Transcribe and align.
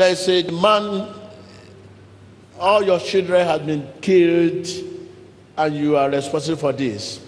Is 0.00 0.28
a 0.28 0.42
man, 0.50 1.08
all 2.58 2.82
your 2.82 2.98
children 2.98 3.46
have 3.46 3.64
been 3.64 3.88
killed, 4.00 4.66
and 5.56 5.76
you 5.76 5.96
are 5.96 6.10
responsible 6.10 6.58
for 6.58 6.72
this. 6.72 7.20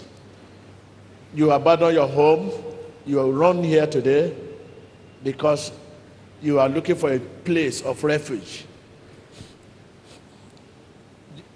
You 1.33 1.51
abandon 1.51 1.93
your 1.93 2.07
home, 2.07 2.51
you 3.05 3.21
run 3.31 3.63
here 3.63 3.87
today 3.87 4.35
because 5.23 5.71
you 6.41 6.59
are 6.59 6.67
looking 6.67 6.95
for 6.95 7.13
a 7.13 7.19
place 7.19 7.81
of 7.81 8.03
refuge. 8.03 8.65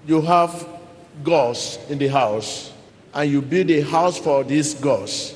You 0.07 0.21
have 0.21 0.67
gods 1.23 1.77
in 1.89 1.97
the 1.97 2.07
house, 2.07 2.71
and 3.13 3.29
you 3.29 3.41
build 3.41 3.69
a 3.69 3.81
house 3.81 4.17
for 4.17 4.45
these 4.45 4.73
gods. 4.75 5.35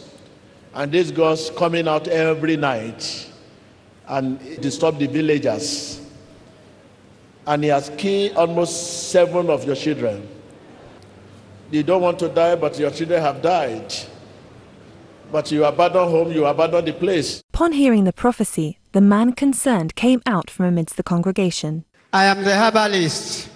And 0.74 0.92
these 0.92 1.12
gods 1.12 1.52
coming 1.52 1.88
out 1.88 2.08
every 2.08 2.56
night 2.56 3.30
and 4.08 4.40
disturb 4.62 5.00
the 5.00 5.08
villagers. 5.08 6.02
And 7.48 7.64
he 7.64 7.70
has 7.70 7.92
killed 7.98 8.36
almost 8.38 9.10
seven 9.12 9.50
of 9.50 9.66
your 9.66 9.76
children. 9.76 10.28
You 11.72 11.84
don't 11.84 12.02
want 12.02 12.20
to 12.20 12.30
die, 12.30 12.56
but 12.56 12.78
your 12.80 12.92
children 12.92 13.22
have 13.22 13.42
died. 13.42 13.94
But 15.32 15.52
you 15.52 15.66
abandon 15.66 16.10
home, 16.10 16.32
you 16.32 16.46
abandon 16.46 16.86
the 16.86 16.94
place. 16.94 17.42
Upon 17.54 17.72
hearing 17.72 18.04
the 18.04 18.14
prophecy, 18.14 18.80
the 18.92 19.02
man 19.02 19.34
concerned 19.34 19.96
came 19.96 20.22
out 20.26 20.50
from 20.50 20.66
amidst 20.66 20.98
the 20.98 21.04
congregation. 21.04 21.86
I 22.14 22.26
am 22.26 22.44
the 22.44 22.56
herbalist. 22.56 23.50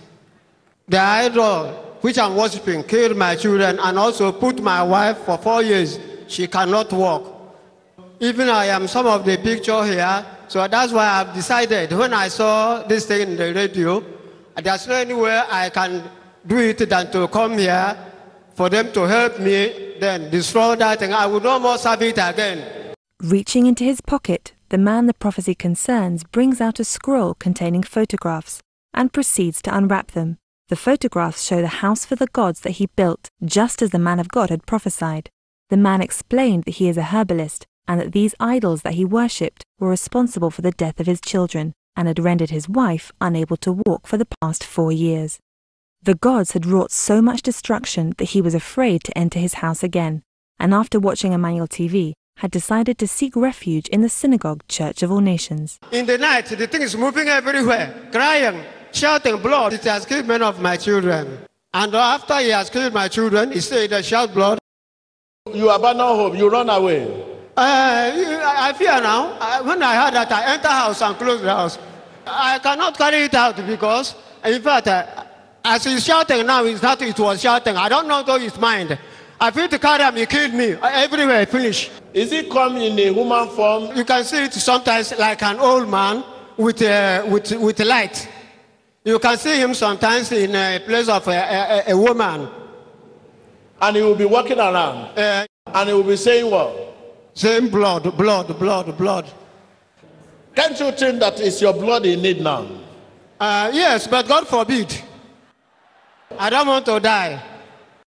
The 0.87 0.99
idol 0.99 1.67
which 2.01 2.17
I'm 2.17 2.35
worshiping 2.35 2.83
killed 2.83 3.15
my 3.15 3.35
children 3.35 3.79
and 3.79 3.99
also 3.99 4.31
put 4.31 4.61
my 4.61 4.81
wife 4.83 5.19
for 5.19 5.37
four 5.37 5.61
years. 5.61 5.99
She 6.27 6.47
cannot 6.47 6.91
walk. 6.91 7.35
Even 8.19 8.49
I 8.49 8.65
am 8.65 8.87
some 8.87 9.05
of 9.05 9.23
the 9.25 9.37
picture 9.37 9.83
here. 9.85 10.25
So 10.49 10.67
that's 10.67 10.91
why 10.91 11.07
I've 11.07 11.33
decided 11.35 11.91
when 11.93 12.11
I 12.11 12.27
saw 12.27 12.81
this 12.81 13.05
thing 13.05 13.21
in 13.21 13.37
the 13.37 13.53
radio, 13.53 14.03
there's 14.55 14.87
no 14.87 14.95
anywhere 14.95 15.45
I 15.47 15.69
can 15.69 16.03
do 16.45 16.57
it 16.57 16.89
than 16.89 17.11
to 17.11 17.27
come 17.27 17.59
here 17.59 17.95
for 18.55 18.67
them 18.67 18.91
to 18.93 19.07
help 19.07 19.39
me, 19.39 19.95
then 19.99 20.31
destroy 20.31 20.75
that 20.75 20.97
thing. 20.97 21.13
I 21.13 21.27
will 21.27 21.39
no 21.39 21.59
more 21.59 21.77
serve 21.77 22.01
it 22.01 22.17
again. 22.17 22.95
Reaching 23.21 23.67
into 23.67 23.83
his 23.83 24.01
pocket, 24.01 24.53
the 24.69 24.79
man 24.79 25.05
the 25.05 25.13
prophecy 25.13 25.53
concerns 25.53 26.23
brings 26.23 26.59
out 26.59 26.79
a 26.79 26.83
scroll 26.83 27.35
containing 27.35 27.83
photographs 27.83 28.59
and 28.91 29.13
proceeds 29.13 29.61
to 29.61 29.77
unwrap 29.77 30.11
them. 30.11 30.39
The 30.69 30.75
photographs 30.75 31.43
show 31.43 31.61
the 31.61 31.79
house 31.83 32.05
for 32.05 32.15
the 32.15 32.27
gods 32.27 32.61
that 32.61 32.77
he 32.81 32.87
built, 32.95 33.29
just 33.45 33.83
as 33.83 33.91
the 33.91 33.99
man 33.99 34.19
of 34.19 34.29
God 34.29 34.49
had 34.49 34.65
prophesied. 34.65 35.29
The 35.69 35.77
man 35.77 36.01
explained 36.01 36.63
that 36.63 36.75
he 36.75 36.89
is 36.89 36.97
a 36.97 37.03
herbalist 37.03 37.67
and 37.89 37.99
that 37.99 38.11
these 38.11 38.35
idols 38.39 38.83
that 38.83 38.93
he 38.93 39.03
worshipped 39.03 39.65
were 39.79 39.89
responsible 39.89 40.51
for 40.51 40.61
the 40.61 40.71
death 40.71 40.99
of 40.99 41.07
his 41.07 41.19
children 41.19 41.73
and 41.95 42.07
had 42.07 42.19
rendered 42.19 42.51
his 42.51 42.69
wife 42.69 43.11
unable 43.19 43.57
to 43.57 43.81
walk 43.85 44.05
for 44.05 44.15
the 44.15 44.27
past 44.39 44.63
four 44.63 44.91
years. 44.91 45.39
The 46.03 46.13
gods 46.13 46.51
had 46.51 46.67
wrought 46.67 46.91
so 46.91 47.19
much 47.19 47.41
destruction 47.41 48.13
that 48.19 48.29
he 48.29 48.41
was 48.43 48.53
afraid 48.53 49.03
to 49.03 49.17
enter 49.17 49.39
his 49.39 49.55
house 49.55 49.81
again, 49.81 50.21
and 50.59 50.71
after 50.71 50.99
watching 50.99 51.33
Emmanuel 51.33 51.67
TV, 51.67 52.13
had 52.37 52.51
decided 52.51 52.99
to 52.99 53.07
seek 53.07 53.35
refuge 53.35 53.87
in 53.87 54.01
the 54.01 54.07
synagogue 54.07 54.61
Church 54.67 55.01
of 55.01 55.11
All 55.11 55.19
Nations. 55.19 55.79
In 55.91 56.05
the 56.05 56.17
night, 56.19 56.45
the 56.45 56.67
thing 56.67 56.83
is 56.83 56.95
moving 56.95 57.27
everywhere, 57.27 58.07
crying, 58.11 58.63
shouting 58.93 59.41
blood. 59.41 59.73
It 59.73 59.83
has 59.85 60.05
killed 60.05 60.27
many 60.27 60.43
of 60.43 60.61
my 60.61 60.77
children. 60.77 61.39
And 61.73 61.93
after 61.95 62.37
he 62.37 62.49
has 62.49 62.69
killed 62.69 62.93
my 62.93 63.07
children, 63.07 63.51
he 63.51 63.59
said, 63.59 64.05
shout 64.05 64.33
blood. 64.33 64.59
You 65.51 65.69
abandon 65.71 66.05
home, 66.05 66.35
you 66.35 66.49
run 66.49 66.69
away. 66.69 67.28
Uh, 67.59 67.61
I 67.61 68.69
I 68.69 68.73
fear 68.73 69.01
now. 69.01 69.35
I, 69.39 69.59
when 69.61 69.83
I 69.83 69.93
heard 70.01 70.13
that, 70.13 70.31
I 70.31 70.53
enter 70.53 70.69
house 70.69 71.01
and 71.01 71.15
close 71.17 71.41
the 71.41 71.53
house. 71.53 71.77
I 72.25 72.57
cannot 72.59 72.97
carry 72.97 73.23
it 73.23 73.33
out 73.33 73.55
because, 73.67 74.15
in 74.45 74.61
fact, 74.61 74.87
uh, 74.87 75.25
as 75.65 75.83
he's 75.83 76.05
shouting 76.05 76.45
now, 76.45 76.63
it's 76.63 76.81
not 76.81 77.01
it 77.01 77.19
was 77.19 77.41
shouting. 77.41 77.75
I 77.75 77.89
don't 77.89 78.07
know 78.07 78.23
though 78.23 78.39
his 78.39 78.57
mind. 78.57 78.97
I 79.41 79.51
feel 79.51 79.67
to 79.67 79.79
carry 79.79 80.03
him, 80.03 80.15
he 80.15 80.25
killed 80.25 80.53
me. 80.53 80.73
Uh, 80.73 80.87
Everywhere, 81.05 81.45
finish. 81.45 81.89
Is 82.13 82.31
it 82.31 82.49
come 82.49 82.77
in 82.77 82.97
a 82.97 83.13
human 83.13 83.49
form? 83.49 83.95
You 83.97 84.05
can 84.05 84.23
see 84.23 84.43
it 84.45 84.53
sometimes 84.53 85.17
like 85.17 85.41
an 85.43 85.59
old 85.59 85.89
man 85.89 86.23
with, 86.57 86.81
uh, 86.81 87.25
with, 87.27 87.51
with 87.53 87.79
light. 87.81 88.27
You 89.03 89.19
can 89.19 89.37
see 89.37 89.57
him 89.59 89.73
sometimes 89.73 90.31
in 90.31 90.55
a 90.55 90.79
place 90.85 91.09
of 91.09 91.27
a, 91.27 91.31
a, 91.87 91.91
a 91.93 91.97
woman. 91.97 92.47
And 93.81 93.95
he 93.97 94.01
will 94.01 94.15
be 94.15 94.25
walking 94.25 94.59
around. 94.59 95.17
Uh, 95.17 95.45
And 95.73 95.87
he 95.89 95.93
will 95.93 96.03
be 96.03 96.17
saying 96.17 96.49
what? 96.49 96.88
Saying 97.39 97.69
blood, 97.69 98.03
blood, 98.17 98.59
blood, 98.59 98.97
blood. 98.97 99.25
Can't 100.53 100.77
you 100.77 100.91
think 100.91 101.21
that 101.21 101.39
it's 101.39 101.61
your 101.61 101.71
blood 101.71 102.05
in 102.05 102.21
need 102.21 102.41
now? 102.41 102.67
Uh, 103.39 103.71
yes, 103.73 104.07
but 104.07 104.27
God 104.27 104.45
forbid. 104.45 105.01
I 106.37 106.49
don't 106.49 106.67
want 106.67 106.85
to 106.87 106.99
die. 106.99 107.41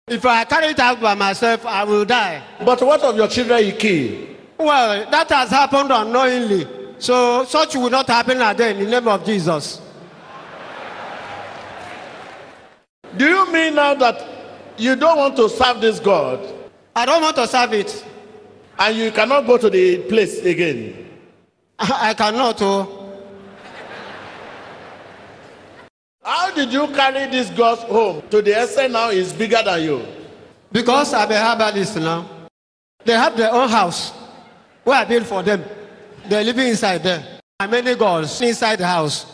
If 0.07 0.25
I 0.25 0.45
carry 0.45 0.69
it 0.69 0.79
out 0.79 0.99
by 1.03 1.13
myself, 1.13 1.67
I 1.67 1.85
will 1.85 2.07
die. 2.07 2.43
But 2.65 2.81
what 2.81 3.03
of 3.03 3.17
your 3.17 3.29
children 3.29 3.67
you 3.67 3.73
kill? 3.73 4.29
Well, 4.57 5.11
that 5.11 5.29
has 5.29 5.51
happened 5.51 5.91
unknowingly. 5.93 6.67
So 6.99 7.45
such 7.45 7.77
will 7.77 7.91
not 7.91 8.07
happen 8.07 8.41
again 8.41 8.79
in 8.79 8.85
the 8.85 8.91
name 8.91 9.09
of 9.09 9.27
Jesus. 9.27 9.83
Do 13.15 13.29
you 13.29 13.53
mean 13.53 13.75
now 13.75 13.93
that 13.95 14.27
you 14.79 14.97
don't 14.97 15.19
want 15.19 15.37
to 15.37 15.51
serve 15.51 15.83
this 15.83 16.01
God 16.01 16.41
I 16.99 17.07
don't 17.07 17.23
want 17.23 17.37
to 17.37 17.47
serve 17.47 17.75
it. 17.75 18.05
And 18.79 18.97
you 18.97 19.11
cannot 19.11 19.47
go 19.47 19.59
to 19.59 19.69
the 19.71 19.99
place 20.09 20.39
again? 20.45 21.07
I, 21.79 22.15
cannot. 22.15 22.61
Oh. 22.63 23.13
How 26.23 26.51
did 26.55 26.73
you 26.73 26.87
carry 26.89 27.31
this 27.31 27.51
God 27.51 27.79
home 27.79 28.23
to 28.31 28.43
the 28.43 28.63
extent 28.63 28.93
now 28.93 29.11
is 29.11 29.33
bigger 29.33 29.63
than 29.65 29.83
you? 29.83 30.07
Because 30.71 31.15
I'm 31.15 31.31
a 31.31 31.35
herbalist 31.35 31.97
now. 31.97 32.29
They 33.05 33.15
have 33.15 33.37
their 33.37 33.53
own 33.53 33.69
house 33.69 34.13
where 34.85 34.97
I 34.99 35.05
built 35.05 35.27
for 35.27 35.43
them. 35.43 35.65
They're 36.29 36.45
living 36.45 36.69
inside 36.69 37.03
there. 37.03 37.41
And 37.61 37.71
many 37.71 37.95
gods 37.95 38.41
inside 38.43 38.77
the 38.77 38.87
house. 38.87 39.27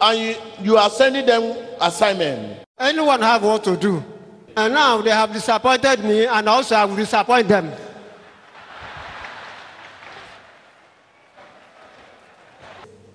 And 0.00 0.18
you, 0.18 0.34
you 0.62 0.76
are 0.76 0.88
sending 0.90 1.26
them 1.26 1.56
assignment. 1.80 2.60
Anyone 2.78 3.20
have 3.20 3.42
what 3.44 3.62
to 3.64 3.76
do. 3.76 4.02
And 4.56 4.74
now 4.74 5.00
they 5.02 5.10
have 5.10 5.32
disappointed 5.32 6.02
me 6.04 6.26
and 6.26 6.48
also 6.48 6.74
I 6.74 6.84
will 6.84 6.96
disappoint 6.96 7.48
them. 7.48 7.70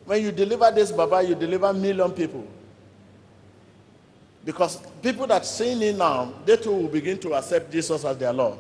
When 0.08 0.24
you 0.24 0.32
deliver 0.32 0.72
this 0.72 0.90
Baba, 0.90 1.22
you 1.22 1.36
deliver 1.36 1.74
million 1.74 2.10
people. 2.14 2.48
Because 4.46 4.78
people 5.02 5.28
that 5.28 5.46
sin 5.46 5.82
in 5.82 5.98
now, 5.98 6.32
they 6.46 6.56
too 6.56 6.72
will 6.72 6.88
begin 6.88 7.20
to 7.20 7.34
accept 7.34 7.70
Jesus 7.70 8.06
as 8.06 8.18
their 8.18 8.32
Lord. 8.32 8.58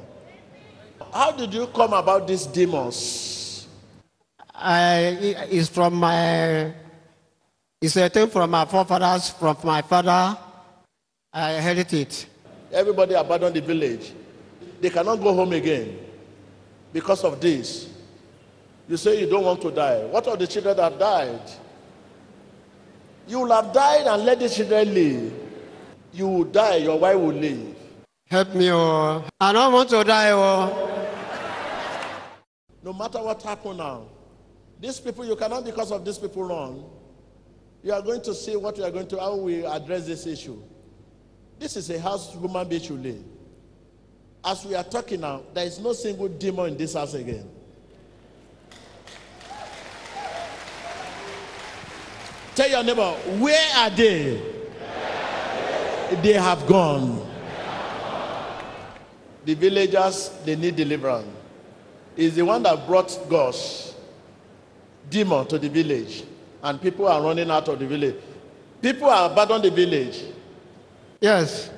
How 1.13 1.31
did 1.31 1.53
you 1.53 1.67
come 1.67 1.93
about 1.93 2.27
these 2.27 2.45
demons? 2.45 3.65
I, 4.53 5.47
it's 5.49 5.69
from 5.69 5.93
my, 5.95 6.73
it's 7.81 7.95
a 7.95 8.09
thing 8.09 8.27
from 8.27 8.51
my 8.51 8.65
forefathers, 8.65 9.29
from 9.29 9.55
my 9.63 9.81
father. 9.81 10.37
I 11.31 11.53
inherited 11.53 11.93
it. 11.93 12.27
Everybody 12.73 13.13
abandoned 13.13 13.55
the 13.55 13.61
village. 13.61 14.11
They 14.81 14.89
cannot 14.89 15.15
go 15.21 15.33
home 15.33 15.53
again 15.53 15.97
because 16.91 17.23
of 17.23 17.39
this. 17.39 17.87
You 18.87 18.95
say 18.95 19.19
you 19.19 19.27
don't 19.27 19.43
want 19.43 19.61
to 19.61 19.71
die. 19.71 20.05
What 20.05 20.27
of 20.27 20.39
the 20.39 20.47
children 20.47 20.77
that 20.77 20.97
died? 20.97 21.41
You 23.27 23.39
will 23.39 23.51
have 23.51 23.73
died 23.73 24.07
and 24.07 24.23
let 24.23 24.39
the 24.39 24.47
children 24.49 24.93
live. 24.93 25.33
You 26.13 26.27
will 26.27 26.43
die, 26.45 26.77
your 26.77 26.97
wife 26.97 27.17
will 27.17 27.33
live. 27.33 27.75
Help 28.29 28.55
me, 28.55 28.71
oh. 28.71 29.23
I 29.39 29.51
don't 29.51 29.73
want 29.73 29.89
to 29.89 30.03
die, 30.03 30.31
oh. 30.31 30.93
No 32.81 32.93
matter 32.93 33.21
what 33.21 33.41
happen 33.43 33.75
now, 33.75 34.05
these 34.79 34.99
people, 34.99 35.25
you 35.25 35.35
cannot 35.35 35.65
because 35.65 35.91
of 35.91 36.05
these 36.05 36.17
people 36.17 36.43
run. 36.43 36.85
You 37.83 37.91
are 37.91 38.01
going 38.01 38.21
to 38.21 38.33
see 38.33 38.55
what 38.55 38.77
we 38.77 38.83
are 38.83 38.91
going 38.91 39.07
to, 39.09 39.19
how 39.19 39.35
we 39.35 39.65
address 39.65 40.05
this 40.05 40.25
issue. 40.25 40.61
This 41.59 41.75
is 41.75 41.89
a 41.89 41.99
house 41.99 42.31
human 42.31 42.67
being 42.67 42.81
should 42.81 43.03
live. 43.03 43.23
As 44.45 44.65
we 44.65 44.75
are 44.75 44.83
talking 44.83 45.21
now, 45.21 45.41
there 45.53 45.65
is 45.65 45.79
no 45.79 45.91
single 45.91 46.29
demon 46.29 46.67
in 46.67 46.77
this 46.77 46.93
house 46.93 47.13
again. 47.13 47.49
Tell 52.57 52.67
your 52.67 52.83
neighbor, 52.83 53.11
where 53.37 53.77
are 53.77 53.91
they? 53.91 54.41
They 56.23 56.33
have 56.33 56.65
gone. 56.65 57.23
The 59.45 59.53
villagers, 59.53 60.31
they 60.43 60.55
need 60.55 60.75
deliverance. 60.75 61.27
Is 62.15 62.33
the 62.35 62.41
one 62.43 62.63
that 62.63 62.87
brought 62.87 63.15
God's 63.29 63.93
demon 65.07 65.45
to 65.49 65.59
the 65.59 65.69
village. 65.69 66.23
And 66.63 66.81
people 66.81 67.07
are 67.07 67.21
running 67.21 67.51
out 67.51 67.67
of 67.67 67.77
the 67.77 67.85
village. 67.85 68.15
People 68.81 69.07
are 69.07 69.29
abandoned 69.31 69.65
the 69.65 69.69
village. 69.69 70.23
Yes. 71.21 71.69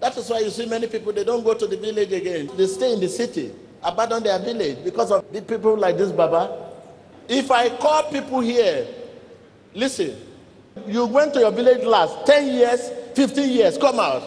That 0.00 0.14
is 0.18 0.28
why 0.28 0.40
you 0.40 0.50
see 0.50 0.66
many 0.66 0.86
people, 0.86 1.14
they 1.14 1.24
don't 1.24 1.42
go 1.42 1.54
to 1.54 1.66
the 1.66 1.78
village 1.78 2.12
again. 2.12 2.50
They 2.58 2.66
stay 2.66 2.92
in 2.92 3.00
the 3.00 3.08
city, 3.08 3.52
abandon 3.82 4.22
their 4.22 4.38
village 4.38 4.84
because 4.84 5.10
of 5.10 5.24
the 5.32 5.40
people 5.40 5.78
like 5.78 5.96
this 5.96 6.12
Baba. 6.12 6.72
If 7.26 7.50
I 7.50 7.70
call 7.70 8.02
people 8.12 8.40
here 8.40 8.86
Listen, 9.78 10.16
you 10.88 11.06
went 11.06 11.32
to 11.34 11.38
your 11.38 11.52
village 11.52 11.84
last 11.84 12.26
10 12.26 12.48
years, 12.52 12.90
15 13.14 13.48
years, 13.48 13.78
come 13.78 14.00
out. 14.00 14.24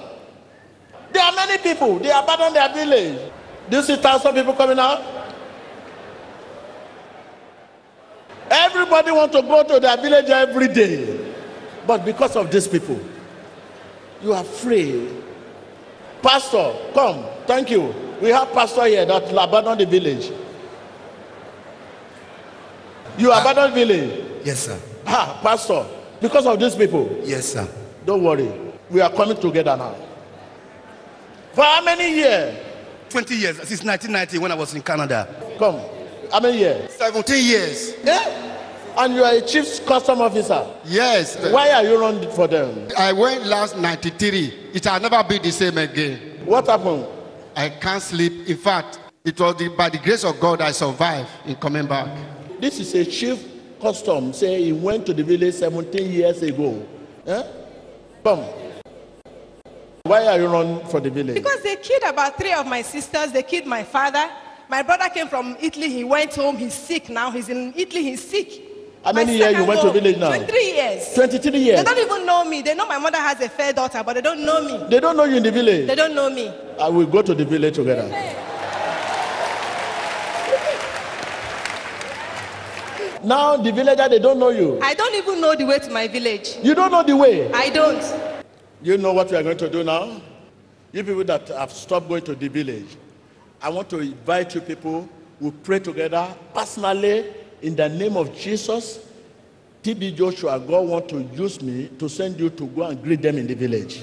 There 1.12 1.22
are 1.22 1.36
many 1.36 1.58
people, 1.58 2.00
they 2.00 2.10
abandon 2.10 2.54
their 2.54 2.74
village. 2.74 3.20
Do 3.70 3.78
you 3.78 3.84
see 3.84 3.98
thousands 3.98 4.28
of 4.28 4.36
people 4.36 4.54
coming 4.54 4.80
out? 4.80 5.04
Everybody 8.50 9.12
want 9.12 9.34
to 9.34 9.42
go 9.42 9.64
to 9.64 9.80
their 9.82 9.98
village 9.98 10.30
every 10.30 10.70
day. 10.70 11.34
But 11.86 12.06
because 12.06 12.38
of 12.38 12.50
these 12.50 12.70
people, 12.70 13.00
you 14.24 14.32
are 14.32 14.46
free. 14.46 15.10
Pastor, 16.22 16.74
come. 16.94 17.26
Thank 17.46 17.72
you. 17.72 17.94
We 18.22 18.30
have 18.30 18.54
pastor 18.54 18.86
here 18.86 19.06
that 19.06 19.24
will 19.24 19.40
abandon 19.40 19.80
the 19.80 19.86
village. 19.86 20.32
You 23.18 23.34
abandon 23.34 23.74
village. 23.74 24.46
Yes, 24.46 24.68
sir. 24.68 24.80
Ah, 25.06 25.40
pastor, 25.42 25.86
because 26.22 26.46
of 26.46 26.60
these 26.60 26.76
people, 26.76 27.10
Yes, 27.24 27.54
sir. 27.54 27.68
don't 28.06 28.24
worry. 28.24 28.52
We 28.90 29.02
are 29.02 29.12
coming 29.12 29.38
together 29.40 29.76
now. 29.78 29.96
For 31.54 31.64
how 31.64 31.84
many 31.84 32.16
years? 32.16 32.58
20 33.10 33.36
years 33.36 33.58
since 33.58 33.84
1990 33.84 34.38
when 34.38 34.52
I 34.52 34.56
was 34.56 34.74
in 34.74 34.82
Canada. 34.82 35.28
Come. 35.60 35.80
How 36.32 36.40
many 36.40 36.60
years? 36.60 36.94
17 36.94 37.44
years. 37.44 37.94
Yeah? 38.04 38.48
And 38.98 39.14
you 39.16 39.24
are 39.24 39.34
a 39.34 39.42
chief 39.42 39.86
custom 39.86 40.22
officer. 40.22 40.66
Yes. 40.86 41.38
Why 41.52 41.72
are 41.72 41.84
you 41.84 42.00
running 42.00 42.30
for 42.32 42.48
them? 42.48 42.88
I 42.98 43.12
went 43.12 43.46
last 43.46 43.78
93. 43.78 44.72
It 44.74 44.86
has 44.86 45.02
never 45.02 45.22
been 45.28 45.42
the 45.42 45.52
same 45.52 45.78
again. 45.78 46.40
What 46.46 46.68
happened? 46.68 47.06
I 47.56 47.70
can't 47.70 48.02
sleep. 48.02 48.48
In 48.48 48.58
fact, 48.58 49.00
it 49.26 49.40
was 49.40 49.56
the, 49.58 49.68
by 49.70 49.90
the 49.90 49.98
grace 49.98 50.24
of 50.24 50.40
God 50.40 50.62
I 50.62 50.72
survived 50.72 51.30
in 51.46 51.56
coming 51.56 51.86
back. 51.88 52.08
This 52.62 52.80
is 52.80 52.94
a 52.96 53.04
chief 53.06 53.51
custom. 53.82 54.32
Say 54.34 54.64
he 54.64 54.72
went 54.72 55.06
to 55.08 55.14
the 55.14 55.24
village 55.24 55.56
17 55.56 56.12
years 56.12 56.42
ago. 56.44 56.86
Eh? 57.26 57.44
Come. 58.24 58.46
Why 60.04 60.26
are 60.28 60.40
you 60.40 60.48
running 60.48 60.86
for 60.88 61.00
the 61.00 61.10
village? 61.10 61.36
Because 61.36 61.62
they 61.64 61.76
killed 61.78 62.04
about 62.04 62.38
three 62.38 62.54
of 62.54 62.66
my 62.68 62.82
sisters. 62.82 63.32
They 63.32 63.44
killed 63.44 63.66
my 63.66 63.84
father. 63.84 64.30
My 64.70 64.82
brother 64.84 65.10
came 65.10 65.28
from 65.28 65.58
Italy. 65.60 65.90
He 65.90 66.04
went 66.04 66.34
home. 66.36 66.58
He's 66.58 66.74
sick 66.74 67.10
now. 67.10 67.32
He's 67.32 67.50
in 67.50 67.74
Italy. 67.76 68.04
He's 68.04 68.28
sick. 68.28 68.68
How 69.04 69.14
many 69.14 69.38
years 69.38 69.58
you 69.58 69.66
went 69.66 69.82
to 69.82 69.92
village 69.92 70.18
now? 70.18 70.28
23 70.28 70.74
years. 70.74 71.14
23 71.14 71.60
years. 71.60 71.78
They 71.80 71.84
don't 71.84 71.98
even 71.98 72.26
know 72.26 72.46
me. 72.46 72.62
They 72.62 72.76
know 72.76 72.86
my 72.88 73.00
mother 73.00 73.18
has 73.18 73.42
a 73.42 73.50
fair 73.50 73.74
daughter, 73.74 74.04
but 74.04 74.14
they 74.14 74.22
don't 74.22 74.46
know 74.46 74.62
me. 74.64 74.88
They 74.90 75.00
don't 75.00 75.18
know 75.18 75.24
you 75.24 75.38
in 75.38 75.44
the 75.44 75.52
village. 75.52 75.88
They 75.88 75.96
don't 75.96 76.14
know 76.14 76.30
me. 76.30 76.54
I 76.80 76.88
will 76.88 77.08
go 77.08 77.22
to 77.22 77.34
the 77.34 77.44
village 77.46 77.76
together. 77.76 78.08
Now 83.24 83.58
the 83.58 83.72
villager 83.72 84.10
they 84.10 84.20
don't 84.20 84.40
know 84.40 84.50
you. 84.50 84.80
I 84.82 84.94
don't 84.94 85.14
even 85.16 85.42
know 85.42 85.56
the 85.56 85.66
way 85.66 85.80
to 85.80 85.90
my 85.92 86.08
village. 86.08 86.58
You 86.64 86.74
don't 86.74 86.92
know 86.92 87.04
the 87.04 87.16
way. 87.16 87.52
I 87.52 87.70
don't. 87.70 88.04
You 88.82 88.98
know 88.98 89.14
what 89.14 89.30
we 89.30 89.38
are 89.38 89.44
going 89.44 89.58
to 89.58 89.70
do 89.70 89.84
now? 89.84 90.22
You 90.92 91.04
people 91.04 91.24
that 91.26 91.48
have 91.50 91.72
stopped 91.72 92.10
going 92.10 92.24
to 92.24 92.36
the 92.36 92.48
village, 92.48 92.98
I 93.62 93.70
want 93.70 93.90
to 93.92 94.00
invite 94.00 94.56
you 94.56 94.62
people. 94.62 95.08
We 95.40 95.52
pray 95.52 95.80
together 95.80 96.28
personally 96.54 97.34
in 97.62 97.76
the 97.76 97.90
name 97.90 98.18
of 98.18 98.36
Jesus. 98.36 99.00
TB 99.84 100.16
Joshua, 100.16 100.60
God 100.60 100.88
want 100.88 101.10
to 101.10 101.22
use 101.34 101.62
me 101.62 101.90
to 101.98 102.08
send 102.08 102.40
you 102.40 102.50
to 102.52 102.66
go 102.68 102.84
and 102.84 103.02
greet 103.02 103.22
them 103.22 103.38
in 103.38 103.48
the 103.48 103.56
village. 103.56 104.02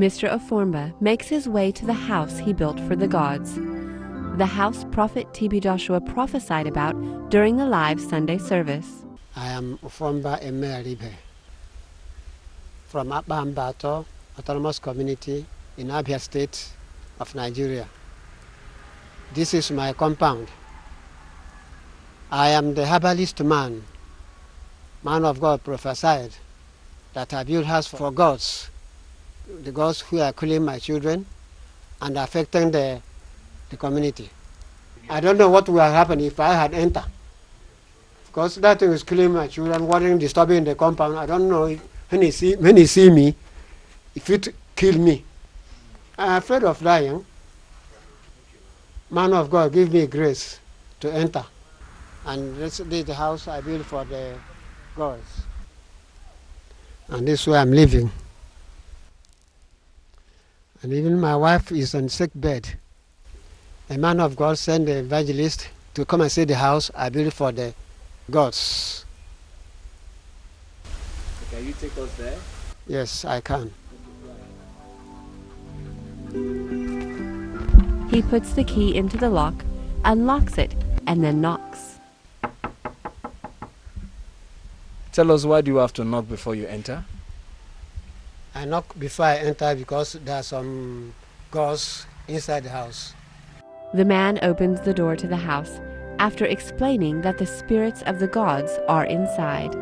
Mr. 0.00 0.32
Oformba 0.32 0.98
makes 0.98 1.28
his 1.28 1.46
way 1.46 1.70
to 1.70 1.84
the 1.84 1.92
house 1.92 2.38
he 2.38 2.54
built 2.54 2.80
for 2.88 2.96
the 2.96 3.06
gods, 3.06 3.56
the 4.38 4.46
house 4.46 4.86
Prophet 4.92 5.26
T.B. 5.34 5.60
Joshua 5.60 6.00
prophesied 6.00 6.66
about 6.66 6.94
during 7.28 7.58
the 7.58 7.66
live 7.66 8.00
Sunday 8.00 8.38
service. 8.38 9.04
I 9.36 9.48
am 9.48 9.76
Ufomba 9.84 10.42
Emeribe 10.42 11.12
from 12.88 13.08
Abambato 13.08 14.06
Autonomous 14.38 14.78
Community 14.78 15.44
in 15.76 15.88
Abia 15.88 16.18
State 16.18 16.70
of 17.20 17.34
Nigeria. 17.34 17.86
This 19.34 19.52
is 19.52 19.70
my 19.70 19.92
compound. 19.92 20.48
I 22.30 22.48
am 22.48 22.72
the 22.72 22.86
herbalist 22.86 23.44
man, 23.44 23.84
man 25.04 25.26
of 25.26 25.42
God 25.42 25.62
prophesied 25.62 26.30
that 27.12 27.34
I 27.34 27.44
build 27.44 27.66
house 27.66 27.86
for 27.86 28.10
gods, 28.10 28.70
the 29.62 29.72
gods 29.72 30.00
who 30.00 30.20
are 30.20 30.32
killing 30.32 30.64
my 30.64 30.78
children 30.78 31.26
and 32.00 32.16
affecting 32.16 32.70
the, 32.70 33.00
the 33.70 33.76
community. 33.76 34.30
I 35.08 35.20
don't 35.20 35.38
know 35.38 35.50
what 35.50 35.66
have 35.66 35.92
happened 35.92 36.22
if 36.22 36.38
I 36.38 36.54
had 36.54 36.74
entered 36.74 37.04
because 38.30 38.54
that 38.56 38.78
thing 38.78 38.92
is 38.92 39.02
killing 39.02 39.32
my 39.32 39.48
children, 39.48 39.88
worrying, 39.88 40.16
disturbing 40.16 40.62
the 40.62 40.76
compound. 40.76 41.18
I 41.18 41.26
don't 41.26 41.48
know 41.48 41.64
if, 41.64 41.80
when 42.10 42.22
he 42.22 42.30
see 42.30 42.54
when 42.54 42.76
he 42.76 42.86
see 42.86 43.10
me, 43.10 43.34
if 44.14 44.30
it 44.30 44.54
kill 44.76 44.96
me. 44.98 45.24
I'm 46.16 46.36
afraid 46.38 46.62
of 46.62 46.80
dying. 46.80 47.24
Man 49.10 49.32
of 49.34 49.50
God, 49.50 49.72
give 49.72 49.92
me 49.92 50.06
grace 50.06 50.60
to 51.00 51.12
enter. 51.12 51.44
And 52.24 52.56
this 52.56 52.78
is 52.78 53.04
the 53.04 53.14
house 53.14 53.48
I 53.48 53.60
built 53.60 53.84
for 53.86 54.04
the 54.04 54.36
gods. 54.94 55.42
And 57.08 57.26
this 57.26 57.40
is 57.40 57.46
where 57.48 57.60
I'm 57.60 57.72
living. 57.72 58.12
And 60.82 60.92
even 60.92 61.20
my 61.20 61.36
wife 61.36 61.70
is 61.72 61.94
on 61.94 62.08
sick 62.08 62.30
bed. 62.34 62.78
A 63.90 63.98
man 63.98 64.20
of 64.20 64.36
God 64.36 64.56
sent 64.56 64.86
the 64.86 64.98
evangelist 64.98 65.68
to 65.94 66.04
come 66.04 66.22
and 66.22 66.32
see 66.32 66.44
the 66.44 66.56
house 66.56 66.90
I 66.94 67.10
built 67.10 67.34
for 67.34 67.52
the 67.52 67.74
gods. 68.30 69.04
Can 71.50 71.66
you 71.66 71.74
take 71.74 71.98
us 71.98 72.14
there? 72.16 72.38
Yes, 72.86 73.24
I 73.24 73.40
can. 73.40 73.72
He 78.10 78.22
puts 78.22 78.52
the 78.54 78.64
key 78.64 78.96
into 78.96 79.16
the 79.16 79.28
lock, 79.28 79.64
unlocks 80.04 80.56
it, 80.58 80.74
and 81.06 81.22
then 81.22 81.40
knocks. 81.40 81.98
Tell 85.12 85.30
us 85.32 85.44
why 85.44 85.60
do 85.60 85.72
you 85.72 85.76
have 85.78 85.92
to 85.94 86.04
knock 86.04 86.28
before 86.28 86.54
you 86.54 86.66
enter? 86.66 87.04
I 88.54 88.64
knock 88.64 88.98
before 88.98 89.26
I 89.26 89.36
enter 89.36 89.74
because 89.74 90.14
there 90.24 90.36
are 90.36 90.42
some 90.42 91.14
gods 91.50 92.06
inside 92.26 92.64
the 92.64 92.70
house. 92.70 93.14
The 93.94 94.04
man 94.04 94.38
opens 94.42 94.80
the 94.80 94.94
door 94.94 95.14
to 95.16 95.26
the 95.26 95.36
house 95.36 95.80
after 96.18 96.44
explaining 96.44 97.22
that 97.22 97.38
the 97.38 97.46
spirits 97.46 98.02
of 98.02 98.18
the 98.18 98.26
gods 98.26 98.78
are 98.88 99.04
inside. 99.04 99.74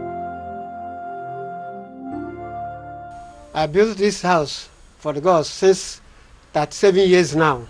I 3.55 3.67
built 3.67 3.97
this 3.97 4.23
house 4.23 4.69
for 4.99 5.13
the 5.13 5.21
gods 5.21 5.49
since 5.49 6.01
that 6.53 6.73
seven 6.75 7.09
years 7.09 7.35
now. 7.35 7.67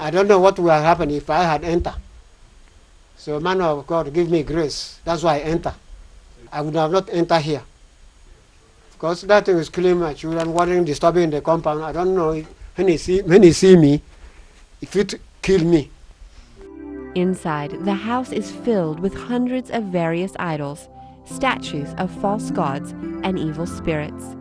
I 0.00 0.10
don't 0.10 0.28
know 0.28 0.40
what 0.40 0.58
would 0.58 0.70
have 0.72 0.82
happened 0.82 1.12
if 1.12 1.28
I 1.30 1.44
had 1.44 1.62
entered. 1.62 1.94
So, 3.16 3.38
man 3.40 3.60
of 3.60 3.86
God, 3.86 4.12
give 4.12 4.30
me 4.30 4.42
grace. 4.42 4.98
That's 5.04 5.22
why 5.22 5.36
I 5.36 5.40
enter. 5.40 5.74
I 6.52 6.60
would 6.60 6.74
have 6.74 6.90
not 6.90 7.08
entered 7.10 7.40
here. 7.40 7.62
Because 8.96 9.20
that 9.22 9.46
is 9.46 9.68
killing 9.68 9.98
my 9.98 10.14
children, 10.14 10.54
worrying, 10.54 10.82
disturbing 10.82 11.28
the 11.28 11.42
compound. 11.42 11.84
I 11.84 11.92
don't 11.92 12.14
know 12.14 12.30
if, 12.30 12.46
when 12.76 12.88
he 12.88 12.96
see 12.96 13.20
when 13.20 13.42
he 13.42 13.52
see 13.52 13.76
me, 13.76 14.00
if 14.80 14.96
it 14.96 15.20
kill 15.42 15.62
me. 15.62 15.90
Inside, 17.14 17.84
the 17.84 17.92
house 17.92 18.32
is 18.32 18.50
filled 18.50 19.00
with 19.00 19.14
hundreds 19.14 19.70
of 19.70 19.84
various 19.84 20.32
idols, 20.38 20.88
statues 21.26 21.92
of 21.98 22.10
false 22.22 22.50
gods, 22.50 22.92
and 23.22 23.38
evil 23.38 23.66
spirits. 23.66 24.34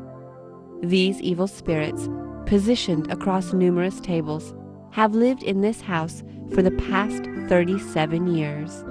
These 0.82 1.20
evil 1.20 1.48
spirits, 1.48 2.08
positioned 2.46 3.12
across 3.12 3.52
numerous 3.52 4.00
tables, 4.00 4.54
have 4.92 5.14
lived 5.16 5.44
in 5.44 5.60
this 5.60 5.82
house 5.82 6.24
for 6.54 6.62
the 6.62 6.72
past 6.72 7.26
37 7.50 8.34
years. 8.34 8.86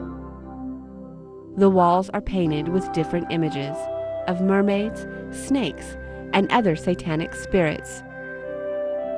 The 1.57 1.71
walls 1.71 2.11
are 2.11 2.21
painted 2.21 2.69
with 2.69 2.93
different 2.93 3.33
images 3.33 3.77
of 4.27 4.41
mermaids, 4.41 5.07
snakes, 5.31 5.97
and 6.33 6.51
other 6.51 6.77
satanic 6.77 7.35
spirits. 7.35 8.03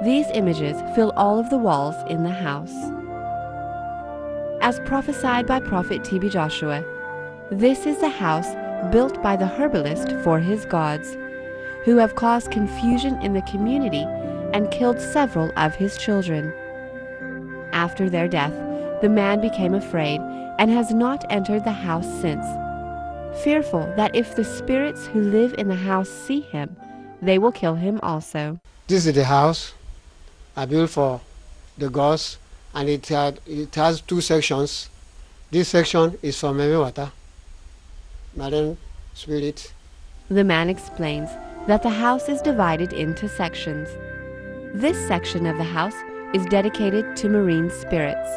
These 0.05 0.27
images 0.35 0.77
fill 0.95 1.13
all 1.17 1.39
of 1.39 1.49
the 1.51 1.59
walls 1.59 1.97
in 2.09 2.23
the 2.23 2.31
house. 2.31 2.75
As 4.61 4.81
prophesied 4.81 5.47
by 5.47 5.61
Prophet 5.61 6.05
T.B. 6.05 6.29
Joshua, 6.29 6.85
this 7.51 7.87
is 7.87 7.99
the 7.99 8.09
house 8.09 8.55
built 8.93 9.23
by 9.23 9.37
the 9.37 9.47
herbalist 9.47 10.13
for 10.23 10.41
his 10.41 10.65
gods, 10.65 11.17
who 11.85 11.97
have 11.97 12.17
caused 12.17 12.51
confusion 12.51 13.21
in 13.23 13.33
the 13.33 13.43
community 13.43 14.05
and 14.53 14.71
killed 14.71 15.01
several 15.01 15.53
of 15.57 15.75
his 15.75 15.97
children. 15.97 16.53
After 17.73 18.11
their 18.11 18.29
death, 18.29 18.53
the 19.01 19.09
man 19.09 19.41
became 19.41 19.75
afraid 19.75 20.21
and 20.59 20.71
has 20.71 20.93
not 20.93 21.25
entered 21.31 21.65
the 21.65 21.73
house 21.73 22.09
since, 22.21 22.45
fearful 23.37 23.93
that 23.97 24.15
if 24.15 24.35
the 24.35 24.45
spirits 24.45 25.07
who 25.07 25.21
live 25.21 25.55
in 25.59 25.69
the 25.69 25.75
house 25.75 26.09
see 26.09 26.41
him, 26.41 26.77
they 27.23 27.39
will 27.39 27.53
kill 27.53 27.75
him 27.75 28.01
also. 28.03 28.59
This 28.87 29.07
is 29.07 29.15
the 29.15 29.25
house 29.25 29.75
I 30.57 30.67
built 30.67 30.91
for 30.91 31.21
the 31.77 31.91
gods, 31.91 32.39
and 32.75 32.89
it, 32.89 33.07
had, 33.09 33.41
it 33.47 33.75
has 33.75 34.01
two 34.01 34.21
sections. 34.21 34.89
This 35.51 35.69
section 35.69 36.19
is 36.23 36.39
for 36.39 36.53
Water, 36.53 37.13
Marine 38.35 38.77
Spirit. 39.15 39.73
The 40.29 40.45
man 40.45 40.69
explains 40.69 41.31
that 41.67 41.83
the 41.83 41.91
house 41.91 42.29
is 42.29 42.41
divided 42.43 42.93
into 42.93 43.29
sections. 43.29 43.89
This 44.75 44.99
section 45.07 45.47
of 45.47 45.57
the 45.57 45.65
house 45.65 45.97
is 46.35 46.45
dedicated 46.47 47.17
to 47.17 47.29
marine 47.29 47.71
spirits. 47.71 48.29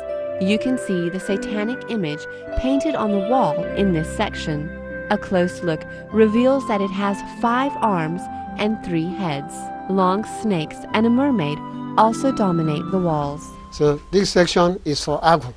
You 0.42 0.58
can 0.58 0.78
see 0.78 1.10
the 1.10 1.20
satanic 1.20 1.90
image 1.90 2.26
painted 2.58 2.96
on 2.96 3.12
the 3.12 3.28
wall 3.28 3.64
in 3.76 3.94
this 3.94 4.10
section. 4.16 4.70
A 5.10 5.18
close 5.18 5.64
look 5.64 5.84
reveals 6.12 6.68
that 6.68 6.82
it 6.82 6.92
has 6.92 7.18
five 7.42 7.72
arms 7.78 8.22
and 8.58 8.84
three 8.86 9.08
heads. 9.08 9.56
Long 9.90 10.24
snakes 10.42 10.78
and 10.94 11.06
a 11.06 11.10
mermaid 11.10 11.58
also 11.98 12.32
dominate 12.32 12.90
the 12.92 13.00
walls. 13.00 13.44
So 13.72 14.00
this 14.12 14.30
section 14.30 14.80
is 14.86 15.04
for 15.04 15.20
Agu. 15.22 15.54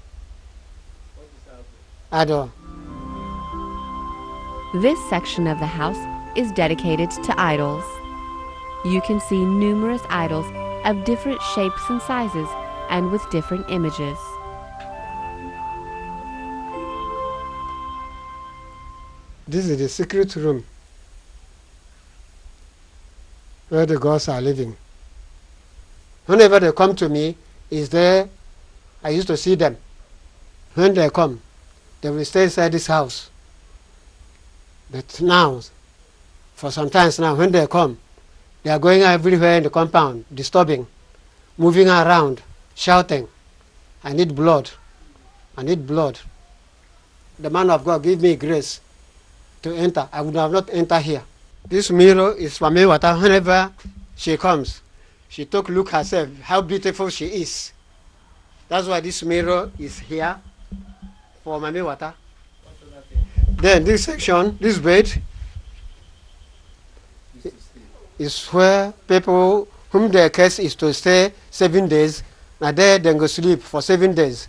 Ado. 2.13 2.51
This 4.81 4.99
section 5.11 5.47
of 5.47 5.59
the 5.59 5.67
house 5.67 5.99
is 6.37 6.51
dedicated 6.53 7.11
to 7.11 7.41
idols. 7.41 7.85
You 8.85 9.03
can 9.03 9.21
see 9.21 9.45
numerous 9.45 10.03
idols 10.09 10.47
of 10.87 11.05
different 11.05 11.41
shapes 11.55 11.83
and 11.91 12.01
sizes 12.03 12.49
and 12.89 13.11
with 13.11 13.29
different 13.31 13.69
images. 13.69 14.19
This 19.53 19.69
is 19.69 19.77
the 19.77 19.89
secret 19.91 20.35
room 20.37 20.65
where 23.69 23.85
the 23.85 23.99
gods 23.99 24.27
are 24.29 24.41
living. 24.41 24.75
Whenever 26.25 26.59
they 26.59 26.73
come 26.73 26.97
to 26.97 27.07
me, 27.11 27.37
is 27.71 27.91
there, 27.91 28.31
I 29.05 29.11
used 29.11 29.27
to 29.27 29.37
see 29.37 29.55
them. 29.55 29.77
When 30.73 30.95
they 30.95 31.11
come, 31.11 31.43
they 32.01 32.09
will 32.09 32.25
stay 32.25 32.45
inside 32.45 32.73
this 32.73 32.87
house. 32.87 33.29
But 34.91 35.21
now, 35.21 35.61
for 36.55 36.71
some 36.71 36.89
times 36.89 37.19
now, 37.19 37.35
when 37.35 37.53
they 37.53 37.67
come, 37.67 37.99
they 38.63 38.71
are 38.71 38.79
going 38.79 39.03
everywhere 39.03 39.59
in 39.59 39.65
the 39.65 39.71
compound, 39.71 40.25
disturbing, 40.33 40.87
moving 41.59 41.89
around, 41.89 42.41
shouting, 42.75 43.29
I 44.03 44.15
need 44.15 44.35
blood. 44.35 44.71
I 45.59 45.63
need 45.63 45.87
blood. 45.87 46.21
The 47.39 47.51
man 47.51 47.69
of 47.69 47.85
God 47.85 48.03
give 48.03 48.23
me 48.23 48.35
grace 48.37 48.81
to 49.63 49.75
enter. 49.75 50.09
I 50.13 50.21
would 50.21 50.35
have 50.35 50.53
not 50.53 50.71
entered 50.73 51.03
here. 51.03 51.23
This 51.67 51.91
mirror 51.91 52.35
is 52.35 52.59
for 52.59 52.69
Mami 52.69 52.87
Water 52.87 53.15
whenever 53.15 53.73
she 54.17 54.37
comes. 54.37 54.83
She 55.29 55.45
took 55.47 55.69
look 55.69 55.91
herself, 55.91 56.29
how 56.43 56.61
beautiful 56.61 57.09
she 57.09 57.27
is. 57.27 57.73
That's 58.69 58.87
why 58.87 59.01
this 59.01 59.23
mirror 59.23 59.71
is 59.79 59.99
here 59.99 60.39
for 61.45 61.59
Mami 61.59 61.85
Water. 61.85 62.15
Then 63.57 63.85
this 63.85 64.05
section, 64.05 64.59
this 64.61 64.79
bed, 64.79 65.23
is 68.19 68.47
where 68.47 68.93
people 69.07 69.69
whom 69.91 70.11
their 70.11 70.31
case 70.31 70.59
is 70.59 70.75
to 70.77 70.93
stay 70.93 71.33
seven 71.51 71.89
days, 71.89 72.23
and 72.61 72.77
there 72.77 72.99
they 72.99 73.15
go 73.15 73.27
sleep 73.27 73.63
for 73.63 73.81
seven 73.83 74.15
days. 74.15 74.49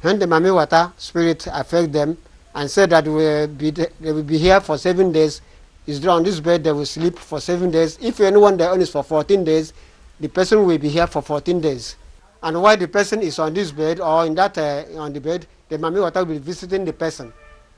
When 0.00 0.18
the 0.18 0.26
Mami 0.26 0.54
Water 0.54 0.92
spirit 0.96 1.46
affect 1.52 1.92
them 1.92 2.18
and 2.58 2.68
say 2.68 2.86
that 2.86 3.06
will 3.06 3.46
be 3.46 3.70
they 3.70 3.86
will 4.00 4.24
be 4.24 4.36
here 4.36 4.60
for 4.60 4.76
seven 4.76 5.12
days, 5.12 5.40
is 5.86 6.04
on 6.04 6.24
this 6.24 6.40
bed 6.40 6.64
they 6.64 6.72
will 6.72 6.84
sleep 6.84 7.16
for 7.16 7.40
seven 7.40 7.70
days. 7.70 7.96
If 8.02 8.18
anyone 8.18 8.56
there 8.56 8.76
is 8.80 8.90
for 8.90 9.04
14 9.04 9.44
days, 9.44 9.72
the 10.18 10.26
person 10.28 10.66
will 10.66 10.76
be 10.76 10.88
here 10.88 11.06
for 11.06 11.22
14 11.22 11.60
days. 11.60 11.94
And 12.42 12.60
while 12.60 12.76
the 12.76 12.88
person 12.88 13.22
is 13.22 13.38
on 13.38 13.54
this 13.54 13.70
bed 13.70 14.00
or 14.00 14.26
in 14.26 14.34
that 14.34 14.58
uh, 14.58 14.84
on 14.96 15.12
the 15.12 15.20
bed, 15.20 15.46
the 15.68 15.78
Mami 15.78 16.00
Water 16.00 16.24
will 16.24 16.34
be 16.34 16.38
visiting 16.38 16.84
the 16.84 16.92
person 16.92 17.32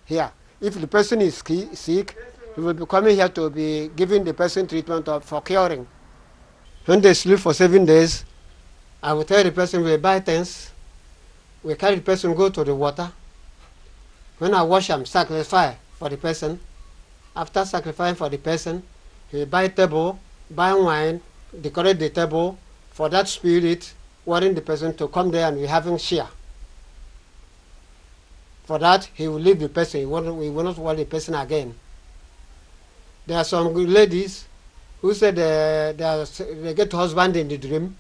here. 0.07 0.33
If 0.63 0.81
the 0.81 0.87
person 0.87 1.21
is 1.21 1.43
sick, 1.75 2.17
he 2.55 2.61
will 2.63 2.73
be 2.73 2.87
coming 2.87 3.17
here 3.17 3.29
to 3.29 3.51
be 3.51 3.91
giving 3.95 4.25
the 4.25 4.33
person 4.33 4.67
treatment 4.67 5.07
of, 5.09 5.25
for 5.27 5.43
curing. 5.43 5.87
When 6.87 7.03
they 7.03 7.13
sleep 7.13 7.39
for 7.41 7.53
seven 7.53 7.85
days, 7.85 8.25
I 9.03 9.13
will 9.13 9.25
tell 9.25 9.45
the 9.45 9.53
person 9.53 9.85
we 9.85 9.99
buy 9.99 10.21
things, 10.21 10.71
we 11.63 11.75
carry 11.75 11.97
the 11.97 12.01
person 12.03 12.35
go 12.35 12.49
to 12.49 12.65
the 12.65 12.75
water. 12.75 13.13
When 14.41 14.55
I 14.55 14.63
wash 14.63 14.89
them, 14.89 15.05
sacrifice 15.05 15.77
for 15.99 16.09
the 16.09 16.17
person. 16.17 16.59
After 17.37 17.63
sacrificing 17.63 18.17
for 18.17 18.31
the 18.31 18.39
person, 18.39 18.83
he 19.31 19.45
buy 19.45 19.69
table, 19.69 20.19
buy 20.51 20.73
wine, 20.73 21.21
decorate 21.61 21.99
the 21.99 22.09
table 22.09 22.59
for 22.91 23.11
that 23.11 23.29
spirit, 23.29 23.93
wanting 24.25 24.55
the 24.55 24.63
person 24.63 24.97
to 24.97 25.09
come 25.09 25.31
there 25.31 25.47
and 25.47 25.59
we 25.59 25.67
having 25.67 25.99
share. 25.99 26.29
For 28.65 28.79
that, 28.79 29.11
he 29.13 29.29
will 29.29 29.41
leave 29.41 29.61
the 29.61 29.69
person. 29.69 30.01
He 30.01 30.07
will, 30.07 30.35
we 30.35 30.49
will 30.49 30.65
not 30.65 30.79
want 30.79 30.97
the 30.97 31.05
person 31.05 31.35
again. 31.35 31.75
There 33.27 33.37
are 33.37 33.45
some 33.45 33.75
ladies 33.75 34.47
who 35.03 35.13
said 35.13 35.35
uh, 35.39 35.93
they, 35.93 36.03
are, 36.03 36.25
they 36.63 36.73
get 36.73 36.91
husband 36.93 37.37
in 37.37 37.49
the 37.49 37.59
dream. 37.59 37.95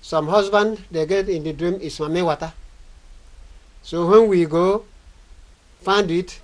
Some 0.00 0.26
husband 0.26 0.82
they 0.90 1.06
get 1.06 1.28
in 1.28 1.44
the 1.44 1.52
dream 1.52 1.74
is 1.74 1.96
Mami 2.00 2.24
Water. 2.24 2.52
So 3.84 4.08
when 4.08 4.28
we 4.28 4.44
go 4.46 4.86
find 5.82 6.10
it, 6.10 6.40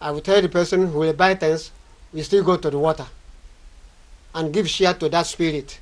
I 0.00 0.10
will 0.10 0.20
tell 0.20 0.40
the 0.40 0.48
person 0.48 0.90
who 0.90 0.98
will 0.98 1.12
buy 1.12 1.34
things, 1.34 1.70
we 2.12 2.22
still 2.22 2.44
go 2.44 2.56
to 2.56 2.70
the 2.70 2.78
water 2.78 3.06
and 4.34 4.52
give 4.52 4.68
share 4.68 4.94
to 4.94 5.08
that 5.08 5.26
spirit. 5.26 5.80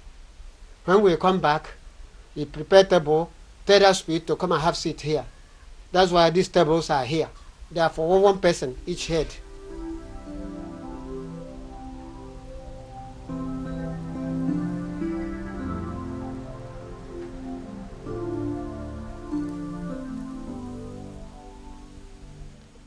When 0.84 1.02
we 1.02 1.16
come 1.16 1.40
back, 1.40 1.68
we 2.34 2.44
prepare 2.44 2.84
table, 2.84 3.30
tell 3.66 3.80
that 3.80 3.96
spirit 3.96 4.26
to 4.26 4.36
come 4.36 4.52
and 4.52 4.62
have 4.62 4.76
seat 4.76 5.00
here. 5.00 5.24
That's 5.90 6.10
why 6.10 6.30
these 6.30 6.48
tables 6.48 6.88
are 6.90 7.04
here. 7.04 7.28
They 7.70 7.80
are 7.80 7.90
for 7.90 8.20
one 8.20 8.38
person 8.38 8.76
each 8.86 9.06
head. 9.06 9.28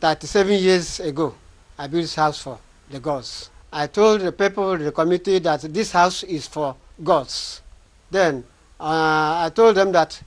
Thirty-seven 0.05 0.53
years 0.61 0.99
ago, 0.99 1.33
I 1.79 1.87
built 1.87 2.03
this 2.03 2.13
house 2.13 2.39
for 2.39 2.59
the 2.91 2.99
gods. 2.99 3.49
I 3.73 3.87
told 3.87 4.21
the 4.21 4.31
people 4.31 4.77
the 4.77 4.91
committee 4.91 5.39
that 5.39 5.61
this 5.73 5.91
house 5.93 6.21
is 6.21 6.45
for 6.45 6.75
gods. 7.03 7.63
Then 8.11 8.43
uh, 8.79 9.41
I 9.45 9.49
told 9.49 9.73
them 9.73 9.91
that 9.93 10.21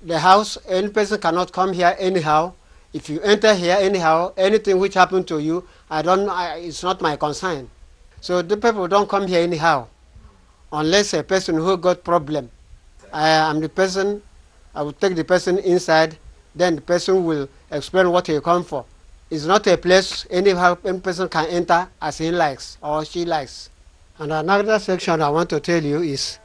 the 0.00 0.16
house, 0.16 0.58
any 0.68 0.90
person 0.90 1.20
cannot 1.20 1.50
come 1.50 1.72
here 1.72 1.96
anyhow. 1.98 2.52
If 2.92 3.10
you 3.10 3.20
enter 3.22 3.52
here 3.52 3.78
anyhow, 3.80 4.32
anything 4.36 4.78
which 4.78 4.94
happened 4.94 5.26
to 5.26 5.40
you, 5.40 5.66
I 5.90 6.02
don't. 6.02 6.28
I, 6.28 6.58
it's 6.58 6.84
not 6.84 7.00
my 7.00 7.16
concern. 7.16 7.68
So 8.20 8.42
the 8.42 8.56
people 8.56 8.86
don't 8.86 9.08
come 9.08 9.26
here 9.26 9.42
anyhow, 9.42 9.88
unless 10.72 11.14
a 11.14 11.24
person 11.24 11.56
who 11.56 11.76
got 11.78 12.04
problem. 12.04 12.48
I 13.12 13.28
am 13.28 13.58
the 13.58 13.68
person. 13.68 14.22
I 14.72 14.82
will 14.82 14.92
take 14.92 15.16
the 15.16 15.24
person 15.24 15.58
inside. 15.58 16.16
Then 16.54 16.76
the 16.76 16.82
person 16.82 17.24
will 17.24 17.48
explain 17.72 18.08
what 18.12 18.28
he 18.28 18.40
come 18.40 18.62
for. 18.62 18.84
It's 19.30 19.46
not 19.46 19.66
a 19.68 19.76
place 19.78 20.26
anyhow 20.28 20.76
any 20.84 20.98
person 20.98 21.28
can 21.28 21.46
enter 21.46 21.88
as 22.02 22.18
he 22.18 22.32
likes 22.32 22.78
or 22.82 23.04
she 23.04 23.24
likes. 23.24 23.70
And 24.18 24.32
another 24.32 24.78
section 24.80 25.22
I 25.22 25.30
want 25.30 25.48
to 25.50 25.60
tell 25.60 25.82
you 25.82 26.02
is 26.02 26.38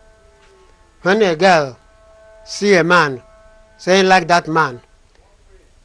when 1.02 1.22
a 1.24 1.36
girl 1.36 1.78
see 2.46 2.76
a 2.76 2.84
man 2.84 3.22
saying 3.78 4.06
like 4.06 4.28
that 4.28 4.48
man, 4.48 4.80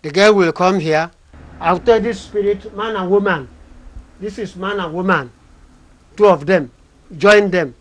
the 0.02 0.10
girl 0.10 0.34
will 0.34 0.52
come 0.52 0.78
here. 0.78 1.10
I'll 1.58 1.78
this 1.78 2.20
spirit, 2.20 2.74
man 2.76 2.96
and 2.96 3.10
woman. 3.10 3.48
This 4.20 4.38
is 4.38 4.54
man 4.56 4.78
and 4.78 4.92
woman. 4.92 5.30
Two 6.16 6.26
of 6.26 6.44
them. 6.44 6.70
Join 7.16 7.50
them. 7.50 7.74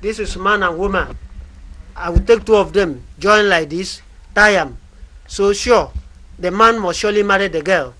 This 0.00 0.18
is 0.18 0.36
man 0.36 0.62
and 0.62 0.76
woman. 0.78 1.16
I 1.94 2.08
will 2.08 2.20
take 2.20 2.44
two 2.44 2.56
of 2.56 2.72
them, 2.72 3.04
join 3.18 3.48
like 3.48 3.68
this, 3.68 4.00
them. 4.34 4.78
So 5.26 5.52
sure, 5.52 5.92
the 6.38 6.50
man 6.50 6.78
must 6.80 6.98
surely 6.98 7.22
marry 7.22 7.48
the 7.48 7.62
girl. 7.62 7.94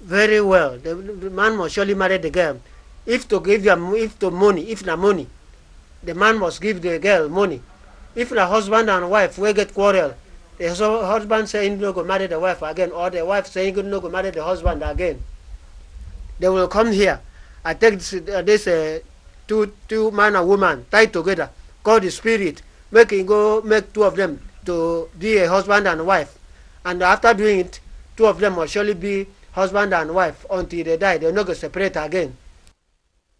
Very 0.00 0.40
well. 0.40 0.78
The, 0.78 0.94
the 0.94 1.30
man 1.30 1.56
must 1.56 1.74
surely 1.74 1.94
marry 1.94 2.18
the 2.18 2.30
girl. 2.30 2.60
If 3.06 3.28
to 3.28 3.40
give 3.40 3.62
them, 3.62 3.94
if 3.94 4.18
to 4.20 4.30
money, 4.30 4.70
if 4.70 4.84
na 4.84 4.96
money, 4.96 5.28
the 6.02 6.14
man 6.14 6.38
must 6.38 6.60
give 6.60 6.82
the 6.82 6.98
girl 6.98 7.28
money. 7.28 7.62
If 8.14 8.30
the 8.30 8.46
husband 8.46 8.90
and 8.90 9.10
wife 9.10 9.38
will 9.38 9.52
get 9.54 9.72
quarrel, 9.74 10.14
the 10.58 10.68
husband 10.74 11.48
saying 11.48 11.78
no 11.80 11.92
go 11.92 12.02
marry 12.04 12.26
the 12.26 12.38
wife 12.38 12.62
again, 12.62 12.90
or 12.90 13.10
the 13.10 13.24
wife 13.24 13.46
saying 13.46 13.74
no 13.88 14.00
go 14.00 14.08
marry 14.10 14.30
the 14.30 14.42
husband 14.42 14.82
again, 14.82 15.22
they 16.38 16.48
will 16.48 16.68
come 16.68 16.92
here. 16.92 17.20
I 17.64 17.74
take 17.74 17.94
this, 17.94 18.14
uh, 18.14 18.42
this 18.42 18.66
uh, 18.66 19.00
two 19.46 19.72
two 19.88 20.10
man 20.10 20.34
and 20.36 20.46
woman 20.48 20.86
tied 20.90 21.12
together, 21.12 21.50
call 21.82 22.00
the 22.00 22.10
spirit, 22.10 22.62
make 22.90 23.10
him 23.12 23.26
go 23.26 23.62
make 23.62 23.92
two 23.92 24.02
of 24.04 24.16
them 24.16 24.40
to 24.68 25.08
be 25.18 25.38
a 25.38 25.48
husband 25.48 25.88
and 25.88 26.04
wife, 26.06 26.38
and 26.84 27.02
after 27.02 27.32
doing 27.32 27.60
it, 27.60 27.80
two 28.16 28.26
of 28.26 28.38
them 28.38 28.56
will 28.56 28.66
surely 28.66 28.94
be 28.94 29.26
husband 29.52 29.94
and 29.94 30.14
wife 30.14 30.44
until 30.50 30.84
they 30.84 30.96
die. 30.96 31.16
They're 31.18 31.32
not 31.32 31.46
going 31.46 31.56
to 31.56 31.60
separate 31.60 31.96
again. 31.96 32.36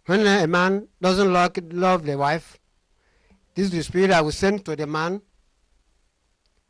When 0.05 0.25
a 0.25 0.47
man 0.47 0.87
doesn't 0.99 1.31
love, 1.31 1.51
love 1.71 2.03
the 2.05 2.17
wife, 2.17 2.57
this 3.53 3.65
is 3.65 3.71
the 3.71 3.83
spirit 3.83 4.11
I 4.11 4.21
will 4.21 4.31
send 4.31 4.65
to 4.65 4.75
the 4.75 4.87
man 4.87 5.21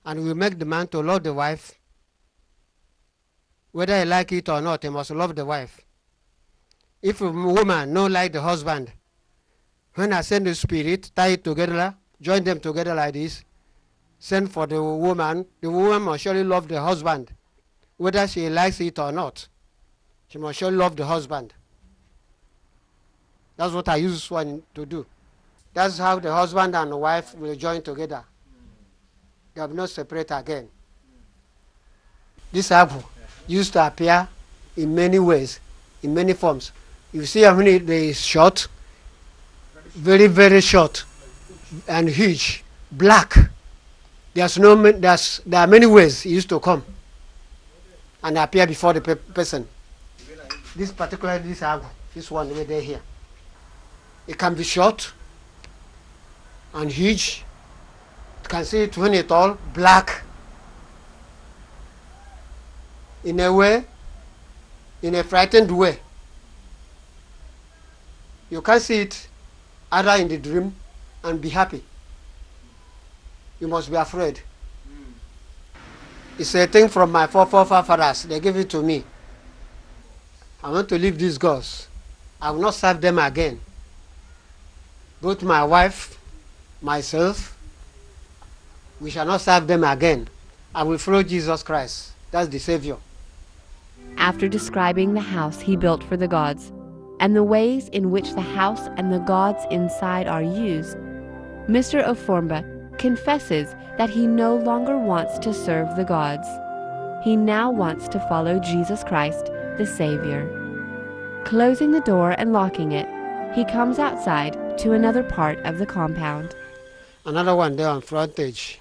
and 0.05 0.23
will 0.25 0.35
make 0.35 0.59
the 0.59 0.65
man 0.65 0.87
to 0.89 0.99
love 0.99 1.23
the 1.23 1.33
wife. 1.33 1.73
Whether 3.71 3.99
he 3.99 4.05
like 4.05 4.31
it 4.33 4.49
or 4.49 4.61
not, 4.61 4.83
he 4.83 4.89
must 4.89 5.11
love 5.11 5.35
the 5.35 5.45
wife. 5.45 5.79
If 7.01 7.21
a 7.21 7.31
woman 7.31 7.93
no 7.93 8.07
like 8.07 8.33
the 8.33 8.41
husband, 8.41 8.91
when 9.93 10.11
I 10.11 10.21
send 10.21 10.47
the 10.47 10.55
spirit, 10.55 11.11
tie 11.15 11.29
it 11.29 11.43
together, 11.43 11.95
join 12.19 12.43
them 12.43 12.59
together 12.59 12.93
like 12.93 13.13
this, 13.13 13.43
send 14.19 14.51
for 14.51 14.67
the 14.67 14.81
woman, 14.83 15.45
the 15.61 15.71
woman 15.71 16.01
must 16.03 16.23
surely 16.23 16.43
love 16.43 16.67
the 16.67 16.79
husband, 16.81 17.31
whether 17.97 18.27
she 18.27 18.49
likes 18.49 18.79
it 18.81 18.99
or 18.99 19.11
not. 19.11 19.47
She 20.27 20.37
must 20.37 20.59
surely 20.59 20.77
love 20.77 20.95
the 20.95 21.05
husband. 21.05 21.53
That's 23.55 23.73
what 23.73 23.89
I 23.89 23.95
use 23.97 24.13
this 24.13 24.29
one 24.31 24.61
to 24.75 24.85
do. 24.85 25.05
That's 25.73 25.97
how 25.97 26.19
the 26.19 26.31
husband 26.31 26.75
and 26.75 26.91
the 26.91 26.97
wife 26.97 27.35
will 27.35 27.55
join 27.55 27.81
together. 27.81 28.23
They 29.53 29.61
will 29.61 29.69
not 29.69 29.89
separate 29.89 30.31
again. 30.31 30.69
This 32.51 32.71
apple 32.71 33.03
used 33.47 33.73
to 33.73 33.85
appear 33.85 34.27
in 34.77 34.95
many 34.95 35.19
ways, 35.19 35.59
in 36.01 36.13
many 36.13 36.33
forms. 36.33 36.71
You 37.11 37.25
see 37.25 37.41
how 37.41 37.55
many 37.55 37.77
they 37.79 38.09
is 38.09 38.21
short, 38.21 38.67
very, 39.89 40.27
very 40.27 40.61
short, 40.61 41.03
and 41.87 42.07
huge, 42.09 42.63
black. 42.91 43.35
There's 44.39 44.57
no, 44.57 44.73
there's, 44.93 45.41
there 45.45 45.59
are 45.59 45.67
many 45.67 45.85
ways 45.85 46.21
he 46.21 46.29
used 46.29 46.47
to 46.47 46.61
come 46.61 46.81
and 48.23 48.37
appear 48.37 48.65
before 48.65 48.93
the 48.93 49.01
pe- 49.01 49.15
person. 49.15 49.67
This 50.73 50.93
particular, 50.93 51.39
this 51.39 51.61
apple, 51.61 51.89
this 52.15 52.31
one 52.31 52.49
over 52.49 52.63
there 52.63 52.79
here. 52.79 53.01
It 54.25 54.37
can 54.37 54.55
be 54.55 54.63
short 54.63 55.11
and 56.73 56.89
huge. 56.89 57.43
You 58.43 58.47
can 58.47 58.63
see 58.63 58.83
it 58.83 58.95
when 58.95 59.13
it 59.13 59.29
all 59.29 59.57
black. 59.73 60.23
In 63.25 63.41
a 63.41 63.51
way, 63.51 63.83
in 65.01 65.15
a 65.15 65.23
frightened 65.25 65.69
way. 65.69 65.99
You 68.49 68.61
can 68.61 68.79
see 68.79 69.01
it 69.01 69.27
either 69.91 70.11
in 70.11 70.29
the 70.29 70.37
dream 70.37 70.73
and 71.25 71.41
be 71.41 71.49
happy. 71.49 71.83
You 73.59 73.67
must 73.67 73.89
be 73.89 73.95
afraid. 73.95 74.41
It's 76.37 76.55
a 76.55 76.65
thing 76.67 76.87
from 76.87 77.11
my 77.11 77.27
fore- 77.27 77.45
forefathers. 77.45 78.23
They 78.23 78.39
gave 78.39 78.55
it 78.55 78.69
to 78.69 78.81
me. 78.81 79.03
I 80.63 80.71
want 80.71 80.87
to 80.89 80.97
leave 80.97 81.17
these 81.17 81.37
gods. 81.37 81.87
I 82.41 82.51
will 82.51 82.61
not 82.61 82.73
serve 82.73 83.01
them 83.01 83.19
again. 83.19 83.59
Both 85.21 85.43
my 85.43 85.63
wife, 85.65 86.17
myself, 86.81 87.57
we 89.01 89.09
shall 89.09 89.25
not 89.25 89.41
serve 89.41 89.67
them 89.67 89.83
again. 89.83 90.29
I 90.73 90.83
will 90.83 90.97
follow 90.97 91.23
Jesus 91.23 91.63
Christ. 91.63 92.11
That's 92.31 92.47
the 92.47 92.59
Savior. 92.59 92.97
After 94.17 94.47
describing 94.47 95.13
the 95.13 95.21
house 95.21 95.59
he 95.59 95.75
built 95.75 96.03
for 96.03 96.15
the 96.15 96.27
gods 96.27 96.71
and 97.19 97.35
the 97.35 97.43
ways 97.43 97.89
in 97.89 98.11
which 98.11 98.33
the 98.33 98.41
house 98.41 98.87
and 98.95 99.11
the 99.11 99.19
gods 99.19 99.65
inside 99.71 100.27
are 100.27 100.43
used, 100.43 100.95
Mr. 101.67 102.05
Oformba 102.05 102.78
confesses 102.99 103.75
that 103.97 104.09
he 104.09 104.27
no 104.27 104.55
longer 104.55 104.97
wants 104.97 105.39
to 105.39 105.53
serve 105.53 105.95
the 105.95 106.03
gods. 106.03 106.47
He 107.23 107.35
now 107.35 107.71
wants 107.71 108.07
to 108.09 108.19
follow 108.29 108.59
Jesus 108.59 109.03
Christ, 109.03 109.45
the 109.77 109.85
Savior. 109.85 110.47
Closing 111.45 111.91
the 111.91 112.01
door 112.01 112.35
and 112.37 112.53
locking 112.53 112.91
it, 112.91 113.07
he 113.55 113.65
comes 113.65 113.97
outside 113.97 114.77
to 114.79 114.91
another 114.91 115.23
part 115.23 115.57
of 115.65 115.79
the 115.79 115.85
compound. 115.85 116.55
Another 117.25 117.55
one 117.55 117.75
there 117.75 117.89
on 117.89 118.01
frontage 118.01 118.79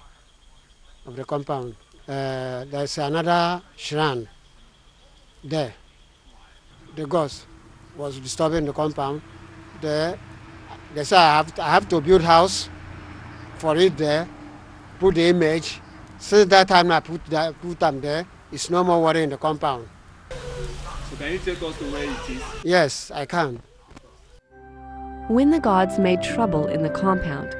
of 1.05 1.15
the 1.15 1.25
compound. 1.25 1.75
Uh, 2.07 2.65
there's 2.65 2.97
another 2.97 3.61
shrine 3.75 4.27
there. 5.43 5.73
The 6.95 7.05
ghost 7.05 7.45
was 7.95 8.19
disturbing 8.19 8.65
the 8.65 8.73
compound. 8.73 9.21
There, 9.81 10.17
they 10.93 11.03
say 11.03 11.17
I 11.17 11.37
have, 11.37 11.55
to, 11.55 11.63
I 11.63 11.69
have 11.69 11.89
to 11.89 12.01
build 12.01 12.21
house 12.21 12.69
for 13.59 13.75
it 13.77 13.97
there, 13.97 14.27
put 14.99 15.15
the 15.15 15.29
image. 15.29 15.79
Since 16.17 16.49
that 16.49 16.67
time 16.67 16.91
I 16.91 16.99
put 16.99 17.25
that, 17.27 17.59
put 17.61 17.79
them 17.79 18.01
there, 18.01 18.25
it's 18.51 18.69
no 18.69 18.83
more 18.83 19.01
worry 19.01 19.23
in 19.23 19.29
the 19.29 19.37
compound. 19.37 19.87
So 20.29 21.15
can 21.17 21.31
you 21.33 21.39
take 21.39 21.61
us 21.61 21.77
to 21.77 21.85
where 21.91 22.03
it 22.03 22.29
is? 22.29 22.43
Yes, 22.63 23.11
I 23.11 23.25
can. 23.25 23.61
When 25.27 25.51
the 25.51 25.59
gods 25.59 25.99
made 25.99 26.23
trouble 26.23 26.67
in 26.67 26.81
the 26.81 26.89
compound, 26.89 27.55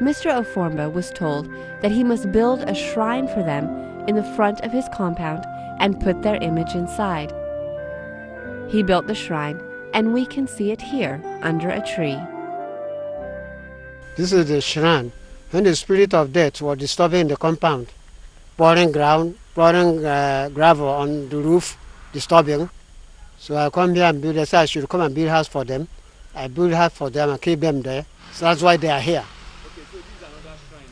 Mr. 0.00 0.30
Oformba 0.30 0.92
was 0.92 1.10
told 1.10 1.48
that 1.80 1.92
he 1.92 2.04
must 2.04 2.32
build 2.32 2.60
a 2.60 2.74
shrine 2.74 3.26
for 3.28 3.42
them 3.42 3.68
in 4.08 4.16
the 4.16 4.34
front 4.36 4.60
of 4.60 4.72
his 4.72 4.86
compound 4.92 5.44
and 5.80 6.00
put 6.00 6.22
their 6.22 6.36
image 6.36 6.74
inside. 6.74 7.32
He 8.68 8.82
built 8.82 9.06
the 9.06 9.14
shrine, 9.14 9.60
and 9.92 10.12
we 10.12 10.26
can 10.26 10.46
see 10.46 10.70
it 10.72 10.82
here 10.82 11.22
under 11.42 11.70
a 11.70 11.80
tree. 11.80 12.18
This 14.16 14.32
is 14.32 14.48
the 14.48 14.60
shrine. 14.60 15.12
When 15.54 15.62
the 15.62 15.76
spirit 15.76 16.12
of 16.14 16.32
death 16.32 16.60
was 16.62 16.78
disturbing 16.78 17.28
the 17.28 17.36
compound, 17.36 17.86
pouring 18.56 18.90
ground, 18.90 19.38
pouring 19.54 20.04
uh, 20.04 20.50
gravel 20.52 20.88
on 20.88 21.28
the 21.28 21.36
roof, 21.36 21.78
disturbing. 22.12 22.68
So 23.38 23.54
I 23.54 23.70
come 23.70 23.94
here 23.94 24.02
and 24.02 24.20
build. 24.20 24.34
They 24.34 24.46
said 24.46 24.62
I 24.62 24.64
should 24.64 24.88
come 24.88 25.02
and 25.02 25.14
build 25.14 25.28
house 25.28 25.46
for 25.46 25.62
them. 25.62 25.86
I 26.34 26.48
build 26.48 26.72
house 26.72 26.94
for 26.94 27.08
them 27.08 27.30
and 27.30 27.40
keep 27.40 27.60
them 27.60 27.82
there. 27.82 28.04
So 28.32 28.46
that's 28.46 28.62
why 28.62 28.76
they 28.78 28.90
are 28.90 28.98
here. 28.98 29.24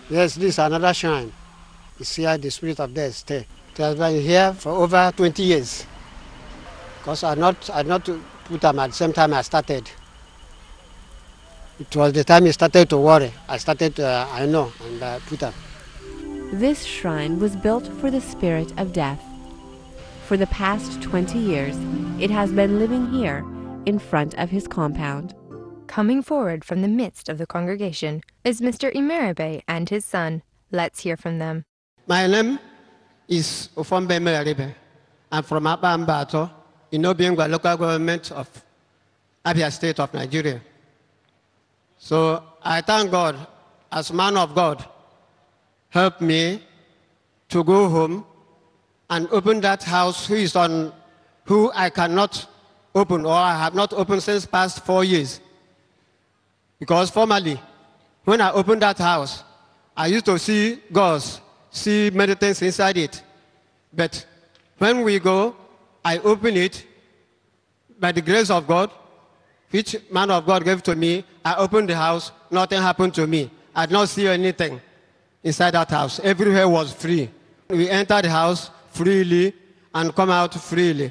Yes, 0.08 0.36
this 0.36 0.54
is 0.54 0.58
another 0.60 0.94
shrine. 0.94 1.32
It's 1.98 2.14
here 2.14 2.38
the 2.38 2.48
spirit 2.48 2.78
of 2.78 2.94
death 2.94 3.16
stay. 3.16 3.44
It 3.72 3.78
has 3.78 3.96
been 3.96 4.22
here 4.22 4.52
for 4.54 4.70
over 4.70 5.12
20 5.16 5.42
years. 5.42 5.84
Because 7.00 7.24
I 7.24 7.34
not 7.34 7.68
I 7.74 7.82
not 7.82 8.08
put 8.44 8.60
them 8.60 8.78
at 8.78 8.90
the 8.90 8.94
same 8.94 9.12
time 9.12 9.34
I 9.34 9.42
started. 9.42 9.90
It 11.80 11.96
was 11.96 12.12
the 12.12 12.22
time 12.24 12.44
he 12.44 12.52
started 12.52 12.90
to 12.90 12.98
worry. 12.98 13.32
I 13.48 13.56
started, 13.56 13.98
uh, 13.98 14.26
I 14.30 14.46
know, 14.46 14.72
and 14.84 15.02
uh, 15.02 15.18
put 15.26 15.42
up. 15.42 15.54
This 16.52 16.84
shrine 16.84 17.40
was 17.40 17.56
built 17.56 17.88
for 18.00 18.10
the 18.10 18.20
spirit 18.20 18.72
of 18.78 18.92
death. 18.92 19.22
For 20.26 20.36
the 20.36 20.46
past 20.48 21.00
20 21.02 21.38
years, 21.38 21.76
it 22.20 22.30
has 22.30 22.52
been 22.52 22.78
living 22.78 23.10
here 23.10 23.44
in 23.86 23.98
front 23.98 24.34
of 24.34 24.50
his 24.50 24.68
compound. 24.68 25.34
Coming 25.86 26.22
forward 26.22 26.64
from 26.64 26.82
the 26.82 26.88
midst 26.88 27.28
of 27.28 27.38
the 27.38 27.46
congregation 27.46 28.20
is 28.44 28.60
Mr. 28.60 28.92
Imeribe 28.94 29.62
and 29.66 29.88
his 29.88 30.04
son. 30.04 30.42
Let's 30.70 31.00
hear 31.00 31.16
from 31.16 31.38
them. 31.38 31.64
My 32.06 32.26
name 32.26 32.58
is 33.28 33.70
Ofombe 33.76 34.18
Melaribe. 34.20 34.74
I'm 35.30 35.42
from 35.42 35.64
Abambato 35.64 36.50
in 36.92 37.06
Obi 37.06 37.24
Ngwa 37.24 37.48
local 37.48 37.76
government 37.76 38.30
of 38.32 38.48
Abia 39.44 39.72
State 39.72 39.98
of 40.00 40.12
Nigeria. 40.12 40.60
So 42.02 42.42
I 42.64 42.80
thank 42.80 43.12
God, 43.12 43.46
as 43.92 44.12
man 44.12 44.36
of 44.36 44.56
God, 44.56 44.84
help 45.90 46.20
me 46.20 46.60
to 47.50 47.62
go 47.62 47.88
home 47.88 48.26
and 49.08 49.28
open 49.30 49.60
that 49.60 49.84
house 49.84 50.26
who 50.26 50.34
is 50.34 50.56
on, 50.56 50.92
who 51.44 51.70
I 51.72 51.90
cannot 51.90 52.44
open 52.92 53.24
or 53.24 53.34
I 53.34 53.56
have 53.56 53.76
not 53.76 53.92
opened 53.92 54.24
since 54.24 54.44
past 54.44 54.84
four 54.84 55.04
years. 55.04 55.40
Because 56.80 57.08
formerly, 57.08 57.60
when 58.24 58.40
I 58.40 58.50
opened 58.50 58.82
that 58.82 58.98
house, 58.98 59.44
I 59.96 60.08
used 60.08 60.24
to 60.24 60.40
see 60.40 60.80
gods, 60.90 61.40
see 61.70 62.10
many 62.12 62.34
things 62.34 62.62
inside 62.62 62.96
it. 62.96 63.22
But 63.92 64.26
when 64.78 65.02
we 65.02 65.20
go, 65.20 65.54
I 66.04 66.18
open 66.18 66.56
it 66.56 66.84
by 68.00 68.10
the 68.10 68.22
grace 68.22 68.50
of 68.50 68.66
God, 68.66 68.90
which 69.72 69.96
man 70.10 70.30
of 70.30 70.46
God 70.46 70.64
gave 70.64 70.82
to 70.84 70.94
me. 70.94 71.24
I 71.44 71.56
opened 71.56 71.88
the 71.88 71.96
house, 71.96 72.30
nothing 72.50 72.80
happened 72.80 73.14
to 73.14 73.26
me. 73.26 73.50
I 73.74 73.86
did 73.86 73.92
not 73.92 74.08
see 74.08 74.28
anything 74.28 74.80
inside 75.42 75.72
that 75.72 75.90
house. 75.90 76.20
Everywhere 76.20 76.68
was 76.68 76.92
free. 76.92 77.30
We 77.68 77.88
entered 77.88 78.26
the 78.26 78.30
house 78.30 78.70
freely 78.90 79.54
and 79.94 80.14
come 80.14 80.30
out 80.30 80.54
freely. 80.54 81.10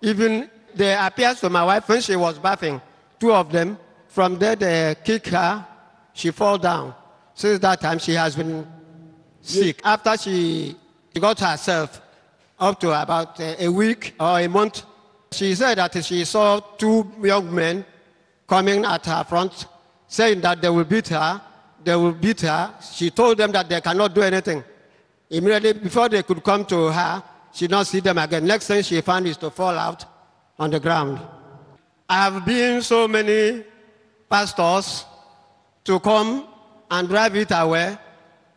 Even 0.00 0.48
they 0.74 0.96
appeared 0.96 1.36
to 1.38 1.50
my 1.50 1.64
wife 1.64 1.88
when 1.88 2.00
she 2.00 2.14
was 2.16 2.38
bathing, 2.38 2.80
two 3.18 3.32
of 3.32 3.50
them. 3.50 3.76
From 4.08 4.38
there, 4.38 4.56
they 4.56 4.96
kick 5.04 5.26
her. 5.28 5.66
She 6.12 6.30
fall 6.30 6.58
down. 6.58 6.94
Since 7.34 7.60
that 7.60 7.80
time, 7.80 7.98
she 7.98 8.14
has 8.14 8.34
been 8.34 8.66
sick. 9.40 9.80
After 9.84 10.16
she 10.16 10.76
got 11.18 11.38
herself 11.40 12.00
up 12.58 12.78
to 12.80 12.90
about 13.02 13.40
a 13.40 13.68
week 13.68 14.14
or 14.18 14.40
a 14.40 14.48
month, 14.48 14.84
she 15.32 15.54
said 15.54 15.78
that 15.78 16.04
she 16.04 16.24
saw 16.24 16.60
two 16.60 17.10
young 17.22 17.54
men 17.54 17.84
coming 18.46 18.84
at 18.84 19.06
her 19.06 19.24
front, 19.24 19.66
saying 20.08 20.40
that 20.40 20.60
they 20.60 20.68
will 20.68 20.84
beat 20.84 21.08
her. 21.08 21.40
They 21.82 21.96
will 21.96 22.12
beat 22.12 22.42
her. 22.42 22.74
She 22.92 23.10
told 23.10 23.38
them 23.38 23.52
that 23.52 23.68
they 23.68 23.80
cannot 23.80 24.14
do 24.14 24.22
anything. 24.22 24.62
Immediately 25.30 25.74
before 25.74 26.08
they 26.08 26.22
could 26.22 26.42
come 26.42 26.64
to 26.66 26.90
her, 26.90 27.22
She 27.52 27.66
not 27.66 27.86
see 27.86 28.00
them 28.00 28.18
again. 28.18 28.46
Next 28.46 28.66
thing 28.66 28.82
she 28.82 29.00
found 29.00 29.26
is 29.26 29.36
to 29.38 29.50
fall 29.50 29.76
out 29.76 30.04
on 30.58 30.70
the 30.70 30.80
ground. 30.80 31.20
I 32.08 32.24
have 32.24 32.44
been 32.44 32.82
so 32.82 33.08
many 33.08 33.64
pastors 34.28 35.04
to 35.84 35.98
come 36.00 36.46
and 36.90 37.08
drive 37.08 37.36
it 37.36 37.50
away. 37.50 37.98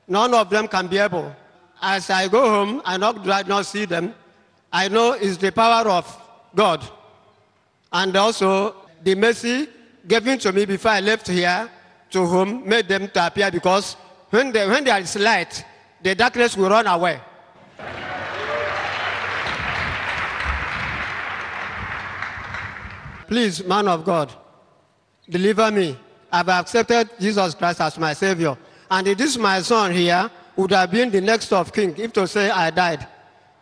None 0.07 0.33
of 0.33 0.49
them 0.49 0.67
can 0.67 0.87
be 0.87 0.97
able. 0.97 1.35
As 1.81 2.09
I 2.09 2.27
go 2.27 2.47
home, 2.49 2.81
I 2.85 2.97
not, 2.97 3.27
I 3.27 3.41
not 3.43 3.65
see 3.65 3.85
them. 3.85 4.13
I 4.71 4.87
know 4.87 5.13
it's 5.13 5.37
the 5.37 5.51
power 5.51 5.87
of 5.89 6.05
God. 6.55 6.83
And 7.91 8.15
also 8.15 8.75
the 9.03 9.15
mercy 9.15 9.67
given 10.07 10.39
to 10.39 10.51
me 10.51 10.65
before 10.65 10.91
I 10.91 10.99
left 10.99 11.27
here 11.27 11.69
to 12.11 12.25
whom 12.25 12.67
made 12.67 12.87
them 12.87 13.07
to 13.09 13.27
appear 13.27 13.51
because 13.51 13.95
when, 14.29 14.51
they, 14.51 14.67
when 14.67 14.83
there 14.83 14.99
is 14.99 15.15
light, 15.15 15.63
the 16.01 16.15
darkness 16.15 16.57
will 16.57 16.69
run 16.69 16.87
away. 16.87 17.19
Please, 23.27 23.63
man 23.63 23.87
of 23.87 24.03
God, 24.03 24.31
deliver 25.29 25.71
me. 25.71 25.97
I've 26.31 26.49
accepted 26.49 27.09
Jesus 27.19 27.55
Christ 27.55 27.81
as 27.81 27.97
my 27.97 28.13
Savior. 28.13 28.57
And 28.91 29.07
it 29.07 29.21
is 29.21 29.37
my 29.37 29.61
son 29.61 29.91
here 29.91 30.29
would 30.55 30.71
have 30.71 30.91
been 30.91 31.09
the 31.09 31.21
next 31.21 31.51
of 31.51 31.73
king 31.73 31.95
if 31.97 32.13
to 32.13 32.27
say 32.27 32.49
I 32.49 32.69
died. 32.69 33.07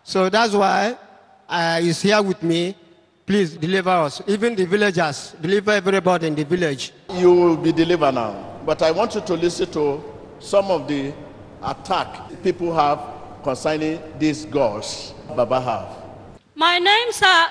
So 0.04 0.30
that's 0.30 0.54
why 0.54 0.98
uh, 1.48 1.80
he's 1.80 2.02
here 2.02 2.22
with 2.22 2.42
me. 2.44 2.76
Please 3.26 3.56
deliver 3.56 3.90
us. 3.90 4.22
Even 4.28 4.56
the 4.56 4.66
villagers, 4.66 5.36
deliver 5.42 5.72
everybody 5.72 6.28
in 6.28 6.36
the 6.36 6.44
village. 6.44 6.92
You 7.14 7.32
will 7.34 7.58
be 7.58 7.72
delivered 7.72 8.14
now. 8.16 8.60
But 8.66 8.82
I 8.82 8.92
want 8.92 9.16
you 9.16 9.22
to 9.22 9.34
listen 9.34 9.72
to 9.72 10.04
some 10.40 10.72
of 10.72 10.88
the 10.88 11.14
attack 11.64 12.42
people 12.44 12.74
have 12.74 13.00
concerning 13.44 14.00
these 14.20 14.46
gods 14.46 15.14
Baba 15.36 15.62
have. 15.62 15.88
My 16.56 16.80
name's 16.80 17.22
uh, 17.22 17.48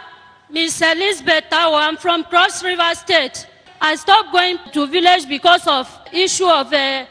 Miss 0.51 0.81
Elizabeth 0.83 1.45
Tao. 1.51 1.75
I'm 1.75 1.97
from 1.97 2.25
Cross 2.25 2.63
River 2.65 2.95
State. 2.95 3.47
I 3.81 3.95
stopped 3.97 4.33
going 4.33 4.59
to 4.73 4.87
village 4.87 5.29
because 5.29 5.67
of 5.67 5.89
issue 6.13 6.47
of 6.47 6.73
uh, 6.73 7.07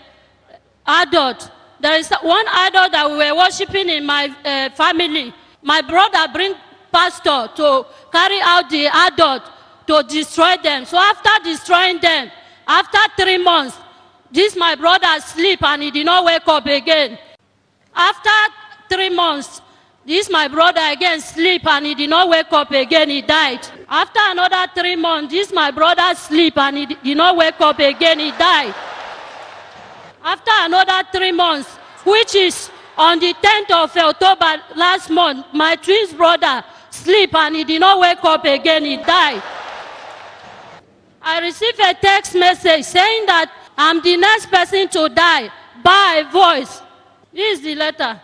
adult. 0.85 1.51
There 1.79 1.97
is 1.97 2.09
one 2.21 2.45
idol 2.49 2.89
that 2.91 3.09
we 3.09 3.17
were 3.17 3.35
worshiping 3.35 3.89
in 3.89 4.05
my 4.05 4.27
uh, 4.45 4.69
family. 4.75 5.33
My 5.63 5.81
brother 5.81 6.31
bring 6.31 6.53
pastor 6.91 7.49
to 7.55 7.85
carry 8.11 8.39
out 8.41 8.69
the 8.69 8.87
adult 8.87 9.43
to 9.87 10.03
destroy 10.07 10.55
them. 10.61 10.85
So 10.85 10.97
after 10.97 11.43
destroying 11.43 11.99
them, 11.99 12.31
after 12.67 12.99
three 13.17 13.37
months, 13.37 13.77
this 14.31 14.55
my 14.55 14.75
brother 14.75 15.19
sleep 15.21 15.63
and 15.63 15.81
he 15.81 15.91
did 15.91 16.05
not 16.05 16.23
wake 16.25 16.47
up 16.47 16.65
again. 16.67 17.17
After 17.95 18.29
three 18.89 19.09
months, 19.09 19.61
this 20.05 20.29
my 20.29 20.47
brother 20.47 20.81
again 20.91 21.19
sleep 21.21 21.65
and 21.65 21.85
he 21.85 21.95
did 21.95 22.09
not 22.09 22.29
wake 22.29 22.51
up 22.51 22.71
again. 22.71 23.09
He 23.09 23.21
died. 23.21 23.67
After 23.87 24.19
another 24.21 24.71
three 24.75 24.95
months, 24.95 25.31
this 25.33 25.51
my 25.51 25.71
brother 25.71 26.13
sleep 26.15 26.57
and 26.57 26.77
he 26.77 26.85
did 26.85 27.17
not 27.17 27.35
wake 27.35 27.59
up 27.59 27.79
again. 27.79 28.19
He 28.19 28.31
died. 28.31 28.73
After 30.23 30.51
another 30.59 31.07
three 31.11 31.31
months, 31.31 31.69
which 32.05 32.35
is 32.35 32.69
on 32.97 33.19
the 33.19 33.33
10th 33.33 33.71
of 33.71 33.97
October 33.97 34.61
last 34.75 35.09
month, 35.09 35.45
my 35.53 35.75
twin 35.75 36.15
brother 36.17 36.63
sleep 37.03 37.33
and 37.33 37.55
he 37.55 37.63
did 37.63 37.79
not 37.79 37.99
wake 37.99 38.23
up 38.23 38.45
again. 38.45 38.85
He 38.85 38.97
died. 38.97 39.41
I 41.21 41.39
received 41.41 41.79
a 41.79 41.93
text 41.93 42.35
message 42.35 42.85
saying 42.85 43.25
that 43.25 43.51
I'm 43.77 44.01
the 44.01 44.17
next 44.17 44.47
person 44.47 44.87
to 44.89 45.09
die 45.09 45.49
by 45.83 46.23
voice. 46.31 46.81
This 47.33 47.59
is 47.59 47.63
the 47.63 47.75
letter. 47.75 48.19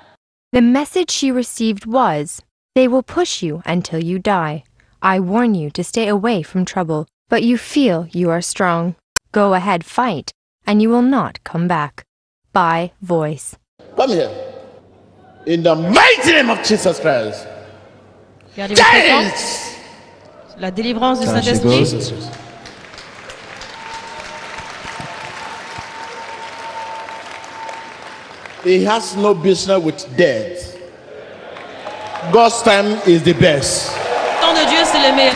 The 0.52 0.62
message 0.62 1.12
she 1.12 1.32
received 1.32 1.86
was, 1.86 2.42
They 2.76 2.88
will 2.88 3.04
push 3.04 3.44
you 3.44 3.62
until 3.66 4.04
you 4.04 4.20
die. 4.20 4.64
I 5.02 5.20
warn 5.20 5.54
you 5.56 5.70
to 5.72 5.84
stay 5.84 6.08
away 6.08 6.42
from 6.44 6.66
trouble, 6.66 7.08
but 7.30 7.44
you 7.44 7.58
feel 7.58 8.08
you 8.12 8.30
are 8.30 8.42
strong. 8.42 8.96
Go 9.32 9.54
ahead, 9.54 9.86
fight, 9.86 10.32
and 10.66 10.82
you 10.82 10.90
will 10.90 11.02
not 11.02 11.44
come 11.44 11.68
back. 11.68 12.04
By 12.54 12.92
voice. 13.02 13.56
Come 13.96 14.10
here. 14.10 14.32
In 15.46 15.62
the 15.62 15.76
mighty 15.76 16.32
name 16.32 16.50
of 16.50 16.64
Jesus 16.64 17.00
Christ. 17.00 17.48
Regardez 18.56 18.76
votre 18.76 19.38
sang. 19.38 20.58
La 20.58 20.72
délivrance 20.72 21.20
du 21.20 21.26
Saint-Esprit. 21.26 22.06
He 28.64 28.84
has 28.86 29.16
no 29.18 29.34
business 29.36 29.80
with 29.84 30.08
death. 30.16 30.78
God's 32.32 32.64
time 32.64 32.98
is 33.06 33.22
the 33.22 33.34
best. 33.34 33.92
Le 33.94 34.42
temps 34.42 34.54
de 34.54 34.66
Dieu, 34.70 34.84
c'est 34.86 35.08
le 35.08 35.16
meilleur. 35.16 35.36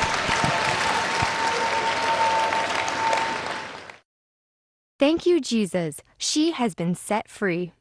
Thank 4.98 5.26
you, 5.26 5.40
Jesus. 5.40 6.02
She 6.18 6.52
has 6.52 6.74
been 6.74 6.96
set 6.96 7.28
free. 7.28 7.72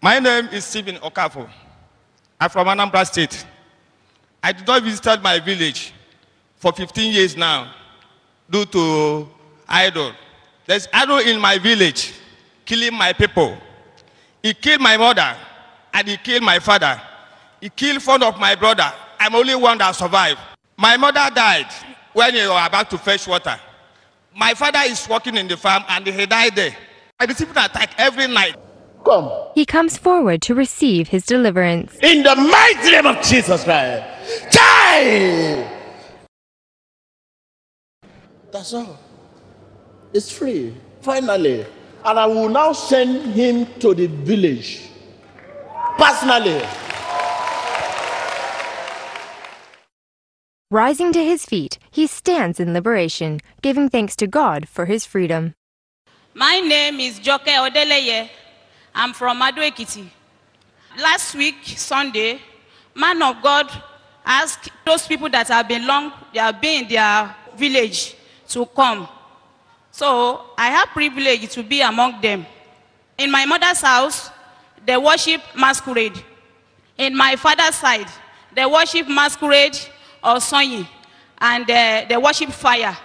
My 0.00 0.18
name 0.20 0.48
is 0.52 0.64
Stephen 0.64 0.96
Okafor. 0.96 1.48
I'm 2.40 2.48
from 2.48 2.68
Anambra 2.68 3.04
State. 3.04 3.44
I 4.42 4.52
did 4.52 4.66
not 4.66 4.82
visit 4.82 5.22
my 5.22 5.40
village 5.40 5.92
for 6.56 6.72
15 6.72 7.12
years 7.12 7.36
now 7.36 7.72
due 8.50 8.64
to 8.66 9.28
idol. 9.68 10.12
There's 10.66 10.88
idol 10.92 11.18
in 11.18 11.40
my 11.40 11.58
village 11.58 12.12
killing 12.64 12.94
my 12.94 13.12
people. 13.12 13.56
He 14.42 14.54
killed 14.54 14.80
my 14.80 14.96
mother 14.96 15.36
and 15.92 16.08
he 16.08 16.16
killed 16.16 16.42
my 16.42 16.58
father. 16.58 17.00
He 17.60 17.68
killed 17.70 18.04
one 18.06 18.22
of 18.22 18.38
my 18.38 18.54
brother. 18.54 18.92
I'm 19.18 19.34
only 19.34 19.54
one 19.54 19.78
that 19.78 19.92
survived. 19.92 20.38
My 20.76 20.96
mother 20.96 21.28
died 21.34 21.66
when 22.12 22.34
they 22.34 22.46
were 22.46 22.64
about 22.66 22.90
to 22.90 22.98
fetch 22.98 23.26
water. 23.26 23.58
My 24.34 24.54
father 24.54 24.80
is 24.84 25.08
working 25.08 25.36
in 25.36 25.48
the 25.48 25.56
farm 25.56 25.84
and 25.88 26.06
he 26.06 26.26
died 26.26 26.54
there. 26.54 26.76
I 27.18 27.24
receive 27.24 27.50
an 27.50 27.64
attack 27.64 27.94
every 27.96 28.26
night. 28.26 28.56
Come. 29.04 29.30
He 29.54 29.64
comes 29.64 29.96
forward 29.96 30.42
to 30.42 30.54
receive 30.54 31.08
his 31.08 31.24
deliverance. 31.24 31.96
In 32.02 32.22
the 32.22 32.34
mighty 32.34 32.90
name 32.90 33.06
of 33.06 33.22
Jesus 33.24 33.64
Christ. 33.64 34.15
Die! 34.50 35.72
That's 38.50 38.74
all. 38.74 38.98
It's 40.12 40.30
free. 40.30 40.74
Finally. 41.00 41.66
And 42.04 42.18
I 42.18 42.26
will 42.26 42.48
now 42.48 42.72
send 42.72 43.34
him 43.34 43.66
to 43.80 43.94
the 43.94 44.06
village. 44.06 44.88
Personally. 45.98 46.62
Rising 50.70 51.12
to 51.12 51.24
his 51.24 51.44
feet, 51.44 51.78
he 51.90 52.06
stands 52.06 52.58
in 52.58 52.72
liberation, 52.72 53.40
giving 53.62 53.88
thanks 53.88 54.16
to 54.16 54.26
God 54.26 54.68
for 54.68 54.86
his 54.86 55.06
freedom. 55.06 55.54
My 56.34 56.58
name 56.60 56.98
is 57.00 57.18
Joke 57.18 57.44
Odeleye. 57.44 58.28
I'm 58.94 59.12
from 59.12 59.42
Ado 59.42 59.60
Ekiti. 59.60 60.08
Last 61.00 61.34
week, 61.34 61.56
Sunday, 61.64 62.40
man 62.94 63.22
of 63.22 63.42
God 63.42 63.70
asked 64.26 64.70
those 64.84 65.06
people 65.06 65.30
that 65.30 65.46
have 65.48 65.68
been 65.68 65.86
long, 65.86 66.12
they 66.34 66.40
have 66.40 66.60
been 66.60 66.82
in 66.82 66.88
their 66.88 67.34
village 67.56 68.16
to 68.48 68.66
come. 68.66 69.08
So 69.92 70.50
I 70.58 70.68
have 70.68 70.88
privilege 70.88 71.48
to 71.52 71.62
be 71.62 71.80
among 71.80 72.20
them. 72.20 72.44
In 73.16 73.30
my 73.30 73.46
mother's 73.46 73.80
house, 73.80 74.30
they 74.84 74.96
worship 74.96 75.40
masquerade. 75.56 76.22
In 76.98 77.16
my 77.16 77.36
father's 77.36 77.76
side, 77.76 78.08
they 78.54 78.66
worship 78.66 79.08
masquerade 79.08 79.78
or 80.22 80.36
sonyi, 80.36 80.86
and 81.38 81.70
uh, 81.70 82.04
they 82.08 82.16
worship 82.16 82.50
fire. 82.50 82.96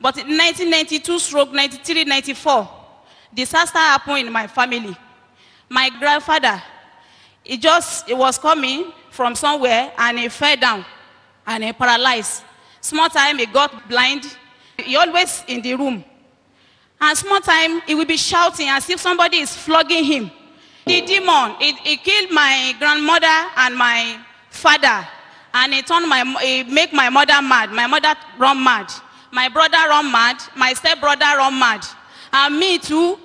But 0.00 0.16
in 0.18 0.36
1992 0.36 1.18
stroke 1.18 1.52
93 1.52 2.04
94, 2.04 2.68
disaster 3.32 3.78
happened 3.78 4.26
in 4.26 4.32
my 4.32 4.46
family. 4.48 4.96
My 5.68 5.88
grandfather, 5.98 6.60
he 7.44 7.56
just 7.56 8.08
he 8.08 8.14
was 8.14 8.38
coming 8.38 8.92
from 9.12 9.34
somewhere 9.34 9.92
and 9.98 10.18
he 10.18 10.28
fell 10.28 10.56
down 10.56 10.84
and 11.46 11.62
he 11.62 11.72
paralyzed. 11.72 12.42
Small 12.80 13.08
time 13.08 13.38
he 13.38 13.46
got 13.46 13.88
blind. 13.88 14.36
He 14.78 14.96
always 14.96 15.44
in 15.46 15.62
the 15.62 15.74
room. 15.74 16.04
And 17.00 17.18
small 17.18 17.40
time 17.40 17.82
he 17.82 17.94
will 17.94 18.06
be 18.06 18.16
shouting 18.16 18.68
as 18.68 18.88
if 18.88 19.00
somebody 19.00 19.38
is 19.38 19.54
flogging 19.54 20.04
him. 20.04 20.30
The 20.86 21.00
demon, 21.02 21.56
it, 21.60 21.76
it 21.84 22.02
killed 22.02 22.32
my 22.32 22.74
grandmother 22.78 23.50
and 23.56 23.76
my 23.76 24.18
father. 24.50 25.06
And 25.54 25.74
it 25.74 25.86
turned 25.86 26.08
my, 26.08 26.24
it 26.40 26.68
make 26.68 26.92
my 26.92 27.08
mother 27.10 27.40
mad. 27.42 27.70
My 27.70 27.86
mother 27.86 28.14
run 28.38 28.64
mad. 28.64 28.90
My 29.30 29.48
brother 29.48 29.76
run 29.88 30.10
mad. 30.10 30.42
My 30.56 30.72
stepbrother 30.72 31.36
run 31.36 31.58
mad. 31.58 31.84
And 32.32 32.58
me 32.58 32.78
too, 32.78 33.18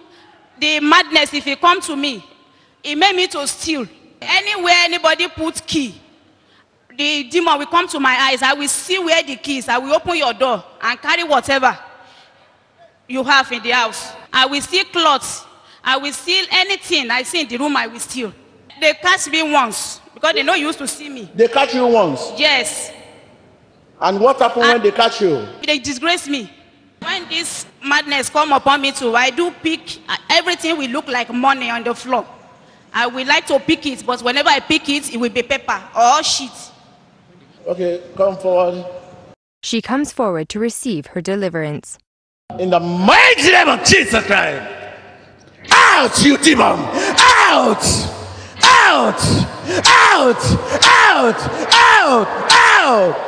the 0.59 0.79
madness, 0.81 1.33
if 1.33 1.47
it 1.47 1.61
come 1.61 1.79
to 1.81 1.95
me, 1.95 2.23
it 2.83 2.95
made 2.95 3.15
me 3.15 3.27
to 3.27 3.47
steal. 3.47 3.87
Anywhere 4.21 4.73
anybody 4.79 5.27
put 5.27 5.65
key, 5.65 5.99
the 6.97 7.23
demon 7.29 7.59
will 7.59 7.65
come 7.67 7.87
to 7.87 7.99
my 7.99 8.15
eyes. 8.15 8.41
I 8.41 8.53
will 8.53 8.67
see 8.67 8.97
where 8.99 9.21
the 9.21 9.35
key 9.35 9.57
is. 9.59 9.69
I 9.69 9.77
will 9.77 9.93
open 9.93 10.15
your 10.17 10.33
door 10.33 10.63
and 10.81 10.99
carry 11.01 11.23
whatever 11.23 11.77
you 13.07 13.23
have 13.23 13.51
in 13.51 13.61
the 13.61 13.69
house. 13.71 14.13
I 14.33 14.45
will 14.45 14.61
steal 14.61 14.85
clothes. 14.85 15.45
I 15.83 15.97
will 15.97 16.11
steal 16.11 16.45
anything 16.51 17.09
I 17.11 17.23
see 17.23 17.41
in 17.41 17.47
the 17.47 17.57
room, 17.57 17.77
I 17.77 17.87
will 17.87 17.99
steal. 17.99 18.33
They 18.81 18.93
catch 18.95 19.27
me 19.29 19.41
once 19.51 20.01
because 20.13 20.33
they 20.33 20.43
know 20.43 20.53
you 20.55 20.67
used 20.67 20.79
to 20.79 20.87
see 20.87 21.07
me. 21.09 21.31
They 21.33 21.47
catch 21.47 21.73
you 21.73 21.87
once. 21.87 22.31
Yes, 22.37 22.91
And 24.01 24.19
what 24.19 24.37
happened 24.39 24.63
when 24.67 24.81
they 24.81 24.91
catch 24.91 25.21
you? 25.21 25.47
they 25.65 25.79
disgrace 25.79 26.27
me. 26.27 26.51
When 27.01 27.29
this 27.29 27.65
madness 27.83 28.29
come 28.29 28.51
upon 28.51 28.81
me 28.81 28.91
too, 28.91 29.15
I 29.15 29.29
do 29.29 29.49
pick 29.51 29.99
uh, 30.09 30.17
everything 30.29 30.77
will 30.77 30.89
look 30.89 31.07
like 31.07 31.31
money 31.31 31.69
on 31.69 31.83
the 31.83 31.95
floor. 31.95 32.25
I 32.93 33.07
will 33.07 33.27
like 33.27 33.45
to 33.47 33.59
pick 33.59 33.85
it, 33.85 34.05
but 34.05 34.21
whenever 34.21 34.49
I 34.49 34.59
pick 34.59 34.89
it, 34.89 35.13
it 35.13 35.17
will 35.17 35.29
be 35.29 35.43
paper 35.43 35.81
or 35.95 36.23
sheet. 36.23 36.51
Okay, 37.67 38.01
come 38.15 38.37
forward. 38.37 38.85
She 39.63 39.81
comes 39.81 40.13
forward 40.13 40.49
to 40.49 40.59
receive 40.59 41.07
her 41.07 41.21
deliverance. 41.21 41.97
In 42.59 42.69
the 42.69 42.79
mighty 42.79 43.51
name 43.51 43.67
of 43.67 43.83
Jesus 43.83 44.25
Christ. 44.25 44.73
Out, 45.69 46.23
you 46.23 46.37
demon! 46.37 46.79
Out! 46.79 47.83
Out! 48.63 49.21
Out! 49.85 50.37
Out! 50.85 51.35
Out! 51.73 52.51
Out! 52.51 53.27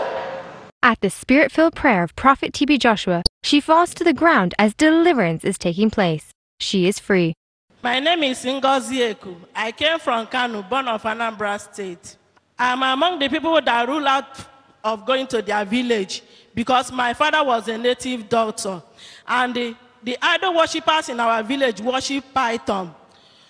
At 0.81 1.01
the 1.01 1.09
spirit 1.09 1.51
filled 1.51 1.75
prayer 1.75 2.03
of 2.03 2.15
Prophet 2.15 2.53
TB 2.53 2.79
Joshua, 2.79 3.23
she 3.43 3.59
falls 3.59 3.93
to 3.93 4.03
the 4.05 4.13
ground 4.13 4.53
as 4.57 4.73
deliverance 4.73 5.43
is 5.43 5.57
taking 5.57 5.89
place. 5.89 6.29
She 6.59 6.87
is 6.87 6.99
free. 6.99 7.33
My 7.81 7.97
name 8.01 8.23
is 8.23 8.43
Ngozi 8.43 9.15
Eku. 9.15 9.37
I 9.55 9.71
came 9.71 9.99
from 9.99 10.27
Kanu, 10.27 10.67
born 10.69 10.89
of 10.89 11.01
Anambra 11.03 11.57
State. 11.57 12.17
I'm 12.57 12.83
among 12.83 13.19
the 13.19 13.29
people 13.29 13.57
that 13.61 13.87
rule 13.87 14.05
out 14.05 14.37
of 14.83 15.05
going 15.05 15.25
to 15.27 15.41
their 15.41 15.63
village 15.63 16.21
because 16.53 16.91
my 16.91 17.13
father 17.13 17.41
was 17.41 17.69
a 17.69 17.77
native 17.77 18.27
doctor. 18.27 18.83
And 19.25 19.55
the, 19.55 19.75
the 20.03 20.17
idol 20.21 20.55
worshippers 20.55 21.07
in 21.07 21.21
our 21.21 21.41
village 21.41 21.79
worship 21.79 22.25
Python. 22.33 22.93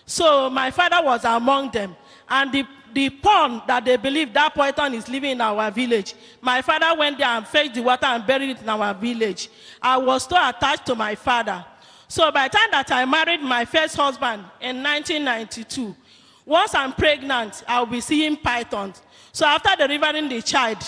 So 0.06 0.48
my 0.52 0.70
father 0.70 1.04
was 1.04 1.26
among 1.26 1.72
them. 1.72 1.96
And 2.30 2.52
the, 2.52 2.66
the 2.94 3.10
pond 3.10 3.64
that 3.66 3.84
they 3.84 3.98
believe 3.98 4.32
that 4.34 4.54
Python 4.54 4.94
is 4.94 5.10
living 5.10 5.32
in 5.32 5.42
our 5.42 5.72
village, 5.72 6.14
my 6.40 6.62
father 6.62 6.96
went 7.00 7.18
there 7.18 7.28
and 7.30 7.48
fetched 7.48 7.74
the 7.74 7.82
water 7.82 8.06
and 8.06 8.28
buried 8.28 8.52
it 8.52 8.62
in 8.62 8.70
our 8.70 8.94
village. 8.94 9.50
I 9.82 9.98
was 9.98 10.26
so 10.26 10.36
attached 10.38 10.86
to 10.86 10.94
my 10.94 11.16
father. 11.16 11.66
So 12.10 12.32
by 12.32 12.48
the 12.48 12.58
time 12.58 12.72
that 12.72 12.92
I 12.92 13.06
married 13.06 13.42
my 13.42 13.66
first 13.66 13.96
husband 13.96 14.42
in 14.60 14.82
1992, 14.82 15.96
once 16.44 16.74
I'm 16.74 16.92
pregnant, 16.92 17.64
I'll 17.68 17.86
be 17.86 18.02
seeing 18.02 18.36
pythons. 18.36 19.04
So 19.32 19.46
after 19.46 19.70
delivering 19.78 20.28
the 20.28 20.42
child, 20.42 20.80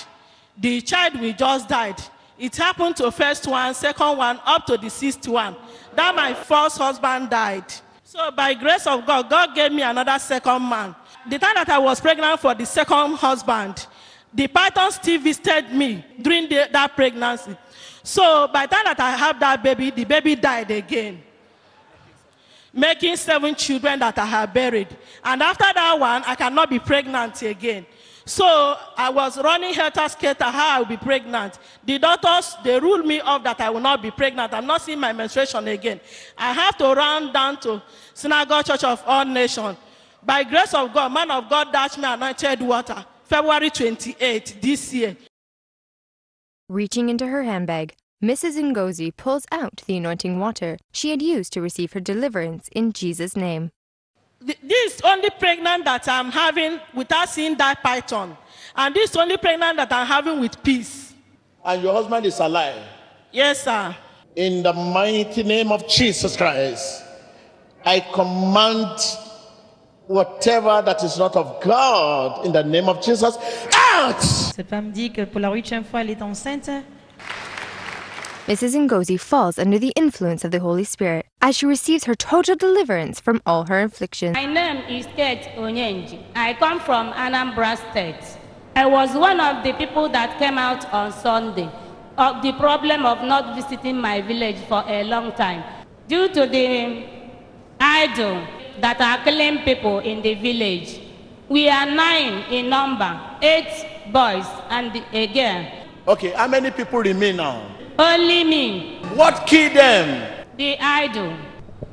the 0.58 0.82
child 0.82 1.22
will 1.22 1.32
just 1.34 1.70
died. 1.70 2.02
It 2.40 2.56
happened 2.56 2.96
to 2.98 3.12
first 3.12 3.46
one, 3.46 3.76
second 3.76 4.18
one, 4.18 4.40
up 4.44 4.66
to 4.66 4.78
the 4.78 4.90
sixth 4.90 5.28
one. 5.28 5.56
That 5.96 6.16
my 6.16 6.34
first 6.34 6.80
husband 6.80 7.30
died. 7.30 7.72
So 8.04 8.32
by 8.32 8.56
grace 8.56 8.88
of 8.88 9.06
God, 9.06 9.30
God 9.30 9.54
gave 9.54 9.72
me 9.72 9.84
another 9.84 10.18
second 10.18 10.68
man. 10.68 10.96
The 11.30 11.38
time 11.38 11.54
that 11.54 11.70
I 11.70 11.78
was 11.78 12.02
pregnant 12.02 12.40
for 12.40 12.56
the 12.56 12.66
second 12.66 13.14
husband, 13.14 13.86
the 14.34 14.48
python 14.48 14.92
still 14.92 15.22
visited 15.22 15.72
me 15.72 16.04
during 16.20 16.50
the, 16.50 16.68
that 16.72 16.96
pregnancy. 16.96 17.56
So 18.04 18.48
by 18.48 18.66
the 18.66 18.76
time 18.76 18.86
that 18.86 19.00
I 19.00 19.12
have 19.12 19.40
that 19.40 19.64
baby, 19.64 19.92
the 19.92 20.04
baby 20.04 20.36
died 20.36 20.72
again. 20.72 21.22
Making 22.74 23.18
seven 23.18 23.54
children 23.56 24.00
that 24.00 24.18
I 24.18 24.26
have 24.26 24.54
buried. 24.54 24.88
And 25.24 25.44
after 25.44 25.66
that 25.74 26.00
one, 26.00 26.24
I 26.26 26.36
cannot 26.36 26.70
be 26.70 26.80
pregnant 26.80 27.42
again. 27.42 27.86
So 28.26 28.78
I 28.98 29.10
was 29.10 29.38
running 29.38 29.74
helter 29.74 30.08
skelter 30.08 30.46
how 30.46 30.78
I 30.78 30.80
will 30.80 30.86
be 30.86 30.98
pregnant. 30.98 31.60
The 31.84 32.00
doctors, 32.00 32.56
they 32.64 32.80
ruled 32.80 33.06
me 33.06 33.20
off 33.20 33.44
that 33.44 33.60
I 33.60 33.70
will 33.70 33.82
not 33.82 34.02
be 34.02 34.12
pregnant. 34.12 34.54
I'm 34.54 34.66
not 34.66 34.82
seeing 34.82 35.00
my 35.00 35.12
menstruation 35.12 35.68
again. 35.68 36.00
I 36.38 36.54
have 36.54 36.78
to 36.78 36.94
run 36.94 37.34
down 37.34 37.60
to 37.62 37.82
Synagogue 38.14 38.66
Church 38.66 38.84
of 38.84 39.04
All 39.06 39.26
Nations. 39.26 39.78
By 40.24 40.44
grace 40.44 40.74
of 40.74 40.94
God, 40.94 41.12
man 41.12 41.32
of 41.32 41.50
God 41.50 41.74
dashed 41.74 41.98
me 41.98 42.06
anointed 42.06 42.62
water. 42.62 43.04
February 43.24 43.70
28 43.70 44.58
this 44.62 44.94
year. 44.94 45.18
Reaching 46.72 47.10
into 47.10 47.28
her 47.28 47.44
handbag, 47.44 47.96
Mrs. 48.24 48.56
Ngozi 48.56 49.14
pulls 49.18 49.46
out 49.52 49.82
the 49.88 49.98
anointing 49.98 50.40
water 50.40 50.78
she 50.94 51.10
had 51.10 51.22
used 51.22 51.52
to 51.52 51.60
receive 51.60 51.92
her 51.92 52.00
deliverance 52.00 52.70
in 52.72 52.94
Jesus' 52.94 53.36
name. 53.36 53.72
This 54.40 54.94
is 54.94 55.02
only 55.02 55.30
pregnant 55.32 55.84
that 55.84 56.08
I'm 56.08 56.32
having 56.32 56.80
without 56.94 57.28
seeing 57.28 57.58
that 57.58 57.84
python. 57.84 58.38
And 58.74 58.96
this 58.96 59.14
only 59.18 59.36
pregnant 59.36 59.76
that 59.76 59.92
I'm 59.92 60.08
having 60.08 60.40
with 60.40 60.64
peace. 60.64 61.14
And 61.66 61.84
your 61.84 61.92
husband 61.92 62.26
is 62.26 62.40
alive. 62.40 62.82
Yes, 63.34 63.66
sir. 63.66 63.94
In 64.38 64.64
the 64.64 64.72
mighty 64.72 65.44
name 65.44 65.74
of 65.74 65.86
Jesus 65.90 66.38
Christ, 66.38 67.04
I 67.86 68.00
command 68.00 68.98
whatever 70.12 70.82
that 70.86 71.04
is 71.04 71.18
not 71.18 71.36
of 71.36 71.62
God 71.62 72.46
in 72.46 72.52
the 72.52 72.64
name 72.64 72.90
of 72.90 73.02
Jesus 73.02 73.38
out. 73.94 74.22
Cette 74.22 74.68
femme 74.68 74.92
dit 74.92 75.12
que 75.12 75.26
pour 75.26 75.40
la 75.42 75.50
huitième 75.52 75.84
fois, 75.84 76.02
elle 76.02 76.12
est 76.12 76.22
enceinte. 76.22 76.70
Mrs. 78.48 78.76
Ngozi 78.76 79.18
falls 79.18 79.58
under 79.60 79.80
the 79.80 79.94
influence 79.96 80.44
of 80.44 80.52
the 80.52 80.60
Holy 80.60 80.84
Spirit 80.84 81.26
as 81.42 81.56
she 81.56 81.66
receives 81.66 82.06
her 82.06 82.16
total 82.16 82.56
deliverance 82.56 83.20
from 83.20 83.42
all 83.46 83.66
her 83.66 83.84
afflictions. 83.84 84.34
My 84.34 84.46
name 84.46 84.84
is 84.90 85.06
Kate 85.16 85.48
Onyenji. 85.56 86.20
I 86.36 86.54
come 86.56 86.80
from 86.80 87.14
Anambra 87.14 87.78
State. 87.92 88.38
I 88.76 88.86
was 88.88 89.14
one 89.16 89.40
of 89.40 89.64
the 89.64 89.74
people 89.74 90.10
that 90.10 90.38
came 90.40 90.58
out 90.58 90.92
on 90.92 91.12
Sunday 91.12 91.70
of 92.18 92.42
the 92.42 92.52
problem 92.54 93.06
of 93.06 93.24
not 93.24 93.56
visiting 93.56 93.98
my 93.98 94.22
village 94.22 94.58
for 94.68 94.84
a 94.88 95.04
long 95.04 95.32
time 95.34 95.64
due 96.08 96.28
to 96.30 96.46
the 96.46 97.06
idol 97.80 98.42
that 98.80 99.02
are 99.02 99.24
killing 99.24 99.60
people 99.64 100.00
in 100.00 100.22
the 100.22 100.36
village. 100.36 101.02
We 101.50 101.68
are 101.68 101.86
nine 101.86 102.46
in 102.52 102.70
number, 102.70 103.20
eight 103.42 103.86
boys 104.12 104.46
and 104.70 105.04
a 105.12 105.28
girl. 105.28 105.68
Okay, 106.08 106.32
how 106.32 106.48
many 106.48 106.72
people 106.72 107.00
remain 107.00 107.36
now? 107.38 107.68
Only 108.00 108.44
me. 108.44 109.00
What 109.16 109.46
killed 109.46 109.76
them? 109.76 110.46
The 110.58 110.80
idol. 110.80 111.36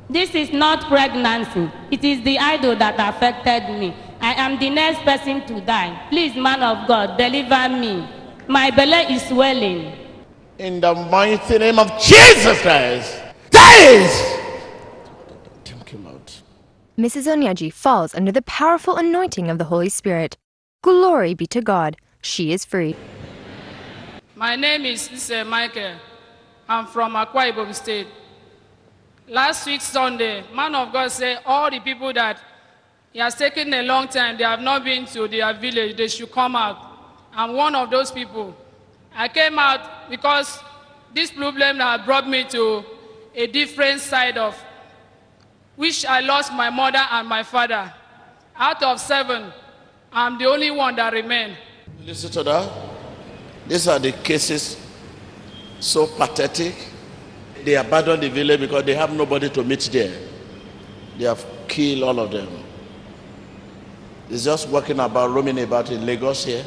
This 0.09 0.33
is 0.33 0.51
not 0.51 0.85
pregnancy. 0.85 1.69
It 1.91 2.03
is 2.03 2.23
the 2.23 2.39
idol 2.39 2.75
that 2.77 2.95
affected 2.97 3.77
me. 3.77 3.93
I 4.21 4.33
am 4.33 4.57
the 4.59 4.69
next 4.69 5.01
person 5.01 5.45
to 5.47 5.61
die. 5.61 6.07
Please, 6.09 6.35
man 6.35 6.63
of 6.63 6.87
God, 6.87 7.17
deliver 7.17 7.69
me. 7.69 8.07
My 8.47 8.71
belly 8.71 9.13
is 9.13 9.27
swelling. 9.27 9.93
In 10.57 10.81
the 10.81 10.93
mighty 10.95 11.57
name 11.59 11.79
of 11.79 11.91
Jesus 12.01 12.59
Christ. 12.61 13.21
Dies! 13.51 14.38
Mrs. 16.99 17.27
Onyeji 17.33 17.71
falls 17.71 18.13
under 18.13 18.29
the 18.29 18.41
powerful 18.41 18.97
anointing 18.97 19.49
of 19.49 19.57
the 19.57 19.63
Holy 19.63 19.87
Spirit. 19.87 20.35
Glory 20.83 21.33
be 21.33 21.47
to 21.47 21.61
God. 21.61 21.95
She 22.21 22.51
is 22.51 22.65
free. 22.65 22.93
My 24.35 24.57
name 24.57 24.83
is 24.83 25.09
Ise 25.09 25.31
uh, 25.31 25.45
Michael. 25.45 25.93
I'm 26.67 26.87
from 26.87 27.13
Akwa 27.13 27.53
Ibom 27.53 27.73
State. 27.73 28.07
Last 29.29 29.65
week 29.65 29.79
Sunday, 29.79 30.43
man 30.53 30.75
of 30.75 30.91
God 30.91 31.09
said 31.09 31.39
all 31.45 31.71
the 31.71 31.79
people 31.79 32.11
that 32.11 32.41
it 33.13 33.21
has 33.21 33.35
taken 33.35 33.73
a 33.73 33.81
long 33.83 34.09
time, 34.09 34.37
they 34.37 34.43
have 34.43 34.59
not 34.59 34.83
been 34.83 35.05
to 35.05 35.25
their 35.29 35.53
village, 35.53 35.95
they 35.95 36.09
should 36.09 36.33
come 36.33 36.57
out. 36.57 36.85
I'm 37.31 37.53
one 37.53 37.75
of 37.75 37.89
those 37.89 38.11
people. 38.11 38.53
I 39.15 39.29
came 39.29 39.57
out 39.57 40.09
because 40.09 40.59
this 41.15 41.31
problem 41.31 41.77
had 41.77 42.03
brought 42.03 42.27
me 42.27 42.43
to 42.49 42.83
a 43.35 43.47
different 43.47 44.01
side 44.01 44.37
of 44.37 44.53
which 45.79 46.05
I 46.05 46.19
lost 46.19 46.51
my 46.51 46.69
mother 46.69 46.99
and 47.09 47.25
my 47.25 47.41
father. 47.41 47.89
Out 48.57 48.83
of 48.83 48.99
seven, 48.99 49.49
I'm 50.11 50.37
the 50.37 50.43
only 50.45 50.69
one 50.71 50.93
that 50.97 51.13
remained. 51.13 51.55
Listen 52.05 52.29
to 52.31 52.43
that. 52.43 52.69
These 53.65 53.87
are 53.87 53.97
the 53.97 54.11
cases 54.11 54.75
so 55.79 56.05
pathetic. 56.05 56.75
They 57.63 57.75
abandon 57.77 58.19
the 58.19 58.27
village 58.29 58.59
because 58.59 58.83
they 58.83 58.93
have 58.93 59.13
nobody 59.13 59.49
to 59.51 59.63
meet 59.63 59.89
there. 59.93 60.13
They 61.17 61.23
have 61.23 61.45
killed 61.69 62.03
all 62.03 62.19
of 62.19 62.31
them. 62.31 62.49
It's 64.29 64.43
just 64.43 64.67
walking 64.67 64.99
about, 64.99 65.29
roaming 65.31 65.59
about 65.59 65.91
in 65.91 66.05
Lagos 66.05 66.43
here. 66.43 66.65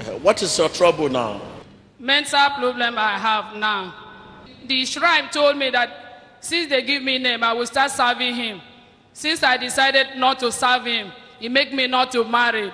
Uh, 0.00 0.18
What 0.18 0.42
is 0.42 0.58
your 0.58 0.68
trouble 0.68 1.08
now? 1.08 1.40
mental 2.00 2.50
problem 2.58 2.98
I 2.98 3.16
have 3.18 3.54
now. 3.56 4.01
The 4.72 4.86
shrine 4.86 5.28
told 5.28 5.58
me 5.58 5.68
that 5.68 5.90
since 6.40 6.70
they 6.70 6.80
give 6.80 7.02
me 7.02 7.18
name, 7.18 7.44
I 7.44 7.52
will 7.52 7.66
start 7.66 7.90
serving 7.90 8.34
him. 8.34 8.62
Since 9.12 9.42
I 9.42 9.58
decided 9.58 10.16
not 10.16 10.38
to 10.38 10.50
serve 10.50 10.86
him, 10.86 11.12
he 11.38 11.50
make 11.50 11.74
me 11.74 11.86
not 11.86 12.10
to 12.12 12.24
marry. 12.24 12.72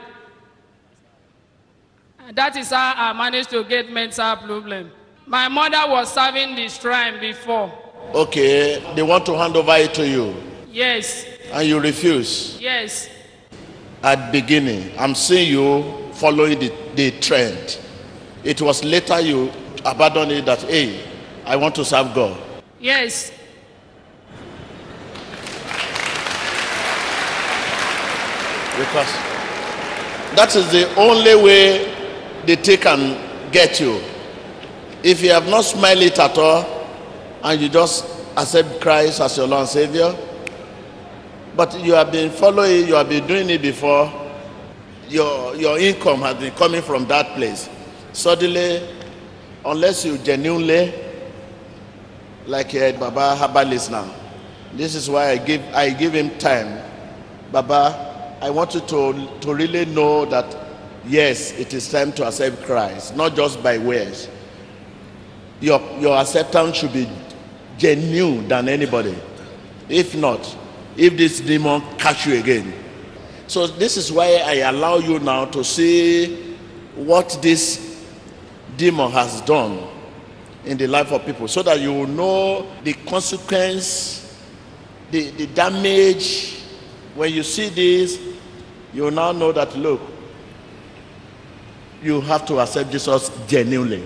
And 2.25 2.37
that 2.37 2.55
is 2.57 2.71
how 2.71 2.95
I 2.97 3.13
managed 3.15 3.51
to 3.51 3.65
get 3.65 3.91
mental 3.91 4.37
problem. 4.37 4.93
My 5.27 5.49
mother 5.49 5.91
was 5.91 6.15
serving 6.15 6.55
the 6.55 6.69
shrine 6.69 7.19
before. 7.19 7.73
Okay, 8.15 8.81
they 8.95 9.03
want 9.03 9.27
to 9.27 9.37
hand 9.37 9.57
over 9.57 9.75
it 9.75 9.93
to 9.95 10.07
you 10.07 10.37
Yes, 10.71 11.27
and 11.53 11.67
you 11.67 11.81
refuse. 11.81 12.61
yes. 12.61 13.11
At 14.05 14.31
beginning, 14.31 14.93
I'm 14.97 15.17
seeing 15.17 15.51
you 15.51 16.13
following 16.13 16.61
the, 16.61 16.73
the 16.95 17.11
trend. 17.21 17.77
It 18.45 18.63
was 18.63 18.85
later 18.85 19.19
you 19.19 19.51
abandoned 19.85 20.31
it 20.31 20.47
that, 20.47 20.63
hey, 20.63 21.08
I 21.49 21.57
want 21.57 21.75
to 21.77 21.85
serve 21.85 22.15
God. 22.15 22.39
Yes. 22.79 23.33
Because 28.77 29.09
that 30.37 30.55
is 30.55 30.71
the 30.71 30.95
only 30.97 31.35
way 31.43 31.95
the 32.45 32.55
thing 32.57 32.79
can 32.79 33.51
get 33.51 33.81
you. 33.81 33.99
If 35.03 35.23
you 35.23 35.31
have 35.31 35.49
not 35.49 35.63
smiled 35.63 36.03
it 36.03 36.19
at 36.19 36.37
all 36.37 36.87
and 37.43 37.61
you 37.63 37.71
just 37.71 38.05
accept 38.37 38.83
Christ 38.83 39.23
as 39.23 39.39
your 39.39 39.47
Lord 39.47 39.61
and 39.61 39.69
Savior, 39.71 40.15
but 41.57 41.81
you 41.81 41.95
have 41.95 42.13
been 42.13 42.31
following, 42.31 42.87
you 42.87 42.95
have 42.95 43.09
been 43.09 43.27
doing 43.27 43.49
it 43.49 43.63
before, 43.63 44.13
your, 45.09 45.57
your 45.57 45.79
income 45.79 46.21
has 46.21 46.37
been 46.37 46.53
coming 46.53 46.83
from 46.83 47.07
that 47.07 47.35
place. 47.37 47.71
Suddenly, 48.13 48.87
unless 49.65 50.05
you 50.05 50.19
genuinely, 50.19 51.08
like 52.49 52.75
uh, 52.75 52.93
Baba 52.93 53.37
Habalis 53.39 53.91
now, 53.91 54.13
this 54.73 54.95
is 54.95 55.09
why 55.09 55.31
I 55.31 55.37
give, 55.37 55.63
I 55.75 55.91
give 55.91 56.15
him 56.15 56.31
time. 56.39 56.83
Baba, 57.53 58.37
I 58.41 58.51
want 58.51 58.75
you 58.75 58.81
to, 58.81 59.29
to 59.41 59.55
really 59.55 59.85
know 59.85 60.25
that 60.25 60.57
yes, 61.07 61.53
it 61.53 61.75
is 61.75 61.91
time 61.91 62.11
to 62.13 62.27
accept 62.27 62.63
Christ, 62.65 63.15
not 63.17 63.37
just 63.37 63.63
by 63.63 63.77
words. 63.79 64.29
Your, 65.61 65.81
your 65.99 66.17
acceptance 66.17 66.79
should 66.79 66.93
be 66.93 67.09
genuine 67.77 68.49
than 68.49 68.69
anybody. 68.69 69.17
If 69.89 70.15
not, 70.15 70.57
if 70.97 71.17
this 71.17 71.41
demon 71.41 71.83
catch 71.99 72.27
you 72.27 72.39
again. 72.39 72.73
So 73.47 73.67
this 73.67 73.97
is 73.97 74.11
why 74.11 74.43
I 74.45 74.55
allow 74.71 74.97
you 74.99 75.19
now 75.19 75.47
to 75.47 75.63
see 75.65 76.57
what 76.95 77.39
this 77.43 78.05
demon 78.77 79.11
has 79.13 79.41
done 79.43 79.98
in 80.69 80.77
the 80.77 80.87
life 80.87 81.11
of 81.13 81.25
people 81.25 81.49
so 81.49 81.63
that 81.63 81.81
you 81.81 81.93
will 81.93 82.07
know 82.07 82.71
the 82.85 82.93
consequence, 82.93 84.39
the, 85.11 85.31
the 85.31 85.47
damage. 85.47 86.57
When 87.15 87.33
you 87.33 87.43
see 87.43 87.71
this, 87.71 88.21
you 88.93 89.11
now 89.11 89.33
know 89.33 89.51
that 89.53 89.75
look, 89.77 90.01
you 92.03 92.21
have 92.21 92.47
to 92.47 92.61
accept 92.61 92.91
Jesus 92.91 93.31
genuinely, 93.47 94.05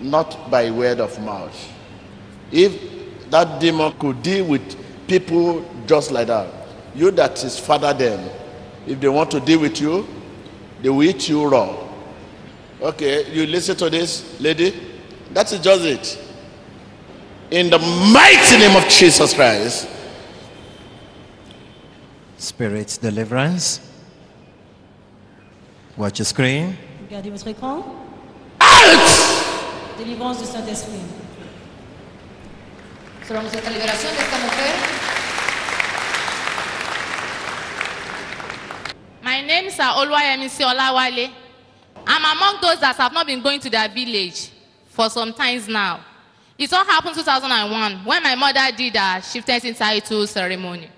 not 0.00 0.50
by 0.50 0.70
word 0.70 1.00
of 1.00 1.18
mouth. 1.20 1.72
If 2.52 2.78
that 3.30 3.58
demon 3.58 3.92
could 3.98 4.22
deal 4.22 4.44
with 4.44 4.76
people 5.08 5.66
just 5.86 6.10
like 6.12 6.26
that, 6.26 6.52
you 6.94 7.10
that 7.12 7.42
is 7.42 7.58
father 7.58 7.94
them, 7.94 8.28
if 8.86 9.00
they 9.00 9.08
want 9.08 9.30
to 9.30 9.40
deal 9.40 9.60
with 9.60 9.80
you, 9.80 10.06
they 10.82 10.90
will 10.90 11.02
eat 11.02 11.30
you 11.30 11.48
raw. 11.48 11.88
Okay, 12.82 13.32
you 13.32 13.46
listen 13.46 13.74
to 13.76 13.88
this, 13.88 14.38
lady? 14.38 14.91
That 15.34 15.50
is 15.50 15.60
just 15.60 15.84
it. 15.84 16.18
In 17.50 17.70
the 17.70 17.78
mighty 17.78 18.58
name 18.58 18.76
of 18.76 18.88
Jesus 18.88 19.32
Christ. 19.32 19.88
Spirit 22.36 22.98
deliverance. 23.00 23.80
Watch 25.96 26.18
your 26.18 26.26
screen. 26.26 26.76
Regardez 27.08 27.30
votre 27.30 27.48
écran. 27.48 27.82
Délivrance 29.98 30.38
du 30.40 30.46
Saint-Esprit. 30.46 31.00
Solo 33.26 33.40
esta 33.40 33.70
liberación 33.70 34.12
de 34.14 34.22
esta 34.22 34.38
mujer. 34.38 34.74
My 39.22 39.40
name 39.40 39.66
is 39.66 39.78
Oluwayemisi 39.78 40.64
Olawale. 40.64 41.30
I'm 42.06 42.24
among 42.24 42.60
those 42.60 42.80
that 42.80 42.96
have 42.96 43.12
not 43.12 43.26
been 43.26 43.40
going 43.40 43.60
to 43.60 43.70
their 43.70 43.88
village 43.88 44.50
for 44.92 45.08
some 45.08 45.32
times 45.32 45.68
now. 45.68 46.04
It 46.58 46.72
all 46.72 46.84
happened 46.84 47.14
2001 47.16 48.04
when 48.04 48.22
my 48.22 48.34
mother 48.34 48.76
did 48.76 48.94
a 48.94 49.20
chieftaincy 49.20 49.72
title 49.72 50.26
ceremony. 50.26 50.88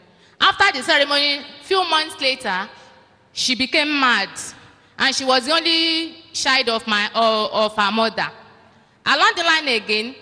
After 0.41 0.77
the 0.77 0.85
ceremony, 0.85 1.43
few 1.63 1.83
months 1.89 2.21
later, 2.21 2.69
she 3.33 3.55
became 3.55 3.89
mad, 3.99 4.29
and 4.99 5.15
she 5.15 5.25
was 5.25 5.47
the 5.47 5.53
only 5.53 6.17
child 6.33 6.69
of 6.69 6.87
my 6.87 7.09
uh, 7.15 7.49
of 7.53 7.75
her 7.77 7.93
mother. 7.93 8.29
Along 9.07 9.33
the 9.37 9.43
line 9.43 9.69
again, 9.69 10.15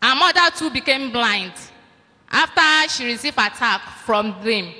her 0.00 0.14
mother 0.14 0.56
too 0.56 0.70
became 0.70 1.10
blind 1.12 1.52
after 2.30 2.88
she 2.88 3.04
received 3.04 3.38
attack 3.38 3.82
from 4.04 4.34
them. 4.42 4.72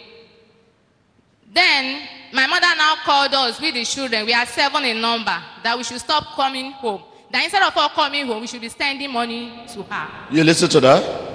Then 1.53 2.09
my 2.33 2.47
mother 2.47 2.66
now 2.77 2.95
called 3.05 3.35
us 3.35 3.61
with 3.61 3.75
the 3.75 3.85
children. 3.85 4.25
We 4.25 4.33
are 4.33 4.47
seven 4.47 4.85
in 4.85 5.01
number. 5.01 5.37
That 5.62 5.77
we 5.77 5.85
should 5.85 6.01
stop 6.01 6.35
coming 6.35 6.73
home. 6.73 7.03
That 7.33 7.45
instead 7.45 7.62
of 7.62 7.73
her 7.73 7.88
coming 7.95 8.27
home, 8.27 8.42
we 8.42 8.47
should 8.47 8.61
be 8.61 8.68
sending 8.68 9.11
money 9.11 9.64
to 9.75 9.83
her. 9.85 10.09
You 10.31 10.45
listen 10.45 10.68
to 10.68 10.81
that? 10.81 11.31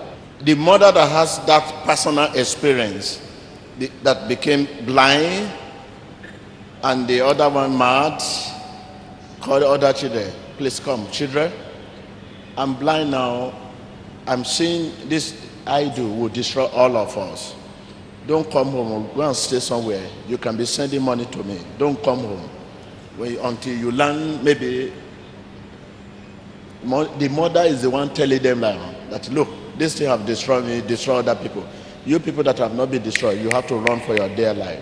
The 0.46 0.54
mother 0.54 0.92
that 0.92 1.10
has 1.10 1.44
that 1.48 1.64
personal 1.84 2.32
experience 2.36 3.20
that 4.04 4.28
became 4.28 4.68
blind 4.86 5.52
and 6.84 7.08
the 7.08 7.22
other 7.22 7.50
one 7.50 7.76
mad, 7.76 8.22
call 9.42 9.60
the 9.60 9.68
other 9.68 9.92
children. 9.94 10.32
Please 10.58 10.80
come, 10.80 11.10
children. 11.10 11.52
I'm 12.56 12.76
blind 12.76 13.10
now. 13.12 13.54
I'm 14.28 14.46
seeing 14.46 14.92
this 15.10 15.34
idol 15.66 16.16
will 16.16 16.30
destroy 16.30 16.66
all 16.66 16.96
of 16.96 17.18
us. 17.18 17.56
Don't 18.28 18.50
come 18.52 18.68
home. 18.70 19.10
Go 19.16 19.22
and 19.22 19.36
stay 19.36 19.60
somewhere. 19.60 20.06
You 20.28 20.38
can 20.38 20.58
be 20.58 20.66
sending 20.66 21.02
money 21.02 21.26
to 21.26 21.44
me. 21.44 21.60
Don't 21.80 22.02
come 22.04 22.20
home. 22.20 22.50
You- 23.20 23.42
until 23.42 23.76
you 23.76 23.92
learn, 23.92 24.44
maybe 24.44 24.94
the 27.20 27.30
mother 27.30 27.63
is 27.66 27.82
the 27.82 27.90
one 27.90 28.10
telling 28.13 28.42
them 28.42 28.62
like, 28.62 28.78
that 29.10 29.30
look 29.32 29.48
this 29.78 29.96
thing 29.96 30.08
have 30.08 30.26
destroyed 30.26 30.66
me 30.66 30.82
destroy 30.82 31.18
other 31.20 31.36
people 31.36 31.63
you 32.06 32.20
people 32.20 32.44
that 32.44 32.58
have 32.60 32.74
not 32.76 32.90
been 32.90 33.02
destroyed 33.04 33.40
you 33.42 33.50
have 33.52 33.66
to 33.68 33.76
run 33.76 34.00
for 34.02 34.16
your 34.16 34.30
dear 34.36 34.54
life 34.54 34.80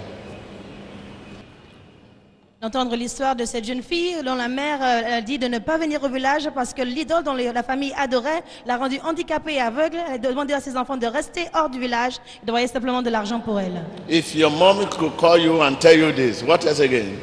D'entendre 2.62 2.96
l'histoire 2.96 3.36
de 3.36 3.46
cette 3.46 3.66
jeune 3.66 3.84
fille 3.84 4.16
dont 4.26 4.34
la 4.34 4.48
mère 4.48 4.80
euh, 4.82 5.18
a 5.18 5.22
dit 5.22 5.38
de 5.38 5.48
ne 5.48 5.60
pas 5.60 5.78
venir 5.78 6.02
au 6.04 6.08
village 6.10 6.50
parce 6.56 6.74
que 6.74 6.82
l'idole 6.82 7.22
dont 7.24 7.34
les- 7.36 7.52
la 7.52 7.62
famille 7.62 7.94
adorait 7.98 8.44
l'a 8.66 8.78
rendue 8.78 9.00
handicapée 9.04 9.56
et 9.56 9.60
aveugle. 9.62 9.98
Elle 10.08 10.14
a 10.14 10.18
demandé 10.18 10.54
à 10.54 10.60
ses 10.62 10.76
enfants 10.76 10.98
de 10.98 11.06
rester 11.06 11.46
hors 11.54 11.70
du 11.70 11.80
village 11.80 12.14
et 12.42 12.46
d'envoyer 12.46 12.68
simplement 12.68 13.02
de 13.04 13.10
l'argent 13.12 13.40
pour 13.40 13.60
elle. 13.60 13.84
if 14.10 14.34
your 14.34 14.50
mom 14.50 14.84
could 14.90 15.16
call 15.18 15.38
you 15.38 15.62
and 15.62 15.76
tell 15.80 15.96
you 15.96 16.12
this 16.14 16.42
what 16.42 16.66
else 16.66 16.80
again? 16.80 17.20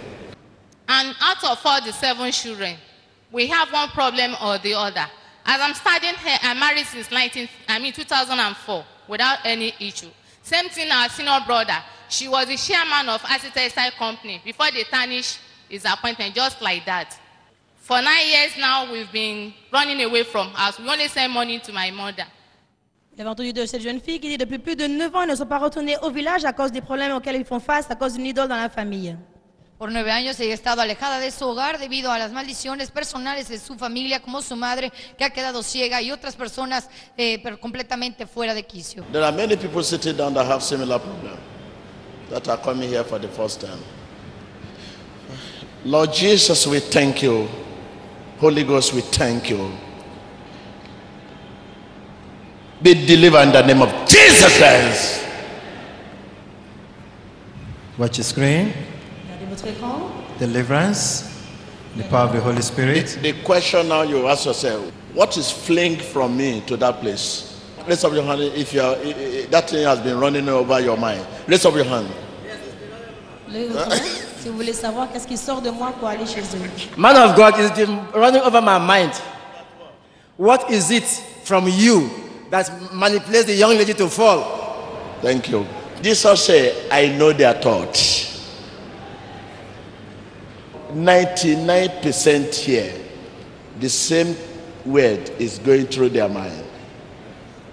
And 0.88 1.08
out 1.20 1.42
of 1.50 1.58
all 1.64 1.80
the 1.80 1.92
seven 1.92 2.30
children, 2.30 2.76
we 3.32 3.46
have 3.48 3.72
one 3.72 3.88
problem 3.88 4.36
or 4.42 4.58
the 4.58 4.74
other. 4.74 5.06
As 5.44 5.60
I'm 5.60 5.74
studying 5.74 6.14
here, 6.16 6.38
I'm 6.42 6.60
married 6.60 6.86
since 6.86 7.10
19, 7.10 7.48
I 7.68 7.78
mean 7.78 7.92
2004 7.92 8.84
without 9.08 9.38
any 9.44 9.74
issue. 9.80 10.10
Same 10.42 10.68
thing 10.68 10.90
our 10.90 11.08
senior 11.08 11.38
brother. 11.46 11.76
She 12.08 12.28
was 12.28 12.46
the 12.46 12.56
chairman 12.56 13.08
of 13.08 13.22
Acid 13.24 13.52
Textile 13.54 13.90
Company 13.92 14.40
before 14.44 14.70
they 14.70 14.84
tarnished 14.84 15.40
his 15.68 15.84
appointment, 15.84 16.34
just 16.34 16.60
like 16.60 16.84
that. 16.84 17.18
For 17.78 18.00
nine 18.00 18.28
years 18.28 18.52
now, 18.58 18.92
we've 18.92 19.10
been 19.10 19.52
running 19.72 20.00
away 20.04 20.22
from 20.22 20.48
house. 20.50 20.78
We 20.78 20.88
only 20.88 21.08
send 21.08 21.32
money 21.32 21.58
to 21.60 21.72
my 21.72 21.90
mother. 21.90 22.26
Vous 23.14 23.20
avez 23.20 23.28
entendu 23.28 23.52
de 23.52 23.66
cette 23.66 23.82
jeune 23.82 24.00
fille 24.00 24.20
qui 24.20 24.28
dit 24.28 24.38
depuis 24.38 24.58
plus 24.58 24.74
de 24.74 24.86
9 24.86 25.14
ans, 25.14 25.26
ne 25.26 25.34
sont 25.34 25.46
pas 25.46 25.58
retournés 25.58 25.96
au 26.00 26.10
village 26.10 26.44
à 26.44 26.52
cause 26.52 26.72
des 26.72 26.80
problèmes 26.80 27.12
auxquels 27.12 27.36
ils 27.36 27.44
font 27.44 27.60
face 27.60 27.90
à 27.90 27.94
cause 27.94 28.14
d'une 28.14 28.24
idole 28.26 28.48
dans 28.48 28.56
la 28.56 28.70
famille. 28.70 29.16
Por 29.82 29.90
nueve 29.90 30.12
años 30.12 30.38
ella 30.38 30.52
ha 30.52 30.54
estado 30.54 30.80
alejada 30.80 31.18
de 31.18 31.32
su 31.32 31.44
hogar 31.44 31.80
debido 31.80 32.12
a 32.12 32.16
las 32.16 32.30
maldiciones 32.30 32.92
personales 32.92 33.48
de 33.48 33.58
su 33.58 33.74
familia, 33.74 34.22
como 34.22 34.40
su 34.40 34.54
madre, 34.54 34.92
que 35.18 35.24
ha 35.24 35.30
quedado 35.30 35.64
ciega, 35.64 36.00
y 36.00 36.12
otras 36.12 36.36
personas 36.36 36.88
eh, 37.18 37.40
pero 37.42 37.58
completamente 37.58 38.28
fuera 38.28 38.54
de 38.54 38.62
quicio. 38.62 39.04
there 39.10 39.24
are 39.24 39.36
many 39.36 39.56
people 39.56 39.82
sitting 39.82 40.16
down 40.16 40.32
that 40.32 40.46
have 40.46 40.62
similar 40.62 41.00
problem 41.00 41.36
that 42.30 42.48
are 42.48 42.62
coming 42.62 42.88
here 42.88 43.02
for 43.02 43.20
the 43.20 43.26
first 43.26 43.60
time 43.60 43.80
lord 45.84 46.12
jesus 46.12 46.64
we 46.64 46.78
thank 46.78 47.20
you 47.20 47.48
holy 48.40 48.62
ghost 48.62 48.94
we 48.94 49.00
thank 49.00 49.50
you 49.50 49.68
be 52.80 52.94
delivered 52.94 53.48
in 53.48 53.52
the 53.52 53.62
name 53.66 53.82
of 53.82 53.90
jesus 54.06 54.56
christ 54.58 55.18
Watch 57.98 58.18
your 58.18 58.24
screen. 58.24 58.72
Regardez 59.62 59.70
votre 59.70 59.78
écran. 59.78 60.10
Deliverance. 60.40 61.24
The 61.96 62.04
power 62.04 62.24
of 62.26 62.32
the 62.32 62.40
Holy 62.40 62.62
Spirit. 62.62 63.18
The 63.22 63.32
question 63.44 63.88
now 63.88 64.02
you 64.02 64.26
ask 64.26 64.46
yourself, 64.46 64.80
what 65.14 65.36
is 65.36 65.50
fleeing 65.50 65.96
from 65.98 66.36
me 66.36 66.62
to 66.66 66.76
that 66.78 67.00
place? 67.00 67.48
Raise 67.86 68.02
up 68.04 68.12
your 68.14 68.22
hand 68.24 68.40
if 68.40 68.72
you 68.72 68.80
are, 68.80 68.96
i- 69.04 69.10
i- 69.42 69.46
that 69.50 69.68
thing 69.68 69.84
has 69.84 69.98
been 70.00 70.18
running 70.18 70.48
over 70.48 70.80
your 70.80 70.96
mind. 70.96 71.20
Raise 71.46 71.66
up 71.66 71.74
your 71.74 71.84
hand. 71.84 72.06
Levez 73.50 73.68
votre 73.68 73.88
main 73.90 73.96
si 74.42 74.48
vous 74.48 74.56
voulez 74.56 74.72
savoir 74.72 75.08
qu'est-ce 75.12 75.26
qui 75.26 75.36
sort 75.36 75.60
de 75.60 75.68
moi 75.70 75.92
pour 75.98 76.08
aller 76.08 76.24
chez 76.26 76.40
eux. 76.40 76.96
Man 76.96 77.16
of 77.16 77.36
God 77.36 77.58
is 77.58 77.70
been 77.72 77.98
running 78.14 78.40
over 78.40 78.62
my 78.62 78.78
mind. 78.78 79.12
What 80.38 80.70
is 80.70 80.90
it 80.90 81.04
from 81.44 81.68
you 81.68 82.08
that 82.50 82.70
manipulates 82.94 83.44
the 83.46 83.54
young 83.54 83.76
lady 83.76 83.92
to 83.94 84.08
fall? 84.08 84.44
Thank 85.20 85.50
you. 85.50 85.66
Jesus 86.02 86.40
said, 86.46 86.74
I 86.90 87.08
know 87.08 87.32
their 87.34 87.52
thoughts. 87.60 88.21
99% 90.92 92.54
here, 92.54 92.94
the 93.80 93.88
same 93.88 94.36
word 94.84 95.30
is 95.38 95.58
going 95.58 95.86
through 95.86 96.10
their 96.10 96.28
mind. 96.28 96.64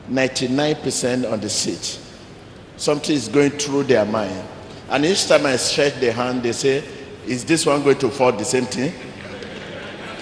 99% 0.09 1.31
on 1.31 1.39
the 1.39 1.49
seat. 1.49 1.99
Something 2.77 3.15
is 3.15 3.27
going 3.27 3.51
through 3.51 3.83
their 3.83 4.05
mind. 4.05 4.47
And 4.89 5.05
each 5.05 5.27
time 5.27 5.45
I 5.45 5.55
stretch 5.57 5.99
the 5.99 6.11
hand, 6.11 6.41
they 6.43 6.51
say, 6.51 6.83
Is 7.25 7.45
this 7.45 7.65
one 7.65 7.83
going 7.83 7.97
to 7.99 8.09
fall 8.09 8.31
the 8.31 8.45
same 8.45 8.65
thing? 8.65 8.93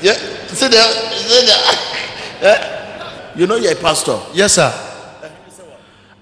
Yeah, 0.02 0.14
see 0.48 0.68
there, 0.68 0.84
see 1.14 1.46
there. 1.46 1.84
Eh, 2.40 3.34
You 3.36 3.48
know 3.48 3.56
you're 3.56 3.72
a 3.72 3.76
pastor. 3.76 4.20
Yes, 4.34 4.54
sir. 4.54 4.72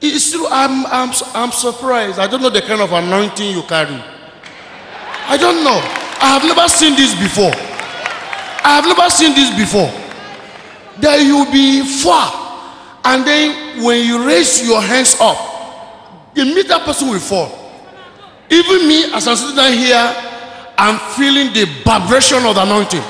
It's 0.01 0.31
true. 0.31 0.47
I'm, 0.49 0.85
I'm, 0.85 1.11
I'm 1.33 1.51
surprised. 1.51 2.19
I 2.19 2.27
don't 2.27 2.41
know 2.41 2.49
the 2.49 2.61
kind 2.61 2.79
of 2.81 2.91
anointing 2.93 3.51
you 3.51 3.63
carry. 3.63 4.01
I 5.27 5.37
don't 5.37 5.63
know. 5.63 5.81
I 6.19 6.39
have 6.39 6.43
never 6.43 6.67
seen 6.67 6.95
this 6.95 7.13
before. 7.13 7.51
I 8.63 8.81
have 8.81 8.85
never 8.85 9.09
seen 9.09 9.35
this 9.35 9.55
before. 9.55 9.91
That 11.01 11.21
you'll 11.21 11.51
be 11.51 11.83
far, 12.01 12.31
and 13.03 13.27
then 13.27 13.83
when 13.83 14.05
you 14.05 14.25
raise 14.25 14.65
your 14.65 14.81
hands 14.81 15.17
up, 15.19 16.33
the 16.33 16.45
meter 16.45 16.79
person 16.79 17.09
will 17.09 17.19
fall. 17.19 17.51
Even 18.49 18.87
me, 18.87 19.13
as 19.13 19.27
I'm 19.27 19.35
sitting 19.35 19.55
down 19.55 19.73
here, 19.73 20.15
I'm 20.77 20.99
feeling 21.15 21.53
the 21.53 21.65
vibration 21.83 22.45
of 22.45 22.55
the 22.55 22.63
anointing. 22.63 23.01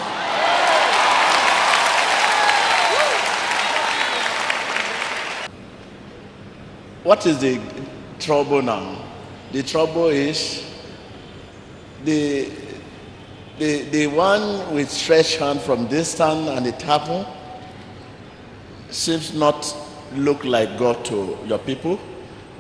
What 7.03 7.26
is 7.28 7.38
the 7.39 7.62
trouble 8.20 8.64
now? 8.64 9.03
The 9.51 9.62
trouble 9.62 10.08
is 10.08 10.64
the 12.03 12.64
the 13.58 13.82
the 13.84 14.08
one 14.08 14.74
with 14.74 14.89
stretched 14.89 15.38
hand 15.38 15.62
from 15.62 15.88
distance 15.88 16.49
and 16.49 16.68
it 16.68 16.82
happened 16.82 17.26
seems 18.89 19.34
not 19.34 19.76
look 20.14 20.43
like 20.43 20.78
God 20.78 21.03
to 21.06 21.38
your 21.45 21.60
people, 21.60 21.99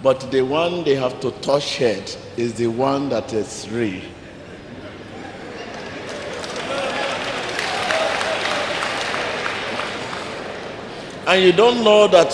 but 0.03 0.31
the 0.31 0.41
one 0.41 0.83
they 0.83 0.95
have 0.95 1.19
to 1.21 1.31
touch 1.41 1.77
head 1.77 2.13
is 2.37 2.53
the 2.55 2.67
one 2.67 3.09
that 3.09 3.33
is 3.33 3.69
real. 3.69 4.01
And 11.27 11.43
you 11.43 11.51
don't 11.53 11.83
know 11.83 12.07
that 12.07 12.31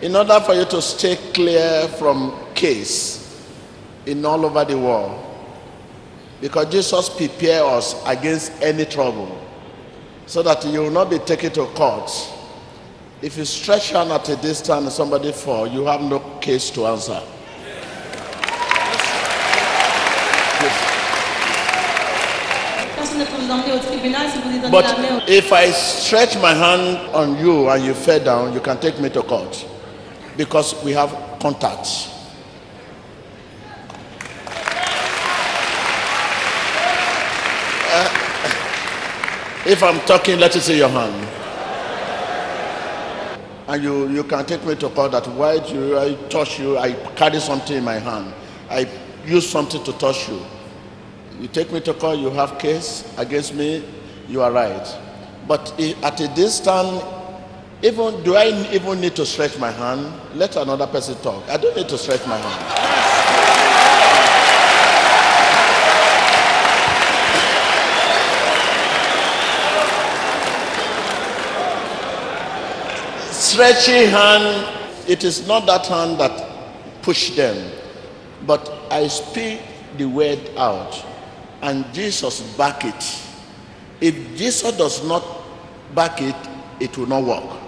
in 0.00 0.14
order 0.14 0.38
for 0.40 0.54
you 0.54 0.64
to 0.66 0.80
stay 0.80 1.16
clear 1.32 1.88
from 1.98 2.32
case 2.54 3.48
in 4.06 4.24
all 4.24 4.46
over 4.46 4.64
the 4.64 4.78
world, 4.78 5.31
because 6.42 6.66
Jesus 6.72 7.08
prepared 7.08 7.62
us 7.62 7.94
against 8.04 8.50
any 8.60 8.84
trouble, 8.84 9.40
so 10.26 10.42
that 10.42 10.64
you 10.66 10.80
will 10.80 10.90
not 10.90 11.08
be 11.08 11.20
taken 11.20 11.52
to 11.52 11.66
court. 11.66 12.10
If 13.22 13.38
you 13.38 13.44
stretch 13.44 13.90
hand 13.90 14.10
at 14.10 14.28
a 14.28 14.34
distance 14.34 14.68
and 14.68 14.92
somebody 14.92 15.30
fall, 15.30 15.68
you 15.68 15.86
have 15.86 16.00
no 16.02 16.18
case 16.40 16.68
to 16.70 16.86
answer. 16.86 17.22
But 24.68 25.28
if 25.28 25.52
I 25.52 25.70
stretch 25.70 26.36
my 26.42 26.54
hand 26.54 26.98
on 27.14 27.38
you 27.38 27.68
and 27.68 27.84
you 27.84 27.94
fell 27.94 28.18
down, 28.18 28.52
you 28.52 28.60
can 28.60 28.80
take 28.80 28.98
me 29.00 29.10
to 29.10 29.22
court 29.22 29.64
because 30.36 30.74
we 30.82 30.90
have 30.92 31.38
contacts. 31.40 32.11
If 39.66 39.82
I'm 39.82 40.00
talking, 40.06 40.38
let 40.38 40.56
us 40.56 40.64
see 40.64 40.78
your 40.78 40.88
hand. 40.88 41.28
And 43.68 43.82
you, 43.82 44.08
you 44.10 44.24
can 44.24 44.44
take 44.44 44.64
me 44.66 44.74
to 44.76 44.88
court 44.90 45.12
that 45.12 45.26
why 45.28 45.58
do 45.60 45.98
I 45.98 46.14
touch 46.28 46.58
you? 46.58 46.76
I 46.78 46.92
carry 47.14 47.38
something 47.40 47.76
in 47.76 47.84
my 47.84 47.98
hand. 47.98 48.34
I 48.68 48.88
use 49.24 49.48
something 49.48 49.82
to 49.84 49.92
touch 49.94 50.28
you. 50.28 50.42
You 51.40 51.48
take 51.48 51.72
me 51.72 51.80
to 51.80 51.94
court, 51.94 52.18
you 52.18 52.30
have 52.30 52.58
case 52.58 53.10
against 53.18 53.54
me, 53.54 53.84
you 54.28 54.42
are 54.42 54.52
right. 54.52 54.98
But 55.46 55.78
at 56.02 56.20
a 56.20 56.28
distance, 56.34 57.02
even 57.82 58.22
do 58.22 58.36
I 58.36 58.46
even 58.72 59.00
need 59.00 59.16
to 59.16 59.26
stretch 59.26 59.58
my 59.58 59.70
hand? 59.70 60.12
Let 60.34 60.56
another 60.56 60.86
person 60.86 61.16
talk. 61.16 61.48
I 61.48 61.56
don't 61.56 61.76
need 61.76 61.88
to 61.88 61.98
stretch 61.98 62.24
my 62.26 62.36
hand. 62.38 62.81
Stretching 73.52 74.08
hand, 74.08 74.66
it 75.06 75.24
is 75.24 75.46
not 75.46 75.66
that 75.66 75.84
hand 75.86 76.18
that 76.18 77.02
push 77.02 77.36
them, 77.36 77.70
but 78.46 78.66
I 78.90 79.08
speak 79.08 79.60
the 79.98 80.06
word 80.06 80.40
out, 80.56 81.04
and 81.60 81.84
Jesus 81.92 82.40
back 82.56 82.86
it. 82.86 83.22
If 84.00 84.14
Jesus 84.38 84.74
does 84.78 85.06
not 85.06 85.22
back 85.94 86.22
it, 86.22 86.34
it 86.80 86.96
will 86.96 87.04
not 87.04 87.24
work. 87.24 87.60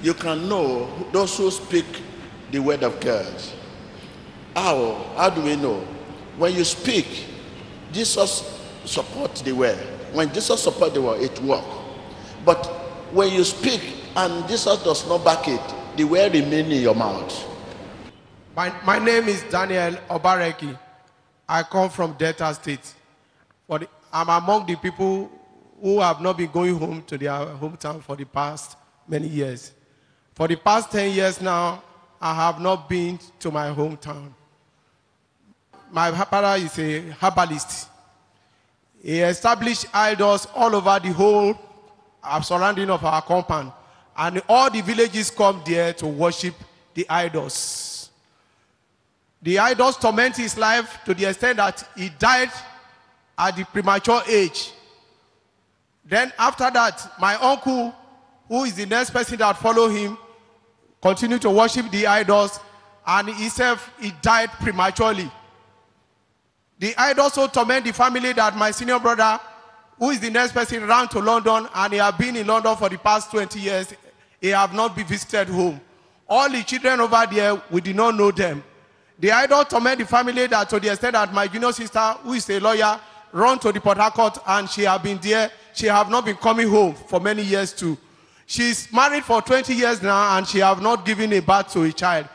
You 0.00 0.14
can 0.14 0.48
know 0.48 0.88
those 1.10 1.36
who 1.36 1.50
speak 1.50 2.00
the 2.52 2.60
word 2.60 2.84
of 2.84 3.00
God. 3.00 3.34
How? 4.54 5.12
How 5.16 5.28
do 5.28 5.42
we 5.42 5.56
know? 5.56 5.80
When 6.36 6.54
you 6.54 6.62
speak, 6.62 7.26
Jesus 7.90 8.62
support 8.84 9.34
the 9.44 9.50
word. 9.50 9.78
When 10.12 10.32
Jesus 10.32 10.62
support 10.62 10.94
the 10.94 11.02
word, 11.02 11.20
it 11.20 11.36
work. 11.42 11.64
But 12.44 12.64
when 13.12 13.32
you 13.32 13.42
speak 13.42 13.82
and 14.18 14.48
Jesus 14.48 14.82
does 14.82 15.06
not 15.06 15.24
back 15.24 15.46
it, 15.46 15.60
the 15.96 16.02
word 16.02 16.32
remain 16.32 16.72
in 16.72 16.82
your 16.82 16.94
mouth. 16.94 17.46
My, 18.56 18.74
my 18.84 18.98
name 18.98 19.28
is 19.28 19.44
Daniel 19.44 19.92
Obareki. 20.10 20.76
I 21.48 21.62
come 21.62 21.88
from 21.88 22.14
Delta 22.14 22.52
State. 22.52 22.94
The, 23.68 23.88
I'm 24.12 24.28
among 24.28 24.66
the 24.66 24.74
people 24.74 25.30
who 25.80 26.00
have 26.00 26.20
not 26.20 26.36
been 26.36 26.50
going 26.50 26.76
home 26.76 27.04
to 27.06 27.16
their 27.16 27.30
hometown 27.30 28.02
for 28.02 28.16
the 28.16 28.24
past 28.24 28.76
many 29.06 29.28
years. 29.28 29.70
For 30.34 30.48
the 30.48 30.56
past 30.56 30.90
10 30.90 31.12
years 31.12 31.40
now, 31.40 31.84
I 32.20 32.34
have 32.34 32.60
not 32.60 32.88
been 32.88 33.20
to 33.38 33.52
my 33.52 33.68
hometown. 33.68 34.32
My 35.92 36.10
father 36.10 36.60
is 36.64 36.76
a 36.76 37.02
herbalist. 37.22 37.88
He 39.00 39.20
established 39.20 39.86
idols 39.94 40.48
all 40.56 40.74
over 40.74 40.98
the 40.98 41.12
whole 41.12 41.56
uh, 42.24 42.40
surrounding 42.40 42.90
of 42.90 43.04
our 43.04 43.22
compound. 43.22 43.70
And 44.18 44.42
all 44.48 44.68
the 44.68 44.80
villages 44.80 45.30
come 45.30 45.62
there 45.64 45.92
to 45.94 46.06
worship 46.06 46.54
the 46.94 47.08
idols. 47.08 48.10
The 49.40 49.60
idols 49.60 49.96
torment 49.96 50.36
his 50.36 50.58
life 50.58 50.98
to 51.04 51.14
the 51.14 51.26
extent 51.26 51.58
that 51.58 51.88
he 51.96 52.08
died 52.08 52.50
at 53.38 53.56
the 53.56 53.64
premature 53.64 54.20
age. 54.28 54.72
Then 56.04 56.32
after 56.38 56.68
that, 56.70 57.12
my 57.20 57.36
uncle, 57.36 57.94
who 58.48 58.64
is 58.64 58.74
the 58.74 58.86
next 58.86 59.10
person 59.10 59.38
that 59.38 59.56
follow 59.58 59.88
him, 59.88 60.18
continued 61.00 61.42
to 61.42 61.50
worship 61.50 61.88
the 61.90 62.06
idols, 62.06 62.58
and 63.06 63.28
himself 63.28 63.92
he 64.00 64.12
died 64.20 64.50
prematurely. 64.52 65.30
The 66.80 66.94
idols 66.96 67.38
also 67.38 67.46
torment 67.46 67.84
the 67.84 67.92
family 67.92 68.32
that 68.32 68.56
my 68.56 68.72
senior 68.72 68.98
brother, 68.98 69.38
who 69.98 70.10
is 70.10 70.20
the 70.20 70.30
next 70.30 70.52
person, 70.52 70.86
ran 70.86 71.08
to 71.08 71.20
London, 71.20 71.68
and 71.74 71.92
he 71.92 71.98
have 71.98 72.18
been 72.18 72.36
in 72.36 72.46
London 72.46 72.74
for 72.76 72.88
the 72.88 72.98
past 72.98 73.30
20 73.30 73.60
years. 73.60 73.94
He 74.40 74.48
have 74.48 74.72
not 74.72 74.94
been 74.94 75.06
visited 75.06 75.48
home. 75.48 75.80
All 76.28 76.50
the 76.50 76.62
children 76.62 77.00
over 77.00 77.26
there, 77.30 77.60
we 77.70 77.80
did 77.80 77.96
not 77.96 78.14
know 78.14 78.30
them. 78.30 78.62
The 79.18 79.32
idol 79.32 79.64
torment 79.64 79.98
the 79.98 80.06
family 80.06 80.46
that 80.46 80.68
to 80.70 80.78
the 80.78 80.90
extent 80.90 81.14
that 81.14 81.32
my 81.32 81.48
junior 81.48 81.72
sister, 81.72 82.12
who 82.22 82.34
is 82.34 82.48
a 82.50 82.60
lawyer, 82.60 83.00
run 83.32 83.58
to 83.58 83.72
the 83.72 83.80
Port 83.80 83.98
Harcourt 83.98 84.38
and 84.46 84.68
she 84.68 84.82
have 84.82 85.02
been 85.02 85.18
there. 85.18 85.50
She 85.72 85.86
have 85.86 86.08
not 86.08 86.24
been 86.24 86.36
coming 86.36 86.68
home 86.68 86.94
for 86.94 87.18
many 87.18 87.42
years 87.42 87.72
too. 87.72 87.98
She's 88.46 88.92
married 88.92 89.24
for 89.24 89.42
20 89.42 89.74
years 89.74 90.02
now 90.02 90.36
and 90.36 90.46
she 90.46 90.58
have 90.58 90.80
not 90.80 91.04
given 91.04 91.32
a 91.32 91.40
birth 91.40 91.72
to 91.72 91.82
a 91.82 91.92
child. 91.92 92.28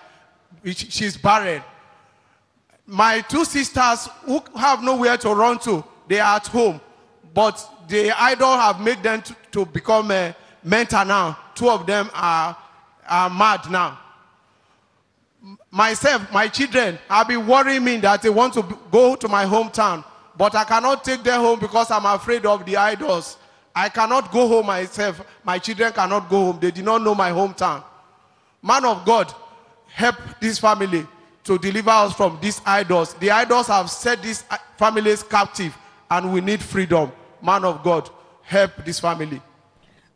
She's 0.66 1.18
barren. 1.18 1.64
My 2.86 3.22
two 3.22 3.46
sisters 3.46 4.10
who 4.26 4.44
have 4.56 4.84
nowhere 4.84 5.18
to 5.18 5.30
run 5.30 5.60
to, 5.60 5.84
they 6.08 6.20
are 6.20 6.36
at 6.36 6.48
home. 6.48 6.82
But 7.34 7.66
the 7.88 8.12
idol 8.12 8.56
have 8.56 8.82
made 8.82 9.02
them 9.02 9.22
to, 9.22 9.36
to 9.52 9.66
become 9.66 10.12
a 10.12 10.36
mentor 10.64 11.06
now. 11.06 11.40
Two 11.56 11.70
of 11.70 11.86
them 11.86 12.10
are, 12.14 12.58
are 13.08 13.30
mad 13.30 13.70
now 13.70 14.00
myself, 15.72 16.32
my 16.32 16.48
children, 16.48 16.98
have 17.10 17.28
been 17.28 17.46
worrying 17.46 17.84
me 17.84 17.98
that 17.98 18.22
they 18.22 18.30
want 18.30 18.54
to 18.54 18.78
go 18.92 19.16
to 19.16 19.28
my 19.28 19.46
hometown, 19.46 20.04
but 20.38 20.56
I 20.56 20.64
cannot 20.64 21.04
take 21.04 21.24
them 21.24 21.42
home 21.42 21.60
because 21.60 21.92
I'm 21.92 22.06
afraid 22.06 22.46
of 22.46 22.66
the 22.66 22.78
idols. 22.78 23.38
I 23.76 23.90
cannot 23.90 24.32
go 24.32 24.48
home 24.48 24.68
myself. 24.68 25.22
My 25.44 25.58
children 25.60 25.92
cannot 25.92 26.30
go 26.30 26.46
home. 26.46 26.60
They 26.62 26.72
do 26.72 26.84
not 26.84 27.02
know 27.02 27.16
my 27.16 27.32
hometown. 27.32 27.84
Man 28.62 28.86
of 28.86 29.04
God, 29.04 29.34
help 29.88 30.16
this 30.40 30.60
family 30.60 31.06
to 31.44 31.58
deliver 31.58 31.90
us 31.90 32.14
from 32.14 32.38
these 32.42 32.62
idols. 32.66 33.16
The 33.16 33.32
idols 33.32 33.68
have 33.68 33.90
set 33.90 34.22
these 34.22 34.46
uh, 34.50 34.58
families 34.78 35.24
captive, 35.24 35.78
and 36.10 36.32
we 36.32 36.40
need 36.40 36.62
freedom. 36.62 37.12
Man 37.42 37.66
of 37.66 37.84
God, 37.84 38.10
help 38.44 38.72
this 38.86 39.00
family. 39.00 39.42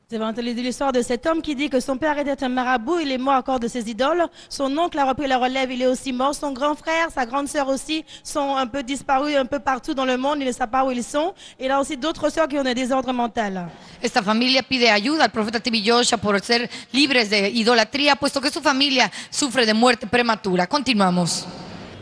Vous 0.10 0.16
avez 0.16 0.24
entendu 0.24 0.54
l'histoire 0.54 0.94
de 0.94 1.02
cet 1.02 1.26
homme 1.26 1.42
qui 1.42 1.54
dit 1.54 1.70
que 1.70 1.82
son 1.82 1.98
père 1.98 2.18
était 2.18 2.42
un 2.42 2.48
marabout, 2.48 2.98
il 3.02 3.12
est 3.12 3.18
mort 3.18 3.34
à 3.34 3.44
cause 3.44 3.60
de 3.60 3.68
ses 3.68 3.90
idoles. 3.90 4.26
Son 4.48 4.78
oncle 4.78 4.98
a 4.98 5.04
repris 5.04 5.28
la 5.28 5.38
relève, 5.38 5.70
il 5.70 5.82
est 5.82 5.86
aussi 5.86 6.14
mort. 6.14 6.34
Son 6.34 6.54
grand 6.54 6.76
frère, 6.76 7.10
sa 7.14 7.26
grande 7.26 7.50
sœur 7.50 7.68
aussi 7.68 8.06
sont 8.24 8.56
un 8.56 8.68
peu 8.68 8.84
disparus 8.84 9.36
un 9.36 9.46
peu 9.46 9.60
partout 9.60 9.94
dans 9.94 10.06
le 10.06 10.16
monde, 10.16 10.38
il 10.40 10.48
ne 10.48 10.54
sait 10.54 10.66
pas 10.66 10.86
où 10.86 10.92
ils 10.92 11.04
sont. 11.04 11.34
Il 11.60 11.70
a 11.72 11.82
aussi 11.82 11.98
d'autres 11.98 12.30
sœurs 12.30 12.48
qui 12.48 12.58
ont 12.58 12.66
un 12.66 12.74
désordre 12.74 13.12
mental. 13.12 13.68
Esta 14.02 14.24
familia 14.24 14.64
pide 14.64 14.90
ayuda 14.90 15.26
al 15.26 15.30
profeta 15.30 15.60
Joshua 15.60 16.18
por 16.18 16.40
ser 16.40 16.70
libres 16.94 17.30
de 17.30 17.50
idolatría, 17.50 18.16
puesto 18.16 18.40
que 18.40 18.50
su 18.50 18.62
familia 18.62 19.12
sufre 19.30 19.66
de 19.66 19.74
muerte 19.74 20.08
prematura. 20.08 20.68
Continuamos. 20.68 21.46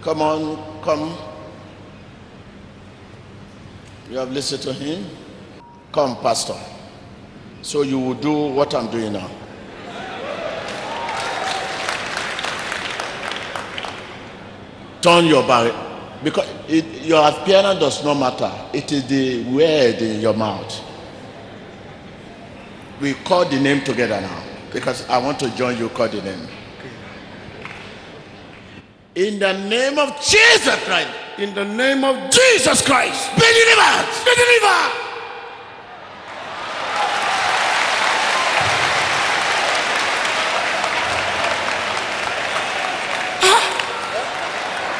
Come 0.03 0.21
on, 0.21 0.57
come. 0.83 1.09
You 4.11 4.19
have 4.19 4.31
listened 4.31 4.61
to 4.61 4.73
him? 4.73 5.07
Come, 5.91 6.15
Pastor. 6.21 6.74
So 7.65 7.81
you 7.81 7.97
will 7.97 8.13
do 8.13 8.31
what 8.53 8.75
I'm 8.75 8.91
doing 8.91 9.13
now. 9.13 9.27
Turn 15.01 15.25
your 15.25 15.41
back. 15.47 15.73
Because 16.23 16.47
it, 16.67 16.85
your 17.01 17.27
appearance 17.27 17.79
does 17.79 18.03
not 18.05 18.19
matter. 18.19 18.51
It 18.71 18.91
is 18.91 19.07
the 19.07 19.43
word 19.45 19.99
in 19.99 20.21
your 20.21 20.35
mouth. 20.35 20.79
We 23.01 23.15
call 23.15 23.45
the 23.45 23.59
name 23.59 23.83
together 23.83 24.21
now. 24.21 24.43
Because 24.71 25.09
I 25.09 25.17
want 25.17 25.39
to 25.39 25.49
join 25.55 25.75
you, 25.79 25.89
call 25.89 26.07
the 26.07 26.21
name. 26.21 26.47
In 29.15 29.39
the 29.39 29.53
name 29.67 29.97
of 29.97 30.15
Jesus 30.21 30.83
Christ. 30.85 31.09
In 31.39 31.55
the 31.55 31.65
name 31.65 32.03
of 32.03 32.29
Jesus 32.29 32.85
Christ. 32.85 33.35
Be 33.35 33.41
delivered. 33.41 34.07
Be 34.23 34.35
delivered. 34.35 35.01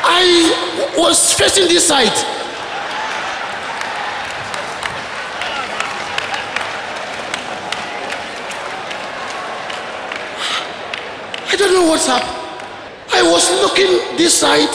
I 0.07 0.95
was 1.15 1.33
facing 1.33 1.67
this 1.69 1.87
side. 1.87 2.11
I 11.47 11.55
don't 11.57 11.73
know 11.73 11.87
what's 11.89 12.09
up. 12.09 12.23
I 13.13 13.21
was 13.23 13.49
looking 13.61 14.17
this 14.17 14.33
side, 14.33 14.73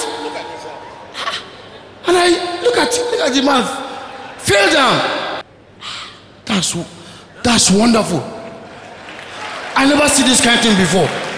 and 2.07 2.17
I 2.17 2.29
look 2.63 2.77
at 2.79 2.91
look 3.11 3.21
at 3.21 3.35
the 3.35 3.43
man, 3.43 3.65
fell 4.39 4.73
down. 4.73 5.43
That's 6.47 6.75
that's 7.45 7.71
wonderful. 7.71 8.23
I 9.77 9.85
never 9.87 10.09
see 10.09 10.23
this 10.23 10.41
kind 10.41 10.59
of 10.59 10.65
thing 10.65 10.77
before. 10.79 11.31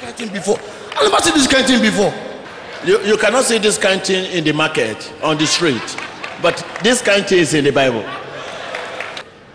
kind 0.00 0.09
of 0.09 0.09
thing 0.20 0.32
before. 0.32 0.58
I 0.96 1.08
never 1.08 1.22
seen 1.22 1.34
this 1.34 1.46
kind 1.46 1.64
of 1.64 1.70
thing 1.70 1.80
before. 1.80 2.12
You, 2.84 3.00
you 3.02 3.16
cannot 3.16 3.44
see 3.44 3.58
this 3.58 3.78
kind 3.78 4.00
of 4.00 4.06
thing 4.06 4.30
in 4.32 4.44
the 4.44 4.52
market, 4.52 5.12
on 5.22 5.38
the 5.38 5.46
street. 5.46 5.96
But 6.42 6.56
this 6.82 7.02
kind 7.02 7.22
of 7.22 7.28
thing 7.28 7.38
is 7.38 7.54
in 7.54 7.64
the 7.64 7.72
Bible. 7.72 8.04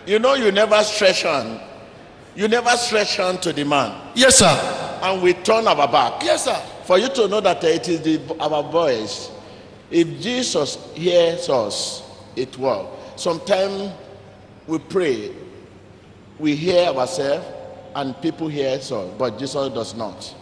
You 0.05 0.19
know, 0.19 0.35
you 0.35 0.51
never 0.51 0.83
stretch 0.83 1.23
hand. 1.23 1.59
You 2.35 2.47
never 2.47 2.69
stretch 2.71 3.15
hand 3.15 3.41
to 3.43 3.53
the 3.53 3.63
man. 3.63 4.11
Yes, 4.13 4.39
sir. 4.39 4.99
And 5.01 5.21
we 5.21 5.33
turn 5.33 5.67
our 5.67 5.87
back. 5.87 6.21
Yes, 6.23 6.45
sir. 6.45 6.55
For 6.85 6.99
you 6.99 7.09
to 7.09 7.27
know 7.27 7.41
that 7.41 7.63
it 7.63 7.87
is 7.87 8.01
the, 8.01 8.37
our 8.39 8.63
voice. 8.63 9.31
If 9.89 10.21
Jesus 10.21 10.77
hears 10.93 11.49
us, 11.49 12.03
it 12.35 12.57
will. 12.57 12.95
Sometimes 13.15 13.91
we 14.67 14.79
pray, 14.79 15.31
we 16.37 16.55
hear 16.55 16.87
ourselves, 16.89 17.45
and 17.95 18.19
people 18.21 18.47
hear 18.47 18.75
us, 18.77 18.91
but 19.17 19.39
Jesus 19.39 19.73
does 19.73 19.95
not. 19.95 20.35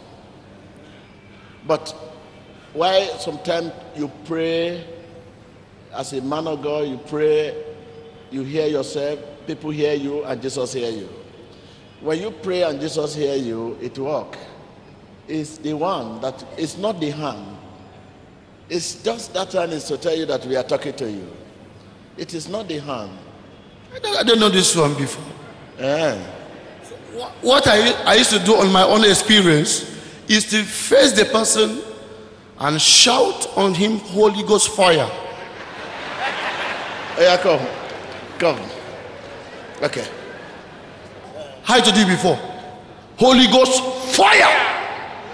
But 1.65 1.89
why 2.73 3.07
sometimes 3.19 3.71
you 3.95 4.11
pray 4.25 4.85
as 5.93 6.13
a 6.13 6.21
man 6.21 6.47
of 6.47 6.61
God, 6.61 6.87
you 6.87 6.97
pray, 6.97 7.55
you 8.31 8.43
hear 8.43 8.67
yourself, 8.67 9.19
people 9.45 9.69
hear 9.69 9.93
you, 9.93 10.23
and 10.23 10.41
Jesus 10.41 10.73
hear 10.73 10.89
you. 10.89 11.09
When 12.01 12.19
you 12.19 12.31
pray 12.31 12.63
and 12.63 12.81
Jesus 12.81 13.15
hear 13.15 13.35
you, 13.35 13.77
it 13.81 13.97
work. 13.97 14.37
It's 15.27 15.57
the 15.57 15.73
one 15.73 16.19
that 16.21 16.43
it's 16.57 16.77
not 16.77 16.99
the 16.99 17.11
hand. 17.11 17.57
It's 18.69 19.01
just 19.03 19.33
that 19.33 19.53
hand 19.53 19.71
is 19.71 19.85
to 19.85 19.97
tell 19.97 20.15
you 20.15 20.25
that 20.25 20.45
we 20.45 20.55
are 20.55 20.63
talking 20.63 20.93
to 20.95 21.09
you. 21.09 21.31
It 22.17 22.33
is 22.33 22.49
not 22.49 22.67
the 22.67 22.79
hand. 22.79 23.11
I 23.93 23.99
don't, 23.99 24.17
I 24.17 24.23
don't 24.23 24.39
know 24.39 24.49
this 24.49 24.75
one 24.75 24.95
before. 24.95 25.23
Yeah. 25.79 26.17
What 27.41 27.67
I, 27.67 27.91
I 28.03 28.15
used 28.15 28.31
to 28.31 28.39
do 28.39 28.55
on 28.55 28.71
my 28.71 28.83
own 28.83 29.05
experience 29.05 29.92
is 30.27 30.45
to 30.51 30.63
face 30.63 31.11
the 31.11 31.25
person 31.25 31.81
and 32.59 32.81
shout 32.81 33.57
on 33.57 33.73
him 33.73 33.99
Holy 33.99 34.43
Ghost 34.43 34.69
fire. 34.69 35.09
Oh, 37.15 37.17
yeah, 37.19 37.37
come. 37.37 37.59
Come. 38.39 38.69
Okay. 39.81 40.07
How 41.63 41.79
to 41.79 41.91
do 41.91 42.05
before? 42.07 42.35
Holy 43.17 43.47
Ghost 43.47 43.81
fire. 44.15 44.49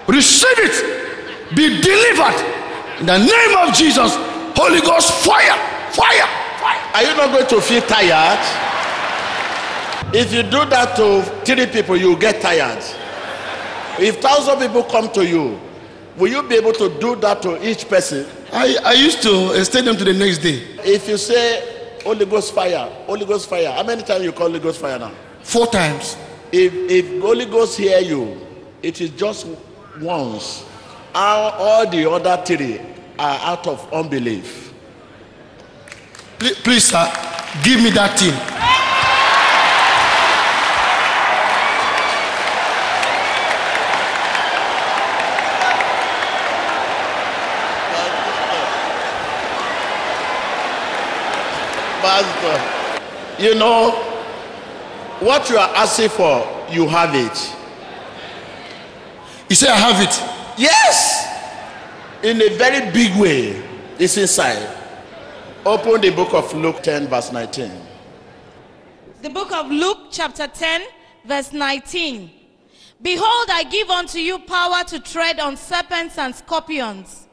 Receive 0.08 0.58
it. 0.58 1.56
Be 1.56 1.82
delivered. 1.82 3.00
In 3.00 3.06
the 3.06 3.18
name 3.18 3.68
of 3.68 3.74
Jesus. 3.74 4.14
Holy 4.56 4.82
Ghost 4.82 5.12
fire. 5.26 5.56
Fire. 5.92 6.28
Fire. 6.60 6.92
Are 6.96 7.04
you 7.04 7.16
not 7.16 7.32
going 7.32 7.48
to 7.48 7.62
feel 7.62 7.82
tired? 7.84 8.40
If 10.14 10.34
you 10.34 10.44
do 10.44 10.66
that 10.66 10.96
to 10.98 11.22
three 11.46 11.68
people, 11.68 11.96
you 11.96 12.18
get 12.18 12.42
tired. 12.42 12.84
If 14.02 14.22
thousand 14.22 14.60
people 14.60 14.84
come 14.84 15.10
to 15.12 15.26
you, 15.26 15.60
will 16.18 16.30
you 16.30 16.44
be 16.44 16.56
able 16.56 16.74
to 16.74 16.90
do 17.00 17.16
that 17.18 17.42
to 17.44 17.68
each 17.68 17.88
person? 17.88 18.26
I, 18.52 18.78
I 18.84 18.94
used 18.94 19.22
to 19.24 19.30
uh, 19.32 19.52
extend 19.54 19.88
them 19.88 19.98
to 19.98 20.04
the 20.04 20.14
next 20.14 20.40
day. 20.40 20.64
If 20.84 21.08
you 21.08 21.18
say 21.18 22.00
Holy 22.04 22.26
Ghost 22.26 22.54
fire, 22.54 22.90
Holy 23.06 23.26
Ghost 23.26 23.50
fire, 23.50 23.72
how 23.72 23.84
many 23.84 24.04
times 24.04 24.24
you 24.24 24.32
call 24.32 24.48
Holy 24.48 24.60
Ghost 24.60 24.80
fire 24.82 24.98
now? 24.98 25.12
Four 25.44 25.68
times. 25.68 26.18
If 26.52 26.74
if 26.74 27.22
Holy 27.22 27.46
Ghost 27.46 27.78
hear 27.78 28.00
you, 28.00 28.40
it 28.82 29.02
is 29.02 29.12
just 29.12 29.48
once. 30.02 30.66
All, 31.14 31.52
all 31.52 31.90
the 31.90 32.10
other 32.10 32.42
three 32.46 32.80
are 33.18 33.40
out 33.42 33.68
of 33.68 33.92
unbelief. 33.94 34.74
Please, 36.40 36.56
please, 36.62 36.84
sir, 36.86 37.12
give 37.64 37.84
me 37.84 37.90
that 37.92 38.18
thing. 38.18 38.69
Pastor, 52.20 53.42
you 53.42 53.56
know, 53.56 53.92
what 55.20 55.50
you 55.50 55.58
are 55.58 55.70
asking 55.76 56.10
for, 56.10 56.46
you 56.70 56.88
have 56.88 57.16
it. 57.16 57.56
You 59.50 59.56
say, 59.56 59.70
I 59.70 59.76
have 59.78 60.02
it? 60.02 60.60
Yes! 60.60 61.28
In 62.24 62.42
a 62.42 62.58
very 62.58 62.92
big 62.92 63.18
way. 63.20 63.64
It's 63.98 64.18
inside. 64.18 64.76
Open 65.66 66.02
the 66.02 66.10
book 66.10 66.34
of 66.34 66.54
Luke 66.54 66.84
10, 66.84 67.08
verse 67.08 67.32
19. 67.32 67.72
The 69.22 69.30
book 69.30 69.52
of 69.54 69.72
Luke, 69.72 70.08
chapter 70.12 70.48
10, 70.48 70.82
verse 71.26 71.54
19. 71.54 72.32
Behold, 73.02 73.48
I 73.50 73.64
give 73.70 73.90
unto 73.90 74.20
you 74.20 74.40
power 74.40 74.84
to 74.86 75.00
tread 75.00 75.40
on 75.40 75.56
serpents 75.56 76.18
and 76.18 76.36
scorpions, 76.36 77.28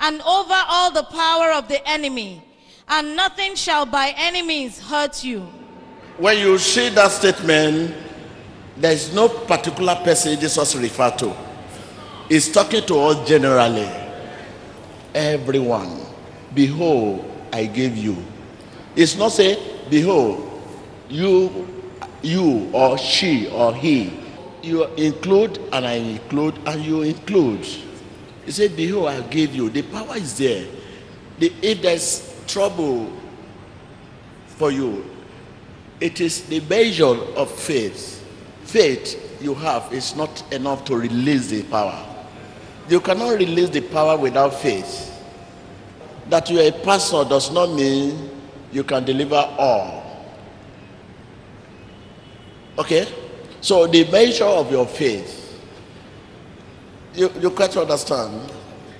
and 0.00 0.20
over 0.22 0.64
all 0.68 0.90
the 0.90 1.04
power 1.04 1.52
of 1.52 1.68
the 1.68 1.86
enemy, 1.88 2.42
and 2.92 3.16
nothing 3.16 3.54
shall 3.54 3.86
by 3.86 4.12
any 4.18 4.42
means 4.42 4.78
hurt 4.78 5.24
you. 5.24 5.40
When 6.18 6.36
you 6.36 6.58
see 6.58 6.90
that 6.90 7.10
statement, 7.10 7.94
there 8.76 8.92
is 8.92 9.14
no 9.14 9.30
particular 9.30 9.94
person 10.04 10.38
Jesus 10.38 10.76
referred 10.76 11.18
to. 11.20 11.34
He's 12.28 12.52
talking 12.52 12.84
to 12.84 12.98
us 12.98 13.26
generally. 13.26 13.88
Everyone. 15.14 16.04
Behold, 16.54 17.24
I 17.50 17.64
gave 17.64 17.96
you. 17.96 18.22
It's 18.94 19.16
not 19.16 19.32
say, 19.32 19.58
behold, 19.88 20.62
you, 21.08 21.66
you 22.20 22.68
or 22.74 22.98
she 22.98 23.48
or 23.48 23.74
he. 23.74 24.12
You 24.62 24.84
include 24.96 25.58
and 25.72 25.86
I 25.86 25.94
include 25.94 26.58
and 26.66 26.84
you 26.84 27.02
include. 27.02 27.64
He 28.44 28.52
said, 28.52 28.76
behold, 28.76 29.08
I 29.08 29.22
gave 29.22 29.54
you. 29.54 29.70
The 29.70 29.80
power 29.80 30.16
is 30.16 30.36
there. 30.36 30.66
The, 31.38 31.52
if 31.62 31.80
there's 31.80 32.31
trouble 32.52 33.10
for 34.46 34.70
you, 34.70 35.04
it 36.00 36.20
is 36.20 36.42
the 36.48 36.60
measure 36.60 37.16
of 37.36 37.50
faith. 37.50 38.24
Faith 38.64 39.40
you 39.40 39.54
have 39.54 39.92
is 39.92 40.14
not 40.14 40.44
enough 40.52 40.84
to 40.84 40.96
release 40.96 41.48
the 41.48 41.62
power. 41.64 42.06
You 42.88 43.00
cannot 43.00 43.38
release 43.38 43.70
the 43.70 43.80
power 43.80 44.16
without 44.18 44.54
faith. 44.54 45.08
That 46.28 46.50
you 46.50 46.60
are 46.60 46.68
a 46.68 46.72
pastor 46.72 47.24
does 47.24 47.50
not 47.50 47.70
mean 47.72 48.30
you 48.72 48.84
can 48.84 49.04
deliver 49.04 49.36
all. 49.36 50.02
Okay? 52.78 53.06
So 53.60 53.86
the 53.86 54.10
measure 54.10 54.44
of 54.44 54.70
your 54.70 54.86
faith, 54.86 55.60
you, 57.14 57.30
you 57.40 57.50
quite 57.50 57.76
understand. 57.76 58.50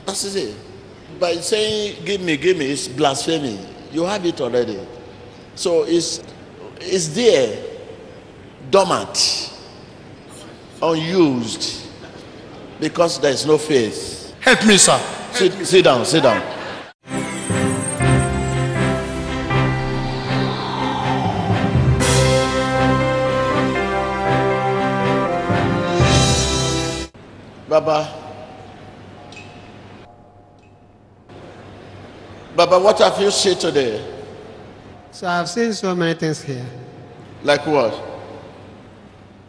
That's 0.07 0.25
it. 0.35 0.55
By 1.21 1.37
saying, 1.37 2.05
give 2.05 2.21
me, 2.21 2.37
give 2.37 2.57
me, 2.57 2.73
it's 2.73 2.89
blasphemy. 2.89 3.59
You 3.93 4.05
have 4.05 4.27
it 4.27 4.41
already. 4.41 4.79
So 5.55 5.85
it's, 5.85 6.23
it's 6.81 7.09
there, 7.09 7.63
dormant, 8.71 9.55
unused, 10.83 11.89
because 12.81 13.21
there 13.21 13.33
is 13.33 13.47
no 13.47 13.59
faith. 13.59 14.35
Help 14.41 14.67
me, 14.67 14.77
sir. 14.77 14.99
Sit, 15.33 15.53
sit 15.65 15.85
down, 15.85 16.05
sit 16.05 16.23
down. 16.25 16.43
Baba. 27.69 28.12
Baba, 32.73 32.85
what 32.85 32.99
have 33.01 33.21
you 33.21 33.31
seen 33.31 33.59
today? 33.59 34.03
So 35.11 35.27
I've 35.29 35.47
seen 35.47 35.75
so 35.75 35.95
many 35.95 36.19
things 36.19 36.41
here, 36.41 36.65
Like 37.43 37.67
what? 37.67 37.93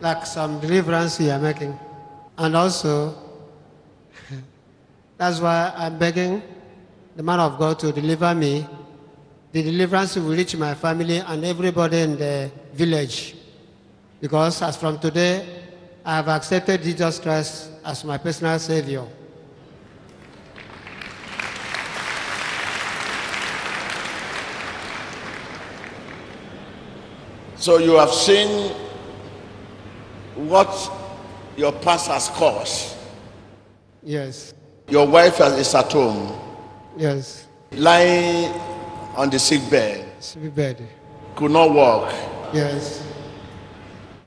like 0.02 0.26
some 0.26 0.60
deliverance 0.60 1.22
you 1.22 1.30
are 1.32 1.40
making. 1.40 1.80
And 2.38 2.54
also, 2.54 3.16
that's 5.18 5.40
why 5.40 5.72
I'm 5.74 5.98
begging 5.98 6.42
the 7.16 7.24
man 7.24 7.40
of 7.40 7.58
God 7.58 7.80
to 7.80 7.94
deliver 7.94 8.36
me. 8.36 8.68
The 9.54 9.64
deliverance 9.64 10.18
will 10.18 10.36
reach 10.36 10.58
my 10.58 10.74
family 10.76 11.20
and 11.20 11.46
everybody 11.46 12.02
in 12.02 12.18
the 12.18 12.52
village. 12.74 13.36
Because 14.20 14.62
as 14.62 14.76
from 14.76 15.00
today, 15.00 15.64
I 16.04 16.18
have 16.18 16.28
accepted 16.28 16.84
Jesus 16.84 17.20
Christ 17.20 17.70
as 17.86 18.04
my 18.04 18.18
personal 18.18 18.60
Savior. 18.60 19.06
So 27.64 27.78
you 27.78 27.94
have 27.94 28.12
seen 28.12 28.74
what 30.36 30.68
your 31.56 31.72
past 31.72 32.10
has 32.10 32.28
caused. 32.28 32.98
Yes, 34.04 34.54
Your 34.90 35.08
wife 35.08 35.40
is 35.40 35.74
at 35.74 35.90
home, 35.94 36.38
yes, 36.98 37.48
lying 37.72 38.52
on 39.16 39.30
the 39.30 39.40
sick 39.40 39.62
bed, 39.72 40.06
sweet 40.22 40.54
bed. 40.54 40.86
could 41.38 41.52
not 41.52 41.72
walk. 41.72 42.14
Yes. 42.54 43.02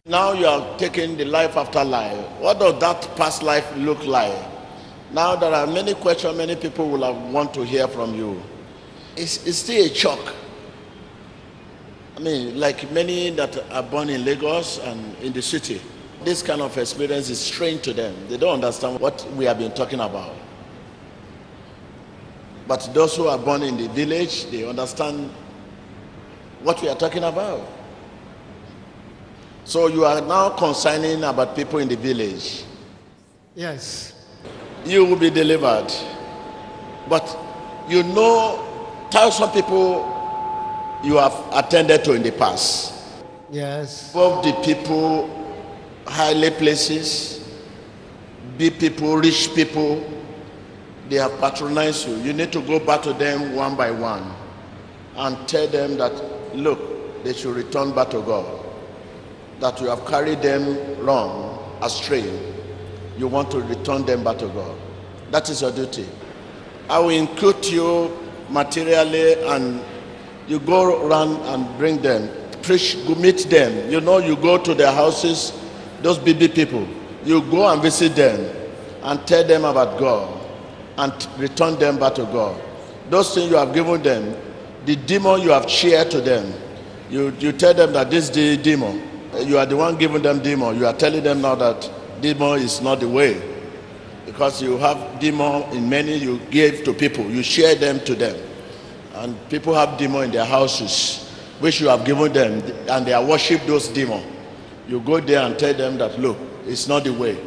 Now 0.07 0.33
you 0.33 0.47
are 0.47 0.79
taking 0.79 1.19
the 1.19 1.27
life 1.27 1.59
after 1.59 1.85
life. 1.85 2.17
What 2.41 2.59
does 2.59 2.81
that 2.81 3.03
past 3.17 3.43
life 3.43 3.71
look 3.77 4.03
like? 4.07 4.35
Now 5.13 5.37
there 5.37 5.53
are 5.53 5.67
many 5.67 5.93
questions 5.93 6.39
many 6.39 6.57
people 6.57 6.89
will 6.89 7.05
have 7.05 7.31
want 7.35 7.53
to 7.53 7.67
hear 7.67 7.87
from 7.87 8.15
you. 8.15 8.43
It's, 9.15 9.47
it's 9.47 9.59
still 9.59 9.85
a 9.85 9.95
shock. 9.95 10.35
I 12.17 12.21
mean, 12.21 12.59
like 12.59 12.91
many 12.93 13.31
that 13.31 13.59
are 13.71 13.83
born 13.83 14.09
in 14.09 14.25
Lagos 14.25 14.79
and 14.79 15.17
in 15.19 15.35
the 15.35 15.43
city, 15.43 15.81
this 16.25 16.43
kind 16.43 16.63
of 16.63 16.77
experience 16.79 17.29
is 17.29 17.39
strange 17.39 17.83
to 17.83 17.93
them. 17.93 18.15
They 18.29 18.39
don't 18.39 18.55
understand 18.55 18.99
what 19.01 19.27
we 19.37 19.45
have 19.45 19.59
been 19.59 19.73
talking 19.73 20.01
about. 20.01 20.35
But 22.67 22.89
those 22.95 23.15
who 23.17 23.29
are 23.29 23.39
born 23.39 23.63
in 23.63 23.77
the 23.77 23.89
village, 23.89 24.47
they 24.51 24.67
understand 24.67 25.31
what 26.63 26.81
we 26.81 26.89
are 26.89 26.97
talking 26.97 27.23
about. 27.23 27.69
So 29.65 29.89
you 29.89 30.05
are 30.05 30.21
now 30.23 30.51
concerning 30.51 31.23
about 31.23 31.55
people 31.55 31.81
in 31.81 31.89
the 31.89 31.97
village. 31.97 32.65
Yes. 33.55 34.15
You 34.85 35.05
will 35.05 35.17
be 35.17 35.29
delivered. 35.31 35.93
But 37.09 37.37
you 37.89 38.03
know 38.05 38.63
thousand 39.11 39.51
people 39.51 40.16
you 41.07 41.17
have 41.17 41.35
attended 41.53 42.03
to 42.05 42.13
in 42.15 42.23
the 42.23 42.33
past. 42.33 42.93
Yes. 43.49 44.13
Both 44.13 44.45
the 44.45 44.53
people, 44.65 45.31
highly 46.05 46.51
places, 46.51 47.49
big 48.59 48.79
people, 48.81 49.17
rich 49.17 49.55
people, 49.55 50.05
they 51.09 51.17
have 51.17 51.39
patronized 51.39 52.09
you. 52.09 52.17
You 52.17 52.33
need 52.33 52.53
to 52.53 52.61
go 52.61 52.81
back 52.81 53.03
to 53.03 53.13
them 53.13 53.55
one 53.55 53.77
by 53.77 53.93
one 53.93 54.35
and 55.15 55.49
tell 55.49 55.69
them 55.69 55.97
that, 55.99 56.13
look, 56.57 57.23
they 57.23 57.33
should 57.33 57.55
return 57.55 57.95
back 57.95 58.11
to 58.11 58.21
God. 58.23 58.65
That 59.61 59.81
you 59.81 59.87
have 59.87 60.05
carried 60.07 60.43
them 60.43 61.05
wrong, 61.05 61.79
astray. 61.83 62.29
You 63.17 63.29
want 63.29 63.53
to 63.53 63.61
return 63.61 64.05
them 64.05 64.25
back 64.25 64.39
to 64.39 64.49
God. 64.49 64.77
That 65.31 65.49
is 65.49 65.63
your 65.63 65.71
duty. 65.71 66.07
I 66.91 66.99
will 66.99 67.11
include 67.11 67.65
you 67.67 68.17
materially 68.51 69.35
and 69.45 69.81
you 70.49 70.61
go 70.61 71.07
around 71.07 71.37
and 71.47 71.79
bring 71.79 72.01
them. 72.01 72.31
Preach, 72.63 72.97
go 73.07 73.15
meet 73.15 73.39
them. 73.51 73.91
You 73.91 74.01
know, 74.01 74.19
you 74.19 74.37
go 74.37 74.59
to 74.59 74.75
their 74.75 74.93
houses, 74.93 75.53
those 76.03 76.19
baby 76.19 76.49
people. 76.49 76.87
You 77.25 77.43
go 77.43 77.69
and 77.73 77.83
visit 77.83 78.15
them 78.15 78.55
and 79.03 79.27
tell 79.27 79.45
them 79.45 79.65
about 79.65 79.99
God 79.99 80.41
and 80.99 81.29
return 81.39 81.79
them 81.79 81.99
back 81.99 82.15
to 82.17 82.23
God. 82.25 82.61
Those 83.11 83.35
things 83.35 83.51
you 83.51 83.57
have 83.57 83.75
given 83.75 84.03
them, 84.03 84.37
the 84.85 84.97
demon 84.97 85.41
you 85.43 85.51
have 85.51 85.69
shared 85.71 86.11
to 86.13 86.21
them, 86.21 86.53
you, 87.11 87.33
you 87.39 87.53
tell 87.53 87.75
them 87.75 87.93
that 87.93 88.11
this 88.11 88.25
is 88.25 88.31
the 88.31 88.57
demon. 88.57 89.03
You 89.39 89.59
are 89.59 89.67
the 89.67 89.77
one 89.77 89.97
giving 89.97 90.23
them 90.23 90.43
demon. 90.43 90.77
You 90.79 90.87
are 90.87 90.93
telling 90.95 91.23
them 91.23 91.41
now 91.41 91.55
that 91.57 91.91
demon 92.21 92.61
is 92.61 92.81
not 92.81 93.01
the 93.01 93.09
way. 93.09 93.41
Because 94.25 94.61
you 94.61 94.77
have 94.79 95.21
demon 95.21 95.63
in 95.77 95.89
many 95.89 96.17
you 96.17 96.39
gave 96.51 96.85
to 96.85 96.93
people. 96.93 97.31
You 97.31 97.43
share 97.43 97.75
them 97.77 98.01
to 98.01 98.15
them. 98.15 98.37
And 99.17 99.37
people 99.49 99.75
have 99.75 99.97
demon 99.97 100.25
in 100.25 100.31
their 100.31 100.45
houses, 100.45 101.31
which 101.59 101.81
you 101.81 101.89
have 101.89 102.05
given 102.05 102.33
them, 102.33 102.63
and 102.89 103.07
they 103.07 103.13
are 103.15 103.25
worship 103.25 103.63
those 103.67 103.89
demon. 103.89 104.23
You 104.87 105.01
go 105.01 105.21
there 105.21 105.41
and 105.41 105.59
tell 105.59 105.73
them 105.75 105.97
that, 105.99 106.19
look, 106.21 106.37
it's 106.67 106.87
not 106.87 107.05
the 107.05 107.13
way. 107.13 107.39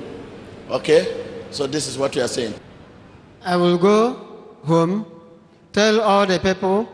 Okay? 0.70 1.26
So 1.52 1.68
this 1.68 1.88
is 1.88 1.98
what 1.98 2.16
we 2.16 2.22
are 2.22 2.28
saying. 2.28 2.54
I 3.44 3.56
will 3.56 3.78
go 3.78 4.14
home, 4.64 5.06
tell 5.72 6.02
all 6.02 6.26
the 6.26 6.40
people 6.40 6.90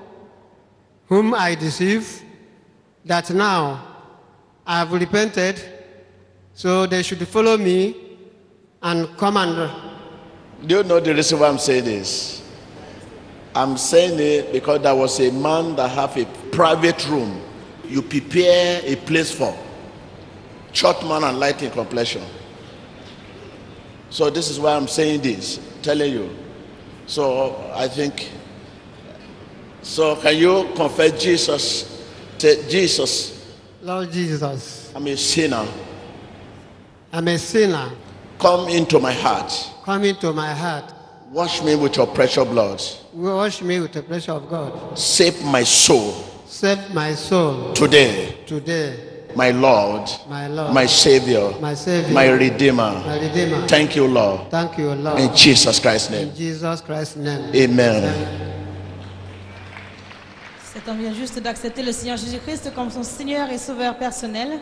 whom 1.07 1.33
I 1.33 1.55
deceive 1.55 2.21
that 3.05 3.29
now 3.31 3.87
I 4.67 4.79
have 4.79 4.91
repented, 4.91 5.61
so 6.53 6.85
they 6.85 7.01
should 7.01 7.25
follow 7.27 7.57
me 7.57 8.17
and 8.81 9.07
come 9.17 9.37
and. 9.37 9.71
Do 10.67 10.77
you 10.77 10.83
know 10.83 10.99
the 10.99 11.13
reason 11.13 11.39
why 11.39 11.47
I'm 11.47 11.59
saying 11.59 11.85
this? 11.85 12.41
I'm 13.55 13.77
saying 13.77 14.19
it 14.19 14.51
because 14.51 14.81
there 14.81 14.93
was 14.93 15.19
a 15.21 15.31
man 15.31 15.77
that 15.77 15.89
have 15.91 16.17
a 16.17 16.25
private 16.51 17.07
room. 17.07 17.41
You 17.85 18.01
prepare 18.01 18.81
a 18.83 18.97
place 18.97 19.31
for. 19.31 19.57
Short 20.73 21.01
man 21.03 21.23
and 21.23 21.39
light 21.39 21.63
in 21.63 21.71
complexion. 21.71 22.23
So 24.09 24.29
this 24.29 24.49
is 24.49 24.59
why 24.59 24.75
I'm 24.75 24.89
saying 24.89 25.21
this, 25.21 25.59
telling 25.81 26.11
you. 26.11 26.29
So 27.07 27.71
I 27.73 27.87
think. 27.87 28.29
So 29.81 30.17
can 30.17 30.35
you 30.35 30.69
confess 30.75 31.21
Jesus? 31.21 31.95
Say, 32.37 32.67
Jesus, 32.67 33.55
Lord 33.81 34.11
Jesus, 34.11 34.91
I'm 34.93 35.07
a 35.07 35.15
sinner. 35.15 35.65
I'm 37.13 37.27
a 37.27 37.37
sinner. 37.37 37.91
Come 38.37 38.67
into 38.67 38.99
my 38.99 39.13
heart. 39.13 39.51
Come 39.83 40.03
into 40.03 40.33
my 40.33 40.53
heart. 40.53 40.94
Wash 41.31 41.61
me 41.63 41.75
with 41.75 41.97
your 41.97 42.07
precious 42.07 42.45
blood. 42.47 42.81
Wash 43.13 43.61
me 43.61 43.79
with 43.79 43.91
the 43.93 44.01
pressure 44.03 44.33
of 44.33 44.49
God. 44.49 44.97
Save 44.97 45.43
my 45.43 45.63
soul 45.63 46.13
Save 46.47 46.93
my 46.93 47.13
soul 47.15 47.73
today. 47.73 48.37
today. 48.45 48.95
My 49.35 49.51
Lord, 49.51 50.09
My 50.29 50.47
Lord. 50.47 50.73
my 50.73 50.85
Savior, 50.85 51.51
My 51.59 51.73
Savior. 51.73 52.13
my 52.13 52.29
Redeemer. 52.29 53.03
My 53.05 53.19
Redeemer. 53.19 53.67
Thank 53.67 53.95
you, 53.97 54.07
Lord. 54.07 54.49
Thank 54.49 54.77
you, 54.77 54.93
Lord. 54.93 55.19
In 55.19 55.35
Jesus 55.35 55.77
Christ's 55.79 56.09
name. 56.09 56.29
In 56.29 56.35
Jesus 56.35 56.79
Christ's 56.79 57.17
name. 57.17 57.51
Amen. 57.53 58.13
Cet 60.73 60.87
homme 60.87 60.99
vient 60.99 61.13
juste 61.13 61.37
d'accepter 61.39 61.83
le 61.83 61.91
Seigneur 61.91 62.15
Jésus-Christ 62.15 62.71
comme 62.73 62.89
son 62.89 63.03
Seigneur 63.03 63.49
et 63.49 63.57
Sauveur 63.57 63.97
personnel, 63.97 64.59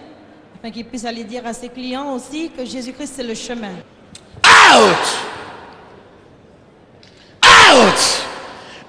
afin 0.57 0.71
qu'il 0.71 0.85
puisse 0.85 1.05
aller 1.05 1.23
dire 1.23 1.45
à 1.45 1.53
ses 1.53 1.69
clients 1.69 2.11
aussi 2.15 2.49
que 2.49 2.65
Jésus-Christ 2.65 3.13
c'est 3.15 3.23
le 3.23 3.35
chemin. 3.35 3.73
Out! 4.43 5.32
Out! 7.73 8.27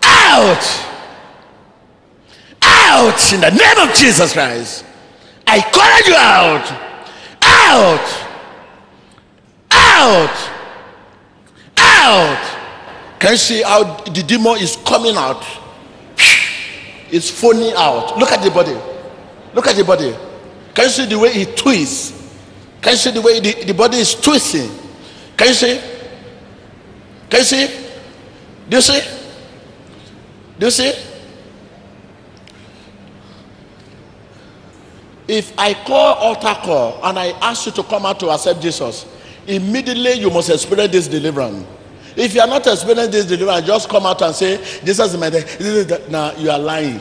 Out! 0.03 0.65
Out 2.61 3.33
in 3.33 3.41
the 3.41 3.51
name 3.51 3.89
of 3.89 3.95
Jesus 3.97 4.35
Christ. 4.35 4.85
I 5.47 5.61
call 5.73 6.01
you 6.07 6.15
out. 6.15 6.67
Out! 7.41 8.07
Out! 9.71 10.51
Out! 11.79 13.19
Can 13.19 13.31
you 13.33 13.37
see 13.39 13.63
how 13.63 14.05
the 14.05 14.23
demon 14.23 14.59
is 14.59 14.77
coming 14.85 15.17
out? 15.17 15.43
It's 17.11 17.31
phoning 17.31 17.73
out. 17.77 18.19
Look 18.19 18.33
at 18.33 18.43
the 18.43 18.51
body. 18.51 18.77
Look 19.55 19.67
at 19.67 19.77
the 19.77 19.85
body. 19.85 20.15
Can 20.75 20.85
you 20.85 20.91
see 20.91 21.07
the 21.07 21.19
way 21.19 21.31
it 21.31 21.57
twists? 21.57 22.13
Can 22.83 22.93
you 22.93 22.99
see 22.99 23.11
the 23.13 23.23
way 23.23 23.41
the, 23.41 23.65
the 23.65 23.73
body 23.73 23.97
is 23.97 24.15
twisting? 24.15 24.71
Can 25.39 25.49
you 25.49 25.55
see? 25.55 25.81
Can 27.31 27.41
you 27.41 27.45
see? 27.45 27.84
Do 28.69 28.77
you 28.77 28.83
see? 28.83 29.01
Do 30.59 30.67
you 30.67 30.71
see? 30.71 30.93
If 35.27 35.59
I 35.59 35.75
call 35.75 36.15
altar 36.15 36.55
call 36.63 37.01
and 37.03 37.19
I 37.19 37.29
ask 37.41 37.67
you 37.67 37.73
to 37.73 37.83
come 37.83 38.05
out 38.05 38.21
to 38.21 38.31
accept 38.31 38.61
Jesus, 38.61 39.07
immediately 39.47 40.13
you 40.15 40.31
must 40.31 40.51
experience 40.51 40.93
this 40.93 41.09
deliverance. 41.09 41.67
If 42.17 42.35
you 42.35 42.41
are 42.41 42.47
not 42.47 42.67
experiencing 42.67 43.11
this 43.11 43.27
deliverance, 43.27 43.67
just 43.67 43.89
come 43.89 44.07
out 44.07 44.23
and 44.23 44.35
say, 44.35 44.59
Jesus 44.85 45.15
is 45.15 45.19
my 45.19 45.31
day. 45.31 45.41
This 45.41 45.61
is 45.61 45.87
the-" 45.87 46.03
Now 46.11 46.33
you 46.37 46.51
are 46.51 46.59
lying. 46.59 47.01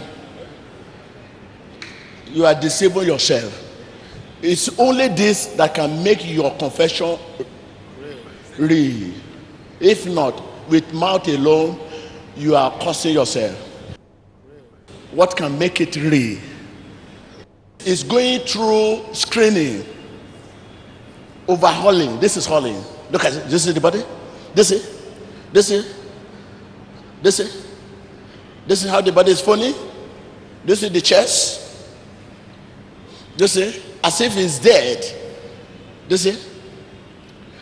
You 2.28 2.46
are 2.46 2.56
deceiving 2.56 3.04
yourself. 3.04 3.60
It's 4.42 4.78
only 4.80 5.10
this 5.10 5.48
that 5.58 5.74
can 5.74 6.04
make 6.04 6.26
your 6.26 6.52
confession 6.58 7.18
real. 8.58 9.14
If 9.80 10.06
not, 10.08 10.42
with 10.68 10.94
mouth 10.94 11.28
alone, 11.28 11.80
you 12.36 12.56
are 12.56 12.72
cursing 12.80 13.14
yourself. 13.14 13.58
What 15.12 15.36
can 15.36 15.58
make 15.60 15.80
it 15.82 15.96
real? 15.96 16.40
It's 17.80 18.04
going 18.04 18.40
through 18.42 19.14
screening, 19.14 19.86
overhauling. 21.48 22.20
This 22.20 22.38
is 22.38 22.46
hauling. 22.46 22.82
Look 23.12 23.26
at 23.26 23.34
it. 23.34 23.48
This 23.48 23.68
is 23.68 23.74
the 23.74 23.82
body. 23.82 24.04
This 24.56 24.72
is. 24.72 25.02
This 25.52 25.70
is. 25.70 25.94
This 27.22 27.40
is. 27.40 27.68
This 28.66 28.84
is 28.84 28.90
how 28.90 29.02
the 29.02 29.12
body 29.12 29.32
is 29.32 29.42
funny. 29.42 29.76
This 30.66 30.82
is 30.82 30.92
the 30.92 31.02
chest. 31.02 31.60
This 33.36 33.56
is 33.58 33.84
as 34.04 34.22
if 34.22 34.38
it's 34.38 34.60
dead. 34.60 35.04
This 36.08 36.26
is. 36.26 36.50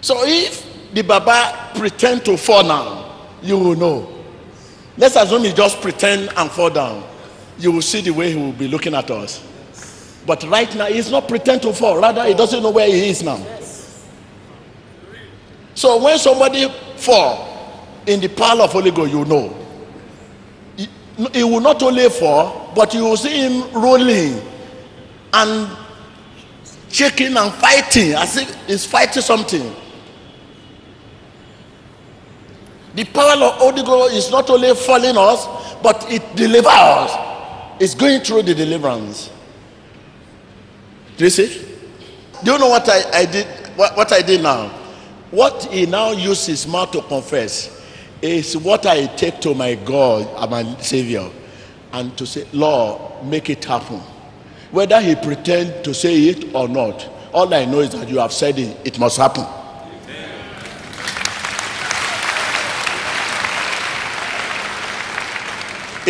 So 0.02 0.24
if 0.26 0.71
the 0.94 1.02
Baba 1.02 1.72
pretend 1.78 2.26
to 2.26 2.38
fall 2.38 2.68
down, 2.68 3.28
you 3.42 3.58
will 3.58 3.76
know. 3.76 4.24
Let's 4.98 5.16
assume 5.16 5.44
he 5.44 5.54
just 5.54 5.82
pretend 5.82 6.30
and 6.36 6.52
fall 6.52 6.70
down. 6.70 7.04
You 7.58 7.72
will 7.72 7.82
see 7.82 8.02
the 8.02 8.12
way 8.12 8.32
he 8.32 8.38
will 8.38 8.52
be 8.52 8.68
looking 8.68 8.94
at 8.94 9.10
us. 9.10 9.46
But 10.26 10.44
right 10.44 10.74
now, 10.76 10.86
he's 10.86 11.10
not 11.10 11.28
pretend 11.28 11.62
to 11.64 11.74
fall. 11.74 12.00
Rather, 12.00 12.26
he 12.26 12.34
doesn't 12.34 12.62
know 12.62 12.72
where 12.72 12.88
he 12.88 13.10
is 13.10 13.24
now. 13.24 13.44
So 15.74 16.04
when 16.04 16.20
somebody 16.20 16.68
fall 16.98 17.52
in 18.06 18.20
the 18.20 18.28
power 18.28 18.62
of 18.62 18.72
Holy 18.72 18.92
Ghost, 18.92 19.12
you 19.12 19.26
know. 19.26 19.58
He, 20.76 20.88
he 21.34 21.44
will 21.44 21.62
not 21.62 21.82
only 21.84 22.10
fall, 22.10 22.72
but 22.76 22.94
you 22.94 23.04
will 23.04 23.18
see 23.18 23.48
him 23.48 23.72
rolling 23.74 24.42
and 25.34 25.78
shaking 26.90 27.38
and 27.38 27.54
fighting 27.54 28.14
as 28.14 28.38
if 28.38 28.68
he's 28.68 28.86
fighting 28.86 29.22
something. 29.22 29.74
The 32.94 33.06
power 33.06 33.44
of 33.46 33.54
Holy 33.54 33.84
Ghost 33.84 34.14
is 34.16 34.32
not 34.32 34.50
only 34.50 34.74
falling 34.76 35.18
us, 35.18 35.48
but 35.82 36.06
it 36.12 36.36
delivers 36.36 36.66
us. 36.68 37.76
It's 37.80 37.96
going 37.96 38.22
through 38.22 38.44
the 38.44 38.54
deliverance. 38.54 39.32
Do 41.18 41.24
you 41.24 41.30
see? 41.30 41.66
Do 42.44 42.54
you 42.54 42.60
know 42.60 42.70
what 42.70 42.88
I, 42.90 43.20
I 43.20 43.26
did? 43.26 43.48
What, 43.76 43.96
what 43.96 44.12
I 44.12 44.22
did 44.22 44.44
now? 44.44 44.68
What 45.32 45.64
he 45.66 45.86
now 45.86 46.12
uses 46.12 46.48
his 46.48 46.68
mouth 46.68 46.92
to 46.92 47.02
confess 47.04 47.82
is 48.22 48.58
what 48.58 48.86
I 48.86 49.08
take 49.08 49.40
to 49.42 49.56
my 49.56 49.76
God 49.76 50.28
and 50.38 50.52
my 50.52 50.82
Savior 50.82 51.30
and 51.94 52.16
to 52.18 52.26
say, 52.26 52.46
Lord, 52.52 53.26
make 53.26 53.50
it 53.50 53.64
happen. 53.64 54.02
Whether 54.72 55.00
he 55.02 55.16
pretend 55.16 55.84
to 55.86 55.94
say 55.94 56.16
it 56.30 56.54
or 56.54 56.68
not, 56.68 57.10
all 57.34 57.54
I 57.54 57.66
know 57.66 57.80
is 57.80 57.92
that 57.92 58.10
you 58.10 58.20
have 58.20 58.34
said 58.34 58.60
it, 58.60 58.78
it 58.86 59.00
must 59.00 59.18
happen. 59.18 59.46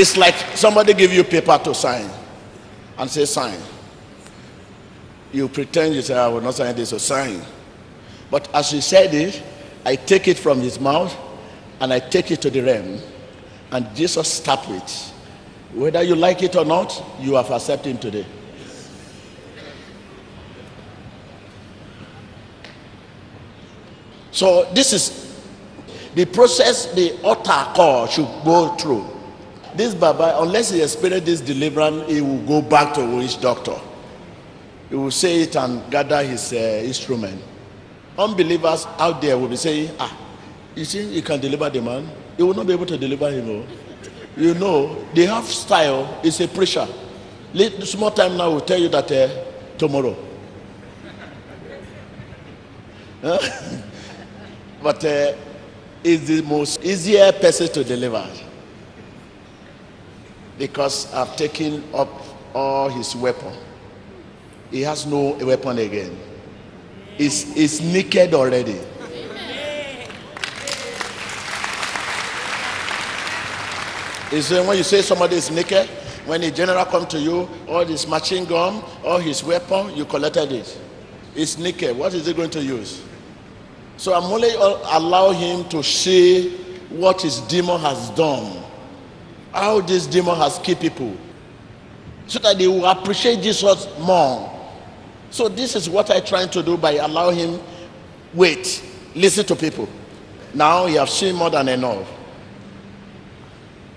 It's 0.02 0.18
like 0.18 0.34
somebody 0.58 0.96
give 0.96 1.14
you 1.14 1.24
paper 1.24 1.60
to 1.64 1.76
sign 1.76 2.10
and 2.98 3.08
say 3.08 3.24
sign. 3.26 3.60
You 5.32 5.48
pretend 5.48 5.94
you 5.94 6.02
say, 6.02 6.18
I 6.18 6.28
will 6.28 6.42
not 6.42 6.56
sign 6.56 6.76
this, 6.76 6.90
so 6.90 6.98
sign. 6.98 7.40
But 8.32 8.50
as 8.52 8.72
he 8.72 8.82
said 8.82 9.14
it, 9.14 9.44
I 9.86 9.96
take 9.96 10.28
it 10.28 10.40
from 10.40 10.60
his 10.60 10.80
mouth 10.80 11.16
and 11.80 11.94
I 11.94 12.00
take 12.00 12.32
it 12.32 12.42
to 12.42 12.50
the 12.50 12.62
realm. 12.62 13.00
And 13.70 13.96
Jesus 13.96 14.28
stopped 14.28 14.70
it. 14.70 15.14
Whether 15.72 16.02
you 16.02 16.16
like 16.16 16.42
it 16.42 16.56
or 16.56 16.66
not, 16.66 17.00
you 17.20 17.36
have 17.36 17.52
accepted 17.52 17.92
him 17.92 18.00
today. 18.00 18.26
So 24.32 24.68
this 24.74 24.94
is 24.94 25.44
the 26.16 26.26
process 26.26 26.92
the 26.96 27.22
altar 27.22 27.72
call 27.76 28.08
should 28.08 28.26
go 28.44 28.76
through. 28.78 29.21
This 29.76 29.96
Baba, 29.96 30.38
unless 30.40 30.72
he 30.72 30.82
experience 30.82 31.26
this 31.26 31.42
deliverance, 31.42 32.10
he 32.12 32.22
will 32.22 32.40
go 32.46 32.62
back 32.62 32.94
to 32.96 33.02
his 33.20 33.36
doctor. 33.36 33.76
He 34.90 34.96
will 34.96 35.12
say 35.12 35.42
it 35.42 35.56
and 35.56 35.90
gather 35.90 36.22
his 36.24 36.52
uh, 36.52 36.82
instrument. 36.84 37.42
Unbelievers 38.18 38.86
out 39.00 39.22
there 39.22 39.38
will 39.38 39.48
be 39.48 39.56
saying, 39.56 39.96
ah, 40.00 40.18
you 40.76 40.84
see, 40.84 41.04
you 41.14 41.22
can 41.22 41.40
deliver 41.40 41.70
the 41.70 41.82
man. 41.82 42.10
You 42.38 42.48
will 42.48 42.54
not 42.54 42.68
be 42.68 42.74
able 42.74 42.86
to 42.88 42.98
deliver 42.98 43.30
him. 43.32 43.50
oh. 43.50 43.66
You 44.36 44.54
know, 44.56 45.06
they 45.14 45.26
have 45.26 45.46
style. 45.46 46.20
It's 46.24 46.40
a 46.42 46.48
pressure. 46.48 46.88
Late, 47.54 47.82
small 47.84 48.12
time 48.12 48.38
now 48.38 48.50
will 48.52 48.62
tell 48.62 48.80
you 48.80 48.90
that 48.90 49.12
uh, 49.12 49.30
tomorrow. 49.78 50.16
But 54.84 55.06
uh, 55.06 55.34
is 56.04 56.28
the 56.28 56.42
most 56.42 56.84
easier 56.84 57.32
person 57.32 57.68
to 57.74 57.84
deliver 57.84 58.28
because 60.62 61.12
I've 61.12 61.36
taken 61.38 61.84
up 61.92 62.08
all 62.54 62.88
his 62.88 63.16
weapon. 63.16 63.52
He 64.70 64.82
has 64.82 65.08
no 65.08 65.32
weapon 65.42 65.80
again. 65.80 66.16
He's, 67.18 67.52
he's 67.56 67.82
naked 67.82 68.36
already. 68.36 68.80
Is 74.32 74.52
when 74.52 74.78
you 74.78 74.84
say 74.84 75.02
somebody 75.02 75.38
is 75.38 75.50
naked, 75.50 75.88
when 76.28 76.44
a 76.44 76.52
general 76.52 76.86
come 76.86 77.08
to 77.08 77.20
you, 77.20 77.50
all 77.68 77.84
his 77.84 78.08
machine 78.08 78.46
gun, 78.46 78.84
all 79.04 79.18
his 79.18 79.44
weapon, 79.44 79.96
you 79.96 80.06
collected 80.06 80.52
it. 80.52 80.80
It's 81.36 81.58
naked. 81.58 81.98
What 81.98 82.14
is 82.14 82.28
he 82.28 82.34
going 82.34 82.52
to 82.52 82.64
use? 82.64 83.02
So 83.98 84.14
I'm 84.14 84.32
only 84.32 84.52
allow 84.54 85.32
him 85.32 85.68
to 85.70 85.82
see 85.82 86.56
what 86.90 87.24
his 87.24 87.40
demon 87.42 87.82
has 87.82 88.12
done, 88.12 88.64
how 89.54 89.82
this 89.82 90.08
demon 90.08 90.36
has 90.38 90.60
killed 90.60 90.80
people, 90.80 91.16
so 92.28 92.40
that 92.40 92.58
they 92.58 92.68
will 92.68 92.86
appreciate 92.86 93.42
Jesus 93.42 93.88
more. 94.00 94.50
So 95.30 95.48
this 95.48 95.76
is 95.76 95.90
what 95.90 96.10
I'm 96.10 96.24
trying 96.26 96.50
to 96.50 96.62
do 96.64 96.78
by 96.78 96.94
allowing 96.94 97.38
him 97.38 97.62
wait, 98.34 98.84
listen 99.16 99.46
to 99.46 99.56
people. 99.56 99.88
Now 100.54 100.86
he 100.86 100.96
have 100.96 101.10
seen 101.10 101.36
more 101.36 101.50
than 101.50 101.70
enough. 101.70 102.08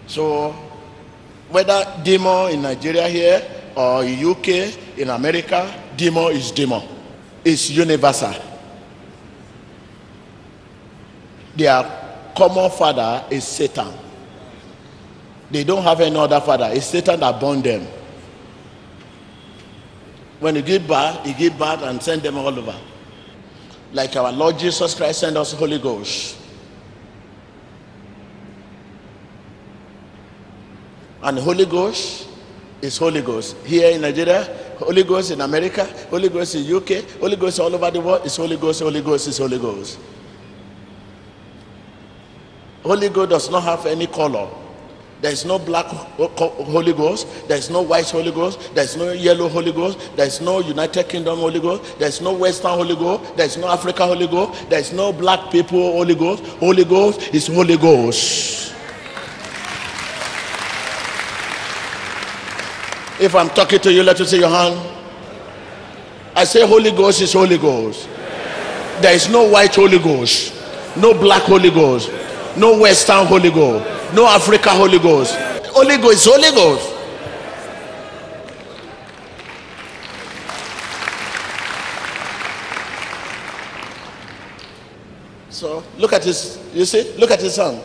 So 0.06 0.52
whether 1.48 1.84
demon 2.04 2.52
in 2.52 2.62
Nigeria 2.62 3.08
here 3.08 3.42
or 3.76 4.04
UK, 4.04 4.98
in 4.98 5.10
America, 5.10 5.72
demon 5.96 6.32
is 6.32 6.50
demon. 6.50 6.82
It's 7.44 7.70
universal. 7.70 8.34
Their 11.56 12.30
common 12.36 12.70
father 12.70 13.24
is 13.30 13.44
Satan. 13.44 13.92
They 15.50 15.64
don't 15.64 15.82
have 15.82 16.00
any 16.00 16.16
other 16.16 16.40
father. 16.40 16.70
It's 16.72 16.86
Satan 16.86 17.20
that 17.20 17.40
born 17.40 17.62
them. 17.62 17.86
When 20.40 20.56
you 20.56 20.62
give 20.62 20.86
birth, 20.86 21.24
he 21.24 21.32
give 21.32 21.58
birth 21.58 21.82
and 21.82 22.02
send 22.02 22.22
them 22.22 22.36
all 22.36 22.48
over. 22.48 22.74
Like 23.92 24.16
our 24.16 24.32
Lord 24.32 24.58
Jesus 24.58 24.94
Christ 24.94 25.20
sent 25.20 25.36
us 25.36 25.52
Holy 25.52 25.78
Ghost. 25.78 26.36
And 31.22 31.38
Holy 31.38 31.64
Ghost 31.64 32.28
is 32.82 32.98
Holy 32.98 33.22
Ghost. 33.22 33.56
Here 33.64 33.92
in 33.92 34.02
Nigeria, 34.02 34.44
Holy 34.78 35.04
Ghost 35.04 35.30
in 35.30 35.40
America, 35.40 35.84
Holy 36.10 36.28
Ghost 36.28 36.54
in 36.56 36.74
UK, 36.76 37.08
Holy 37.20 37.36
Ghost 37.36 37.60
all 37.60 37.74
over 37.74 37.90
the 37.90 38.00
world 38.00 38.26
is 38.26 38.36
Holy 38.36 38.56
Ghost, 38.56 38.82
Holy 38.82 39.00
Ghost 39.00 39.28
is 39.28 39.38
Holy 39.38 39.58
Ghost. 39.58 39.98
Holy 42.82 43.08
Ghost 43.08 43.30
does 43.30 43.50
not 43.50 43.62
have 43.62 43.86
any 43.86 44.06
color. 44.06 44.50
There's 45.24 45.46
no 45.46 45.58
black 45.58 45.86
Ho- 45.86 46.30
Ho- 46.36 46.64
Holy 46.64 46.92
Ghost. 46.92 47.26
There's 47.48 47.70
no 47.70 47.80
white 47.80 48.10
Holy 48.10 48.30
Ghost. 48.30 48.74
There's 48.74 48.94
no 48.94 49.10
yellow 49.12 49.48
Holy 49.48 49.72
Ghost. 49.72 49.98
There's 50.16 50.42
no 50.42 50.60
United 50.60 51.08
Kingdom 51.08 51.38
Holy 51.38 51.60
Ghost. 51.60 51.98
There's 51.98 52.20
no 52.20 52.34
Western 52.34 52.72
Holy 52.72 52.94
Ghost. 52.94 53.34
There's 53.34 53.56
no 53.56 53.68
Africa 53.68 54.04
Holy 54.04 54.26
Ghost. 54.26 54.68
There's 54.68 54.92
no 54.92 55.14
black 55.14 55.50
people 55.50 55.92
Holy 55.92 56.14
Ghost. 56.14 56.44
Holy 56.60 56.84
Ghost 56.84 57.32
is 57.34 57.46
Holy 57.46 57.78
Ghost. 57.78 58.74
If 63.18 63.34
I'm 63.34 63.48
talking 63.48 63.78
to 63.78 63.90
you, 63.94 64.02
let 64.02 64.20
me 64.20 64.26
see 64.26 64.40
your 64.40 64.50
hand. 64.50 64.78
I 66.36 66.44
say 66.44 66.66
Holy 66.66 66.90
Ghost 66.90 67.22
is 67.22 67.32
Holy 67.32 67.56
Ghost. 67.56 68.10
There 69.00 69.14
is 69.14 69.30
no 69.30 69.44
white 69.48 69.74
Holy 69.74 69.98
Ghost, 69.98 70.52
no 70.98 71.14
black 71.14 71.44
Holy 71.44 71.70
Ghost, 71.70 72.10
no 72.58 72.78
Western 72.78 73.24
Holy 73.24 73.50
Ghost, 73.50 74.03
no 74.14 74.26
Africa 74.26 74.70
Holy 74.70 74.98
Ghost. 74.98 75.36
Holy 75.66 75.96
Ghost 75.98 76.28
Holy 76.28 76.50
Ghost. 76.54 76.90
So 85.50 85.82
look 85.96 86.12
at 86.12 86.24
his, 86.24 86.58
you 86.74 86.84
see, 86.84 87.14
look 87.16 87.30
at 87.30 87.40
his 87.40 87.54
son. 87.54 87.80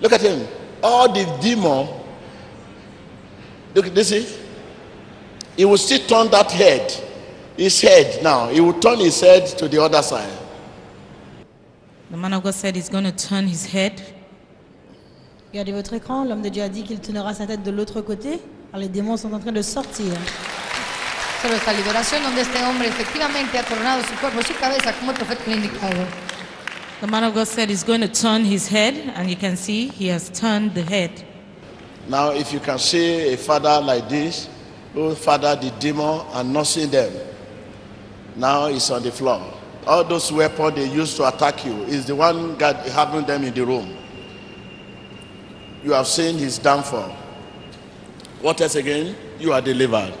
Look 0.00 0.12
at 0.12 0.20
him. 0.20 0.46
All 0.82 1.12
the 1.12 1.24
demon. 1.40 1.88
Look 3.74 3.86
this. 3.86 4.40
He 5.56 5.64
will 5.64 5.78
still 5.78 6.00
turn 6.06 6.30
that 6.32 6.50
head. 6.50 6.92
His 7.56 7.80
head 7.80 8.22
now. 8.22 8.48
He 8.48 8.60
will 8.60 8.78
turn 8.78 8.98
his 8.98 9.20
head 9.20 9.46
to 9.58 9.68
the 9.68 9.80
other 9.82 10.02
side. 10.02 10.36
The 12.10 12.16
man 12.16 12.32
of 12.34 12.42
God 12.42 12.54
said 12.54 12.74
he's 12.74 12.88
going 12.88 13.04
to 13.04 13.12
turn 13.12 13.46
his 13.46 13.64
head. 13.66 14.02
Regardez 15.52 15.72
votre 15.72 15.92
écran, 15.92 16.24
l'homme 16.24 16.40
de 16.40 16.48
Dieu 16.48 16.62
a 16.62 16.70
dit 16.70 16.82
qu'il 16.82 16.98
tournera 16.98 17.34
sa 17.34 17.46
tête 17.46 17.62
de 17.62 17.70
l'autre 17.70 18.00
côté. 18.00 18.40
Alors 18.72 18.80
les 18.80 18.88
démons 18.88 19.18
sont 19.18 19.30
en 19.34 19.38
train 19.38 19.52
de 19.52 19.60
sortir. 19.60 20.14
Solo 21.42 21.54
esta 21.56 21.74
liberación 21.74 22.22
donde 22.22 22.40
este 22.40 22.56
hombre 22.64 22.86
efectivamente 22.86 23.58
ha 23.58 23.62
tornado 23.62 24.00
su 24.02 24.14
cuerpo 24.18 24.40
y 24.40 24.44
su 24.44 24.54
cabeza 24.54 24.94
como 24.94 25.10
el 25.10 25.18
profeta 25.18 25.42
le 25.46 25.52
ha 25.52 25.56
indicado. 25.56 26.06
The 27.02 27.06
man 27.06 27.24
of 27.24 27.34
God 27.34 27.46
said 27.46 27.68
he's 27.68 27.84
going 27.84 28.00
to 28.00 28.08
turn 28.08 28.46
his 28.46 28.66
head, 28.66 28.94
and 29.14 29.28
you 29.28 29.36
can 29.36 29.54
see 29.58 29.88
he 29.88 30.08
has 30.08 30.30
turned 30.30 30.72
the 30.72 30.84
head. 30.84 31.10
Now, 32.08 32.30
if 32.30 32.50
you 32.50 32.58
can 32.58 32.78
see 32.78 33.34
a 33.34 33.36
father 33.36 33.78
like 33.84 34.08
this, 34.08 34.48
who 34.94 35.14
father 35.14 35.54
the 35.54 35.70
demon 35.78 36.22
and 36.32 36.50
not 36.50 36.66
see 36.66 36.86
them, 36.86 37.12
now 38.36 38.68
he's 38.68 38.90
on 38.90 39.02
the 39.02 39.12
floor. 39.12 39.42
All 39.86 40.02
those 40.02 40.32
weapons 40.32 40.76
they 40.76 40.88
used 40.88 41.18
to 41.18 41.28
attack 41.28 41.66
you 41.66 41.82
is 41.82 42.06
the 42.06 42.16
one 42.16 42.56
God 42.56 42.76
having 42.88 43.26
them 43.26 43.44
in 43.44 43.52
the 43.52 43.66
room. 43.66 43.98
You 45.84 45.90
have 45.94 46.06
seen 46.06 46.38
his 46.38 46.58
downfall. 46.58 47.10
What 48.40 48.60
else 48.60 48.76
again? 48.76 49.16
You 49.40 49.52
are 49.52 49.60
delivered. 49.60 50.14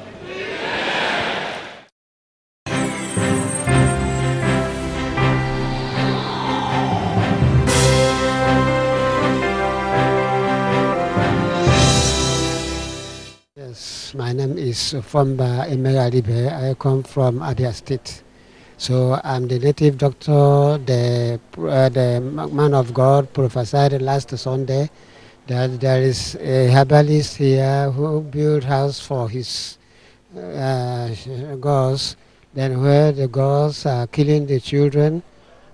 Yes, 13.54 14.14
my 14.16 14.32
name 14.32 14.58
is 14.58 14.94
Fomba 14.98 15.70
Emeralibe. 15.70 16.50
I 16.70 16.74
come 16.74 17.04
from 17.04 17.38
Abia 17.38 17.72
State. 17.72 18.24
So 18.78 19.20
I'm 19.22 19.46
the 19.46 19.60
native 19.60 19.96
doctor. 19.98 20.78
The, 20.84 21.38
uh, 21.56 21.88
the 21.88 22.20
man 22.20 22.74
of 22.74 22.92
God 22.92 23.32
prophesied 23.32 24.02
last 24.02 24.36
Sunday 24.36 24.90
that 25.46 25.80
there 25.80 26.02
is 26.02 26.36
a 26.36 26.70
herbalist 26.70 27.36
here 27.36 27.90
who 27.90 28.20
built 28.22 28.64
house 28.64 29.00
for 29.00 29.28
his 29.28 29.78
uh, 30.36 31.08
gods. 31.60 32.16
Then 32.54 32.82
where 32.82 33.12
the 33.12 33.28
gods 33.28 33.86
are 33.86 34.06
killing 34.06 34.46
the 34.46 34.60
children 34.60 35.22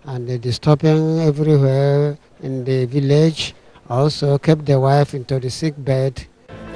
and 0.05 0.29
they're 0.29 0.39
disturbing 0.39 1.21
everywhere 1.21 2.17
in 2.43 2.65
the 2.65 2.87
village. 2.87 3.55
Also 3.91 4.39
kept 4.39 4.65
the 4.65 4.79
wife 4.79 5.15
into 5.15 5.41
the 5.41 5.51
sick 5.51 5.75
bed. 5.77 6.27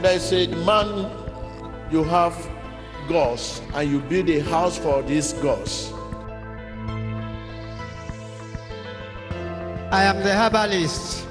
There 0.00 0.16
is 0.16 0.32
a 0.32 0.48
man, 0.64 1.10
you 1.90 2.02
have 2.04 2.34
gods, 3.08 3.62
and 3.74 3.90
you 3.90 4.00
build 4.00 4.28
a 4.30 4.40
house 4.40 4.78
for 4.78 5.02
these 5.02 5.32
gods. 5.34 5.92
I 9.92 10.04
am 10.04 10.22
the 10.22 10.34
herbalist. 10.34 11.26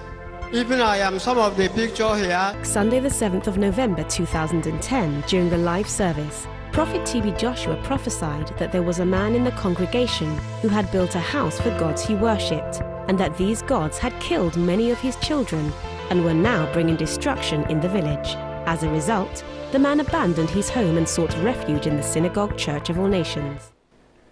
Even 0.54 0.82
I 0.82 0.98
am 0.98 1.18
some 1.18 1.38
of 1.38 1.56
the 1.56 1.70
picture 1.70 2.14
here. 2.18 2.54
Sunday, 2.64 3.00
the 3.00 3.08
7th 3.08 3.48
of 3.48 3.58
November 3.58 4.04
2010, 4.04 5.24
during 5.26 5.50
the 5.50 5.58
live 5.58 5.88
service, 5.88 6.46
Prophet 6.74 7.04
TB 7.04 7.40
Joshua 7.40 7.82
prophesied 7.84 8.50
that 8.58 8.74
there 8.74 8.84
was 8.84 9.00
a 9.00 9.06
man 9.06 9.34
in 9.34 9.46
the 9.46 9.52
congregation 9.52 10.38
who 10.62 10.68
had 10.68 10.92
built 10.92 11.16
a 11.16 11.20
house 11.20 11.58
for 11.62 11.70
gods 11.80 12.06
he 12.06 12.16
worshipped, 12.16 12.82
and 13.08 13.18
that 13.18 13.38
these 13.38 13.62
gods 13.62 13.98
had 13.98 14.20
killed 14.20 14.58
many 14.58 14.92
of 14.92 15.00
his 15.00 15.16
children 15.18 15.72
and 16.10 16.26
were 16.26 16.34
now 16.34 16.70
bringing 16.74 16.98
destruction 16.98 17.64
in 17.72 17.80
the 17.80 17.88
village. 17.88 18.36
As 18.66 18.84
a 18.84 18.90
result, 18.90 19.46
the 19.72 19.80
man 19.80 20.02
abandoned 20.02 20.50
his 20.50 20.70
home 20.70 20.98
and 20.98 21.08
sought 21.08 21.34
refuge 21.38 21.88
in 21.88 21.96
the 21.96 22.04
Synagogue 22.04 22.58
Church 22.58 22.90
of 22.90 23.00
All 23.00 23.08
Nations. 23.08 23.72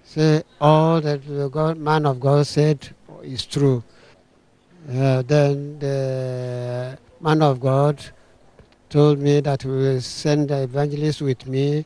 Say 0.03 0.43
all 0.59 0.99
that 0.99 1.25
the 1.25 1.47
God, 1.47 1.77
man 1.77 2.05
of 2.05 2.19
God 2.19 2.45
said 2.45 2.89
is 3.23 3.45
true. 3.45 3.83
Uh, 4.87 5.21
then 5.23 5.77
the 5.79 6.97
man 7.19 7.41
of 7.41 7.59
God 7.59 8.03
told 8.89 9.19
me 9.19 9.39
that 9.41 9.63
he 9.63 9.67
will 9.67 10.01
send 10.01 10.49
the 10.49 10.63
evangelist 10.63 11.21
with 11.21 11.45
me 11.45 11.85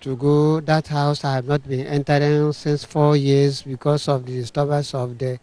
to 0.00 0.16
go 0.16 0.60
that 0.60 0.86
house 0.86 1.24
I 1.24 1.34
have 1.34 1.46
not 1.46 1.66
been 1.66 1.86
entering 1.86 2.52
since 2.52 2.84
four 2.84 3.16
years 3.16 3.62
because 3.62 4.08
of 4.08 4.26
the 4.26 4.32
disturbance 4.32 4.94
of 4.94 5.18
the 5.18 5.38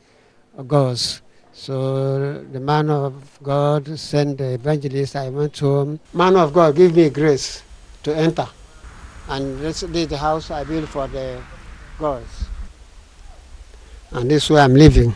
gods. 0.68 1.22
So 1.52 2.44
the 2.52 2.60
man 2.60 2.89
of 2.89 3.14
God 3.44 4.00
sent 4.00 4.38
the 4.38 4.54
evangelist. 4.54 5.16
I 5.16 5.30
went 5.30 5.58
him. 5.58 6.00
Man 6.14 6.36
of 6.36 6.54
God, 6.54 6.76
give 6.76 6.96
me 6.96 7.10
grace 7.10 7.62
to 8.04 8.16
enter. 8.16 8.48
And 9.30 9.60
this 9.60 9.84
is 9.84 10.08
the 10.08 10.18
house 10.18 10.52
I 10.52 10.64
built 10.64 10.89
for 10.89 11.08
the 11.08 11.41
gods. 12.00 12.46
And 14.12 14.30
this 14.30 14.46
is 14.46 14.50
where 14.50 14.64
I'm 14.64 14.76
living. 14.76 15.14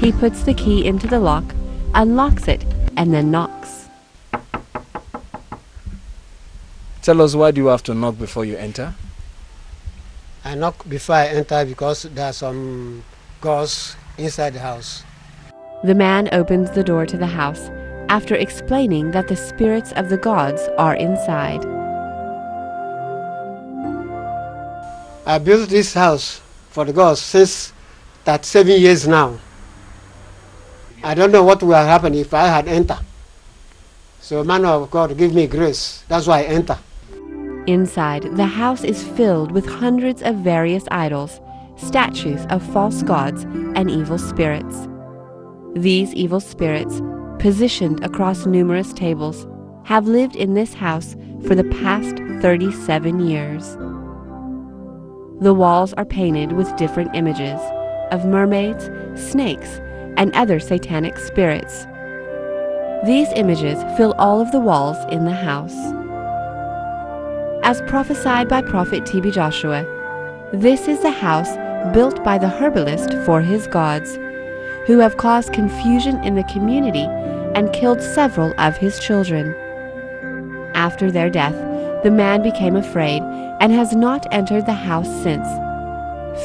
He 0.00 0.12
puts 0.12 0.42
the 0.42 0.54
key 0.54 0.86
into 0.86 1.06
the 1.06 1.18
lock, 1.18 1.44
unlocks 1.94 2.48
it, 2.48 2.64
and 2.96 3.12
then 3.12 3.30
knocks. 3.30 3.88
Tell 7.02 7.20
us 7.22 7.34
why 7.34 7.50
do 7.50 7.60
you 7.60 7.66
have 7.68 7.82
to 7.84 7.94
knock 7.94 8.18
before 8.18 8.44
you 8.44 8.56
enter? 8.56 8.94
I 10.44 10.54
knock 10.54 10.88
before 10.88 11.16
I 11.16 11.26
enter 11.26 11.64
because 11.64 12.02
there 12.02 12.26
are 12.26 12.32
some 12.32 13.02
gods 13.40 13.96
inside 14.18 14.54
the 14.54 14.60
house. 14.60 15.02
The 15.82 15.94
man 15.94 16.28
opens 16.32 16.70
the 16.70 16.84
door 16.84 17.06
to 17.06 17.16
the 17.16 17.26
house 17.26 17.70
after 18.08 18.34
explaining 18.34 19.10
that 19.10 19.28
the 19.28 19.36
spirits 19.36 19.92
of 19.92 20.08
the 20.08 20.16
gods 20.16 20.68
are 20.78 20.94
inside. 20.94 21.64
I 25.26 25.38
built 25.38 25.68
this 25.68 25.94
house 25.94 26.40
for 26.70 26.84
the 26.84 26.92
gods 26.92 27.20
since 27.20 27.72
that 28.26 28.44
seven 28.44 28.78
years 28.78 29.08
now. 29.08 29.38
I 31.02 31.14
don't 31.14 31.30
know 31.30 31.44
what 31.44 31.62
would 31.62 31.74
have 31.74 31.86
happened 31.86 32.16
if 32.16 32.34
I 32.34 32.48
had 32.48 32.68
entered. 32.68 33.04
So, 34.20 34.42
man 34.42 34.64
of 34.64 34.90
God, 34.90 35.16
give 35.16 35.32
me 35.32 35.46
grace. 35.46 36.02
That's 36.08 36.26
why 36.26 36.40
I 36.40 36.42
enter. 36.42 36.78
Inside, 37.68 38.36
the 38.36 38.46
house 38.46 38.82
is 38.82 39.04
filled 39.04 39.52
with 39.52 39.64
hundreds 39.66 40.22
of 40.22 40.36
various 40.36 40.84
idols, 40.90 41.40
statues 41.76 42.44
of 42.50 42.62
false 42.72 43.04
gods, 43.04 43.44
and 43.44 43.88
evil 43.88 44.18
spirits. 44.18 44.88
These 45.74 46.12
evil 46.14 46.40
spirits, 46.40 47.00
positioned 47.38 48.04
across 48.04 48.44
numerous 48.44 48.92
tables, 48.92 49.46
have 49.84 50.08
lived 50.08 50.34
in 50.34 50.54
this 50.54 50.74
house 50.74 51.14
for 51.46 51.54
the 51.54 51.70
past 51.80 52.16
37 52.40 53.20
years. 53.20 53.76
The 55.40 55.54
walls 55.54 55.92
are 55.92 56.04
painted 56.04 56.52
with 56.52 56.76
different 56.76 57.14
images 57.14 57.60
of 58.10 58.24
mermaids, 58.24 58.90
snakes, 59.14 59.80
and 60.16 60.34
other 60.34 60.60
satanic 60.60 61.18
spirits. 61.18 61.86
These 63.04 63.28
images 63.34 63.82
fill 63.96 64.14
all 64.18 64.40
of 64.40 64.52
the 64.52 64.60
walls 64.60 64.96
in 65.10 65.24
the 65.24 65.32
house. 65.32 65.76
As 67.62 67.82
prophesied 67.82 68.48
by 68.48 68.62
Prophet 68.62 69.04
T.B. 69.04 69.30
Joshua, 69.30 69.84
this 70.52 70.88
is 70.88 71.00
the 71.02 71.10
house 71.10 71.56
built 71.92 72.22
by 72.24 72.38
the 72.38 72.48
herbalist 72.48 73.12
for 73.24 73.40
his 73.40 73.66
gods, 73.66 74.16
who 74.86 74.98
have 74.98 75.16
caused 75.16 75.52
confusion 75.52 76.22
in 76.24 76.34
the 76.34 76.44
community 76.44 77.06
and 77.54 77.72
killed 77.72 78.00
several 78.00 78.54
of 78.58 78.76
his 78.76 78.98
children. 78.98 79.54
After 80.74 81.10
their 81.10 81.30
death, 81.30 81.54
the 82.02 82.10
man 82.10 82.42
became 82.42 82.76
afraid 82.76 83.22
and 83.60 83.72
has 83.72 83.94
not 83.94 84.26
entered 84.32 84.66
the 84.66 84.72
house 84.72 85.08
since, 85.22 85.46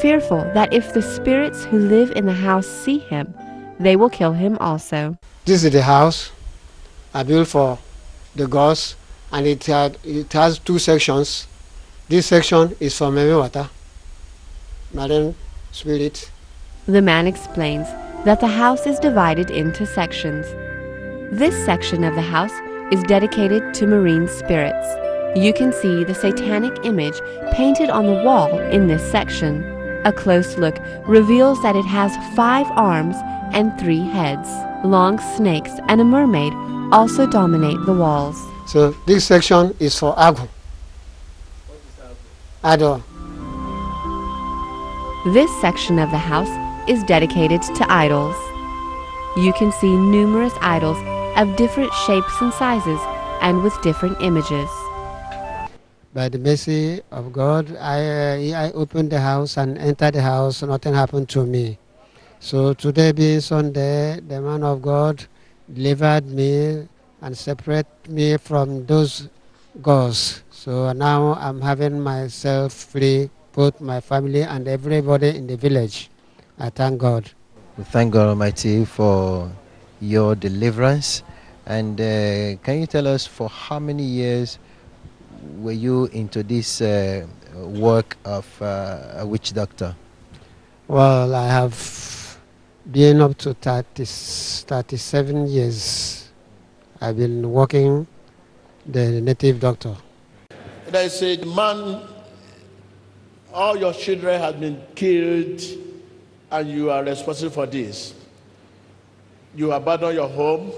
fearful 0.00 0.50
that 0.54 0.72
if 0.72 0.92
the 0.92 1.02
spirits 1.02 1.64
who 1.64 1.78
live 1.78 2.12
in 2.16 2.26
the 2.26 2.32
house 2.32 2.66
see 2.66 2.98
him, 2.98 3.34
they 3.78 3.96
will 3.96 4.10
kill 4.10 4.32
him 4.32 4.56
also. 4.58 5.16
This 5.44 5.64
is 5.64 5.72
the 5.72 5.82
house 5.82 6.30
I 7.14 7.22
built 7.22 7.48
for 7.48 7.78
the 8.34 8.46
gods, 8.46 8.96
and 9.30 9.46
it, 9.46 9.64
had, 9.66 9.98
it 10.04 10.32
has 10.32 10.58
two 10.58 10.78
sections. 10.78 11.46
This 12.08 12.26
section 12.26 12.76
is 12.80 12.96
for 12.96 13.08
Mami 13.08 13.38
Water, 13.38 13.68
Marine 14.92 15.34
Spirit. 15.70 16.30
The 16.86 17.02
man 17.02 17.26
explains 17.26 17.88
that 18.24 18.40
the 18.40 18.46
house 18.46 18.86
is 18.86 18.98
divided 18.98 19.50
into 19.50 19.86
sections. 19.86 20.46
This 21.32 21.64
section 21.64 22.04
of 22.04 22.14
the 22.14 22.22
house 22.22 22.52
is 22.92 23.02
dedicated 23.04 23.72
to 23.74 23.86
marine 23.86 24.28
spirits. 24.28 24.86
You 25.34 25.52
can 25.54 25.72
see 25.72 26.04
the 26.04 26.14
satanic 26.14 26.84
image 26.84 27.18
painted 27.52 27.88
on 27.88 28.06
the 28.06 28.22
wall 28.22 28.58
in 28.58 28.86
this 28.86 29.02
section. 29.10 29.62
A 30.04 30.12
close 30.12 30.58
look 30.58 30.78
reveals 31.06 31.62
that 31.62 31.76
it 31.76 31.84
has 31.84 32.16
five 32.34 32.66
arms 32.72 33.16
and 33.52 33.78
three 33.78 34.00
heads. 34.00 34.48
Long 34.84 35.20
snakes 35.36 35.70
and 35.88 36.00
a 36.00 36.04
mermaid 36.04 36.52
also 36.92 37.26
dominate 37.26 37.84
the 37.86 37.92
walls. 37.92 38.36
So 38.66 38.90
this 39.06 39.24
section 39.24 39.76
is 39.78 39.96
for 39.96 40.14
Agu. 40.16 40.48
Ado. 42.64 43.02
This 45.32 45.50
section 45.60 46.00
of 46.00 46.10
the 46.10 46.18
house 46.18 46.50
is 46.88 47.04
dedicated 47.04 47.62
to 47.62 47.86
idols. 47.92 48.36
You 49.36 49.52
can 49.52 49.70
see 49.70 49.96
numerous 49.96 50.52
idols 50.60 50.98
of 51.36 51.54
different 51.56 51.92
shapes 52.06 52.40
and 52.40 52.52
sizes 52.54 53.00
and 53.40 53.62
with 53.62 53.80
different 53.82 54.20
images. 54.20 54.68
By 56.14 56.28
the 56.28 56.36
mercy 56.38 57.00
of 57.10 57.32
God, 57.32 57.74
I, 57.80 58.52
I 58.52 58.70
opened 58.72 59.08
the 59.10 59.20
house 59.20 59.56
and 59.56 59.78
entered 59.78 60.12
the 60.12 60.20
house. 60.20 60.60
Nothing 60.62 60.92
happened 60.92 61.30
to 61.30 61.46
me. 61.46 61.78
So 62.38 62.74
today 62.74 63.12
being 63.12 63.40
Sunday, 63.40 64.20
the 64.20 64.42
man 64.42 64.62
of 64.62 64.82
God 64.82 65.24
delivered 65.72 66.26
me 66.26 66.86
and 67.22 67.32
separated 67.38 67.86
me 68.08 68.36
from 68.36 68.84
those 68.84 69.30
gods. 69.80 70.44
So 70.50 70.92
now 70.92 71.32
I'm 71.40 71.62
having 71.62 71.98
myself 71.98 72.74
free, 72.74 73.30
both 73.54 73.80
my 73.80 74.00
family 74.00 74.42
and 74.42 74.68
everybody 74.68 75.30
in 75.30 75.46
the 75.46 75.56
village. 75.56 76.10
I 76.58 76.68
thank 76.68 76.98
God. 76.98 77.30
We 77.78 77.84
thank 77.84 78.12
God 78.12 78.28
Almighty 78.28 78.84
for 78.84 79.50
your 79.98 80.34
deliverance. 80.34 81.22
And 81.64 81.98
uh, 81.98 82.60
can 82.62 82.80
you 82.80 82.86
tell 82.86 83.06
us 83.06 83.26
for 83.26 83.48
how 83.48 83.78
many 83.78 84.02
years 84.02 84.58
were 85.58 85.72
you 85.72 86.06
into 86.06 86.42
this 86.42 86.80
uh, 86.80 87.26
work 87.54 88.16
of 88.24 88.46
uh, 88.62 89.14
a 89.18 89.26
witch 89.26 89.52
doctor? 89.52 89.94
Well, 90.88 91.34
I 91.34 91.46
have 91.46 92.38
been 92.90 93.20
up 93.20 93.36
to 93.38 93.54
30, 93.54 94.04
37 94.04 95.46
years. 95.48 96.28
I've 97.00 97.16
been 97.16 97.50
working 97.50 98.06
the 98.86 99.20
native 99.20 99.60
doctor. 99.60 99.96
They 100.88 101.08
say, 101.08 101.36
man, 101.38 102.02
all 103.52 103.76
your 103.76 103.92
children 103.92 104.40
have 104.40 104.60
been 104.60 104.80
killed 104.94 105.60
and 106.50 106.68
you 106.68 106.90
are 106.90 107.02
responsible 107.02 107.52
for 107.52 107.66
this. 107.66 108.14
You 109.54 109.72
abandon 109.72 110.14
your 110.14 110.28
home, 110.28 110.72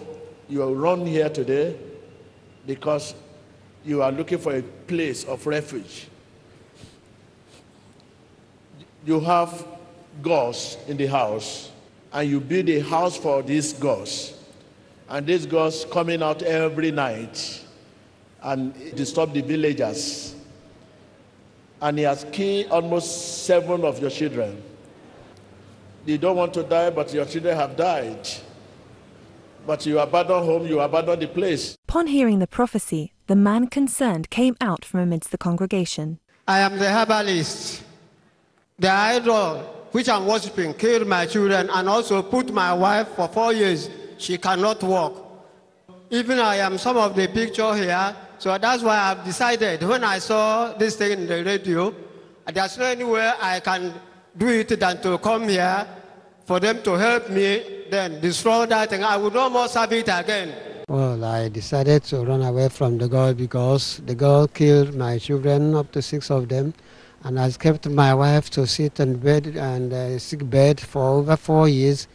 you 0.49 0.63
are 0.63 0.73
run 0.73 1.07
here 1.07 1.29
today 1.29 1.77
because 2.67 3.15
you 3.85 4.03
are 4.03 4.11
looking 4.11 4.39
for 4.39 4.57
a 4.57 4.63
place 4.63 5.25
of 5.25 5.47
refuge. 5.47 6.09
You 9.07 9.21
have 9.21 9.67
gods 10.23 10.79
in 10.89 10.97
the 10.97 11.07
house, 11.07 11.71
and 12.13 12.29
you 12.29 12.41
build 12.41 12.69
a 12.69 12.81
house 12.81 13.17
for 13.17 13.43
these 13.43 13.73
gods. 13.75 14.39
And 15.09 15.27
these 15.27 15.45
gods 15.45 15.85
coming 15.91 16.23
out 16.23 16.43
every 16.43 16.91
night 16.91 17.63
and 18.43 18.75
disturb 18.95 19.35
the 19.35 19.43
villagers. 19.43 20.35
And 21.83 21.99
he 21.99 22.05
has 22.05 22.25
killed 22.33 22.71
almost 22.71 23.45
seven 23.45 23.85
of 23.85 24.01
your 24.01 24.11
children. 24.11 24.63
You 26.07 26.19
don't 26.19 26.37
want 26.37 26.55
to 26.55 26.63
die, 26.63 26.91
but 26.91 27.13
your 27.13 27.25
children 27.27 27.57
have 27.57 27.77
died. 27.77 28.29
But 29.67 29.85
you 29.87 29.99
abandon 29.99 30.45
home, 30.45 30.67
you 30.67 30.81
abandon 30.81 31.19
the 31.21 31.29
place. 31.29 31.77
Upon 31.89 32.07
hearing 32.07 32.39
the 32.39 32.47
prophecy, 32.47 33.14
the 33.27 33.37
man 33.37 33.67
concerned 33.67 34.31
came 34.31 34.57
out 34.61 34.85
from 34.85 35.01
amidst 35.01 35.31
the 35.31 35.39
congregation. 35.39 36.19
I 36.47 36.61
am 36.61 36.79
the 36.79 36.91
herbalist. 36.91 37.83
The 38.79 38.91
idol 38.91 39.59
which 39.93 40.09
I'm 40.09 40.27
worshiping 40.27 40.75
killed 40.75 41.07
my 41.07 41.25
children 41.27 41.71
and 41.71 41.89
also 41.89 42.23
put 42.23 42.53
my 42.53 42.73
wife 42.75 43.09
for 43.15 43.29
four 43.29 43.53
years. 43.53 43.89
She 44.19 44.37
cannot 44.39 44.83
walk. 44.83 45.23
Even 46.11 46.39
I 46.39 46.57
am 46.57 46.77
some 46.79 46.97
of 46.97 47.15
the 47.15 47.29
picture 47.29 47.75
here. 47.75 48.15
So 48.39 48.59
that's 48.59 48.83
why 48.83 48.99
I've 48.99 49.25
decided 49.25 49.83
when 49.85 50.05
I 50.05 50.19
saw 50.19 50.75
this 50.75 50.97
thing 50.97 51.13
in 51.13 51.27
the 51.27 51.45
radio, 51.45 51.95
there's 52.53 52.77
no 52.77 52.85
anywhere 52.85 53.35
I 53.41 53.61
can 53.61 53.95
do 54.37 54.49
it 54.49 54.69
than 54.79 55.01
to 55.03 55.17
come 55.19 55.49
here 55.49 55.87
for 56.45 56.61
them 56.61 56.83
to 56.83 56.93
help 56.93 57.31
me, 57.31 57.85
then 57.91 58.21
destroy 58.21 58.67
that 58.67 58.91
thing. 58.91 59.03
I 59.03 59.17
would 59.17 59.33
no 59.33 59.49
more 59.49 59.69
serve 59.69 59.93
it 59.93 60.09
again. 60.09 60.53
Well, 60.87 61.25
I 61.25 61.49
decided 61.49 62.05
to 62.05 62.27
run 62.27 62.43
away 62.43 62.69
from 62.69 62.99
the 62.99 63.09
girl 63.09 63.33
because 63.33 64.03
the 64.05 64.15
girl 64.15 64.47
killed 64.47 64.95
my 64.95 65.17
children, 65.17 65.75
up 65.75 65.91
to 65.93 66.03
six 66.03 66.31
of 66.31 66.51
them, 66.51 66.75
and 67.23 67.39
has 67.39 67.57
kept 67.57 67.89
my 67.89 68.13
wife 68.13 68.51
to 68.51 68.67
sit 68.67 69.01
in 69.01 69.17
bed 69.17 69.47
and 69.57 69.91
uh, 69.91 70.19
sick 70.19 70.49
bed 70.51 70.79
for 70.79 71.09
over 71.09 71.39
four 71.39 71.71
years. 71.71 72.07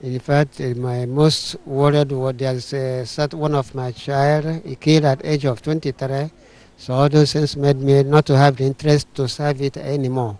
In 0.00 0.18
fact, 0.18 0.62
uh, 0.62 0.68
my 0.76 1.04
most 1.04 1.56
worried 1.66 2.10
was 2.10 2.36
there's 2.36 2.72
uh, 2.72 3.28
one 3.32 3.54
of 3.54 3.74
my 3.74 3.92
child, 3.92 4.62
he 4.64 4.76
killed 4.76 5.04
at 5.04 5.22
age 5.22 5.44
of 5.44 5.60
23. 5.60 6.30
So 6.78 6.94
all 6.94 7.10
those 7.10 7.34
things 7.34 7.54
made 7.54 7.76
me 7.76 8.02
not 8.02 8.24
to 8.26 8.36
have 8.38 8.56
the 8.56 8.64
interest 8.64 9.14
to 9.16 9.28
serve 9.28 9.60
it 9.60 9.76
anymore. 9.76 10.38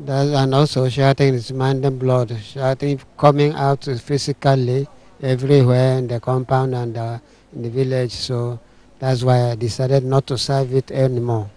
That, 0.00 0.26
and 0.26 0.54
also 0.54 0.86
shouting 0.90 1.32
is 1.32 1.50
blood, 1.50 2.36
shouting 2.42 3.00
coming 3.16 3.54
out 3.54 3.84
physically 3.84 4.86
everywhere 5.24 5.98
in 5.98 6.06
the 6.06 6.20
compound 6.20 6.74
and 6.74 6.96
uh, 6.96 7.18
in 7.54 7.62
the 7.62 7.70
village. 7.70 8.12
So 8.12 8.60
that's 8.98 9.22
why 9.22 9.50
I 9.50 9.54
decided 9.54 10.04
not 10.04 10.26
to 10.28 10.38
serve 10.38 10.74
it 10.74 10.90
anymore. 10.90 11.50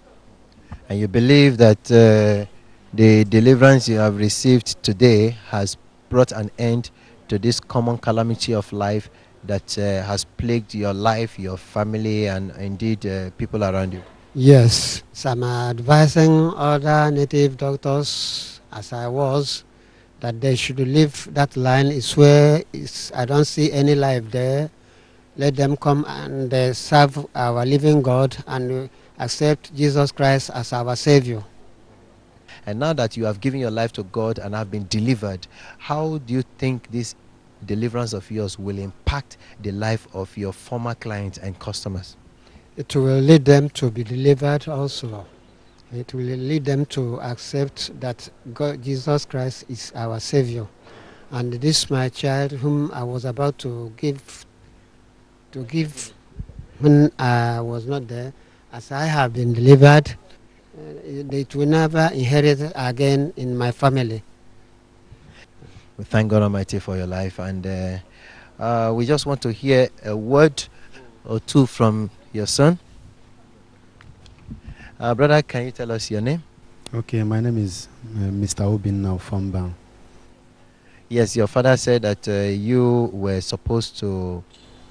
And 0.88 0.98
you 0.98 1.08
believe 1.08 1.58
that 1.58 1.78
uh, 1.92 2.46
the 2.94 3.24
deliverance 3.24 3.88
you 3.88 3.98
have 3.98 4.16
received 4.16 4.82
today 4.82 5.36
has 5.50 5.76
brought 6.08 6.32
an 6.32 6.50
end 6.58 6.90
to 7.28 7.38
this 7.38 7.60
common 7.60 7.98
calamity 7.98 8.54
of 8.54 8.72
life 8.72 9.10
that 9.44 9.78
uh, 9.78 10.02
has 10.02 10.24
plagued 10.24 10.74
your 10.74 10.94
life, 10.94 11.38
your 11.38 11.56
family, 11.56 12.26
and 12.26 12.50
indeed 12.56 13.04
uh, 13.06 13.30
people 13.36 13.62
around 13.62 13.92
you. 13.92 14.02
Yes, 14.34 15.02
so 15.12 15.30
I'm 15.30 15.42
advising 15.42 16.52
other 16.56 17.10
native 17.10 17.56
doctors, 17.56 18.60
as 18.72 18.92
I 18.92 19.08
was, 19.08 19.64
that 20.20 20.40
they 20.40 20.56
should 20.56 20.78
leave 20.78 21.32
that 21.34 21.56
line. 21.56 21.86
Is 21.86 22.16
where 22.16 22.62
it's, 22.72 23.12
I 23.14 23.24
don't 23.24 23.44
see 23.44 23.72
any 23.72 23.94
life 23.94 24.30
there. 24.30 24.70
Let 25.36 25.54
them 25.56 25.76
come 25.76 26.04
and 26.08 26.52
uh, 26.52 26.72
serve 26.74 27.26
our 27.34 27.64
living 27.64 28.02
God 28.02 28.36
and 28.46 28.90
accept 29.18 29.74
Jesus 29.74 30.10
Christ 30.10 30.50
as 30.52 30.72
our 30.72 30.96
Savior. 30.96 31.44
And 32.66 32.80
now 32.80 32.92
that 32.92 33.16
you 33.16 33.24
have 33.24 33.40
given 33.40 33.60
your 33.60 33.70
life 33.70 33.92
to 33.92 34.02
God 34.02 34.38
and 34.38 34.54
have 34.54 34.70
been 34.70 34.86
delivered, 34.88 35.46
how 35.78 36.18
do 36.18 36.34
you 36.34 36.42
think 36.58 36.90
this 36.90 37.14
deliverance 37.64 38.12
of 38.12 38.30
yours 38.30 38.58
will 38.58 38.78
impact 38.78 39.36
the 39.62 39.72
life 39.72 40.06
of 40.12 40.36
your 40.36 40.52
former 40.52 40.94
clients 40.94 41.38
and 41.38 41.58
customers? 41.58 42.16
It 42.76 42.94
will 42.94 43.20
lead 43.20 43.44
them 43.44 43.70
to 43.70 43.90
be 43.90 44.04
delivered 44.04 44.68
also. 44.68 45.26
It 45.92 46.12
will 46.12 46.24
lead 46.24 46.64
them 46.66 46.84
to 46.86 47.20
accept 47.20 47.98
that 48.00 48.28
God, 48.52 48.82
Jesus 48.82 49.24
Christ 49.24 49.64
is 49.68 49.92
our 49.94 50.20
Savior. 50.20 50.66
And 51.30 51.52
this 51.54 51.90
my 51.90 52.08
child 52.08 52.52
whom 52.52 52.90
I 52.92 53.04
was 53.04 53.24
about 53.24 53.58
to 53.58 53.92
give 53.96 54.44
to 55.52 55.64
give 55.64 56.12
when 56.78 57.10
I 57.18 57.60
was 57.60 57.86
not 57.86 58.06
there, 58.06 58.32
as 58.72 58.92
I 58.92 59.04
have 59.06 59.32
been 59.32 59.52
delivered, 59.52 60.14
it 61.04 61.54
will 61.54 61.66
never 61.66 62.10
inherit 62.12 62.60
again 62.74 63.32
in 63.36 63.56
my 63.56 63.72
family. 63.72 64.22
We 65.96 66.04
thank 66.04 66.30
God 66.30 66.42
Almighty 66.42 66.78
for 66.78 66.96
your 66.96 67.06
life, 67.06 67.40
and 67.40 67.66
uh, 67.66 67.98
uh, 68.62 68.92
we 68.94 69.06
just 69.06 69.26
want 69.26 69.42
to 69.42 69.52
hear 69.52 69.88
a 70.04 70.16
word 70.16 70.62
or 71.24 71.40
two 71.40 71.66
from 71.66 72.10
your 72.32 72.46
son. 72.46 72.78
Uh, 75.00 75.14
brother, 75.14 75.40
can 75.42 75.64
you 75.64 75.70
tell 75.70 75.92
us 75.92 76.10
your 76.10 76.20
name? 76.20 76.42
Okay, 76.92 77.22
my 77.22 77.38
name 77.38 77.56
is 77.56 77.86
uh, 78.16 78.30
Mr. 78.30 78.62
Obin 78.62 79.00
now 79.00 79.16
from 79.16 79.52
Bang. 79.52 79.72
Yes, 81.08 81.36
your 81.36 81.46
father 81.46 81.76
said 81.76 82.02
that 82.02 82.26
uh, 82.26 82.32
you 82.50 83.08
were 83.12 83.40
supposed 83.40 83.96
to 84.00 84.42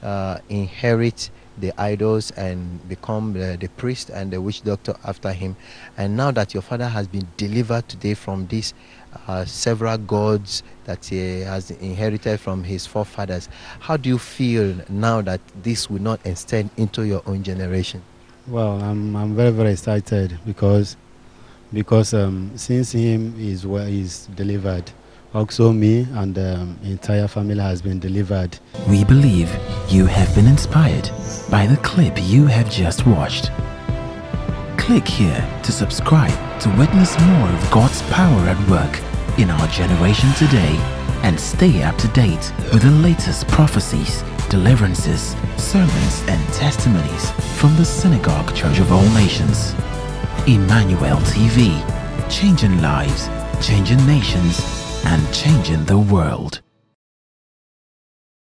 uh, 0.02 0.38
inherit 0.48 1.30
the 1.58 1.74
idols 1.78 2.32
and 2.32 2.88
become 2.88 3.34
the, 3.34 3.58
the 3.60 3.68
priest 3.68 4.10
and 4.10 4.32
the 4.32 4.40
witch 4.40 4.64
doctor 4.64 4.96
after 5.04 5.34
him. 5.34 5.58
And 5.98 6.16
now 6.16 6.32
that 6.32 6.54
your 6.54 6.64
father 6.64 6.88
has 6.88 7.06
been 7.06 7.28
delivered 7.36 7.90
today 7.90 8.14
from 8.14 8.48
these 8.48 8.74
uh, 9.28 9.44
several 9.44 9.98
gods 9.98 10.64
that 10.86 11.04
he 11.04 11.42
has 11.42 11.70
inherited 11.70 12.40
from 12.40 12.64
his 12.64 12.88
forefathers, 12.88 13.50
how 13.82 13.98
do 13.98 14.08
you 14.08 14.20
feel 14.20 14.74
now 14.88 15.22
that 15.24 15.42
this 15.64 15.90
will 15.90 16.02
not 16.02 16.26
extend 16.26 16.70
into 16.78 17.04
your 17.04 17.24
own 17.26 17.44
generation? 17.44 18.02
Well, 18.48 18.82
I'm, 18.82 19.14
I'm 19.16 19.36
very, 19.36 19.52
very 19.52 19.72
excited 19.72 20.40
because 20.46 20.96
because 21.74 22.14
um, 22.14 22.52
since 22.56 22.94
him 22.94 23.36
is 23.38 23.68
well, 23.68 23.86
is 23.86 24.28
delivered, 24.36 24.90
also 25.34 25.74
me 25.74 26.08
and 26.14 26.34
the 26.34 26.56
um, 26.56 26.80
entire 26.82 27.28
family 27.28 27.60
has 27.60 27.82
been 27.82 28.00
delivered. 28.00 28.58
We 28.88 29.04
believe 29.04 29.54
you 29.90 30.06
have 30.06 30.34
been 30.34 30.48
inspired 30.48 31.10
by 31.52 31.68
the 31.68 31.76
clip 31.84 32.14
you 32.22 32.46
have 32.46 32.72
just 32.72 33.06
watched. 33.06 33.52
Click 34.78 35.06
here 35.06 35.46
to 35.64 35.72
subscribe 35.74 36.62
to 36.62 36.70
witness 36.78 37.20
more 37.20 37.50
of 37.50 37.72
God's 37.72 38.02
power 38.04 38.48
at 38.48 38.70
work 38.70 39.38
in 39.38 39.50
our 39.50 39.68
generation 39.68 40.32
today 40.36 40.78
and 41.24 41.38
stay 41.38 41.84
up 41.84 41.98
to 41.98 42.08
date 42.10 42.54
with 42.72 42.84
the 42.84 42.92
latest 42.92 43.46
prophecies, 43.50 44.24
deliverances, 44.50 45.36
sermons, 45.58 46.24
and 46.28 46.54
testimonies 46.54 47.32
from 47.60 47.76
the 47.76 47.86
Synagogue 47.86 48.54
Church 48.56 48.80
of 48.80 48.92
All 48.92 49.08
Nations. 49.10 49.74
Emmanuel 50.48 51.18
TV, 51.18 51.76
changing 52.30 52.82
lives, 52.82 53.30
changing 53.66 54.06
nations, 54.06 55.02
and 55.06 55.34
changing 55.34 55.84
the 55.86 55.98
world. 55.98 56.62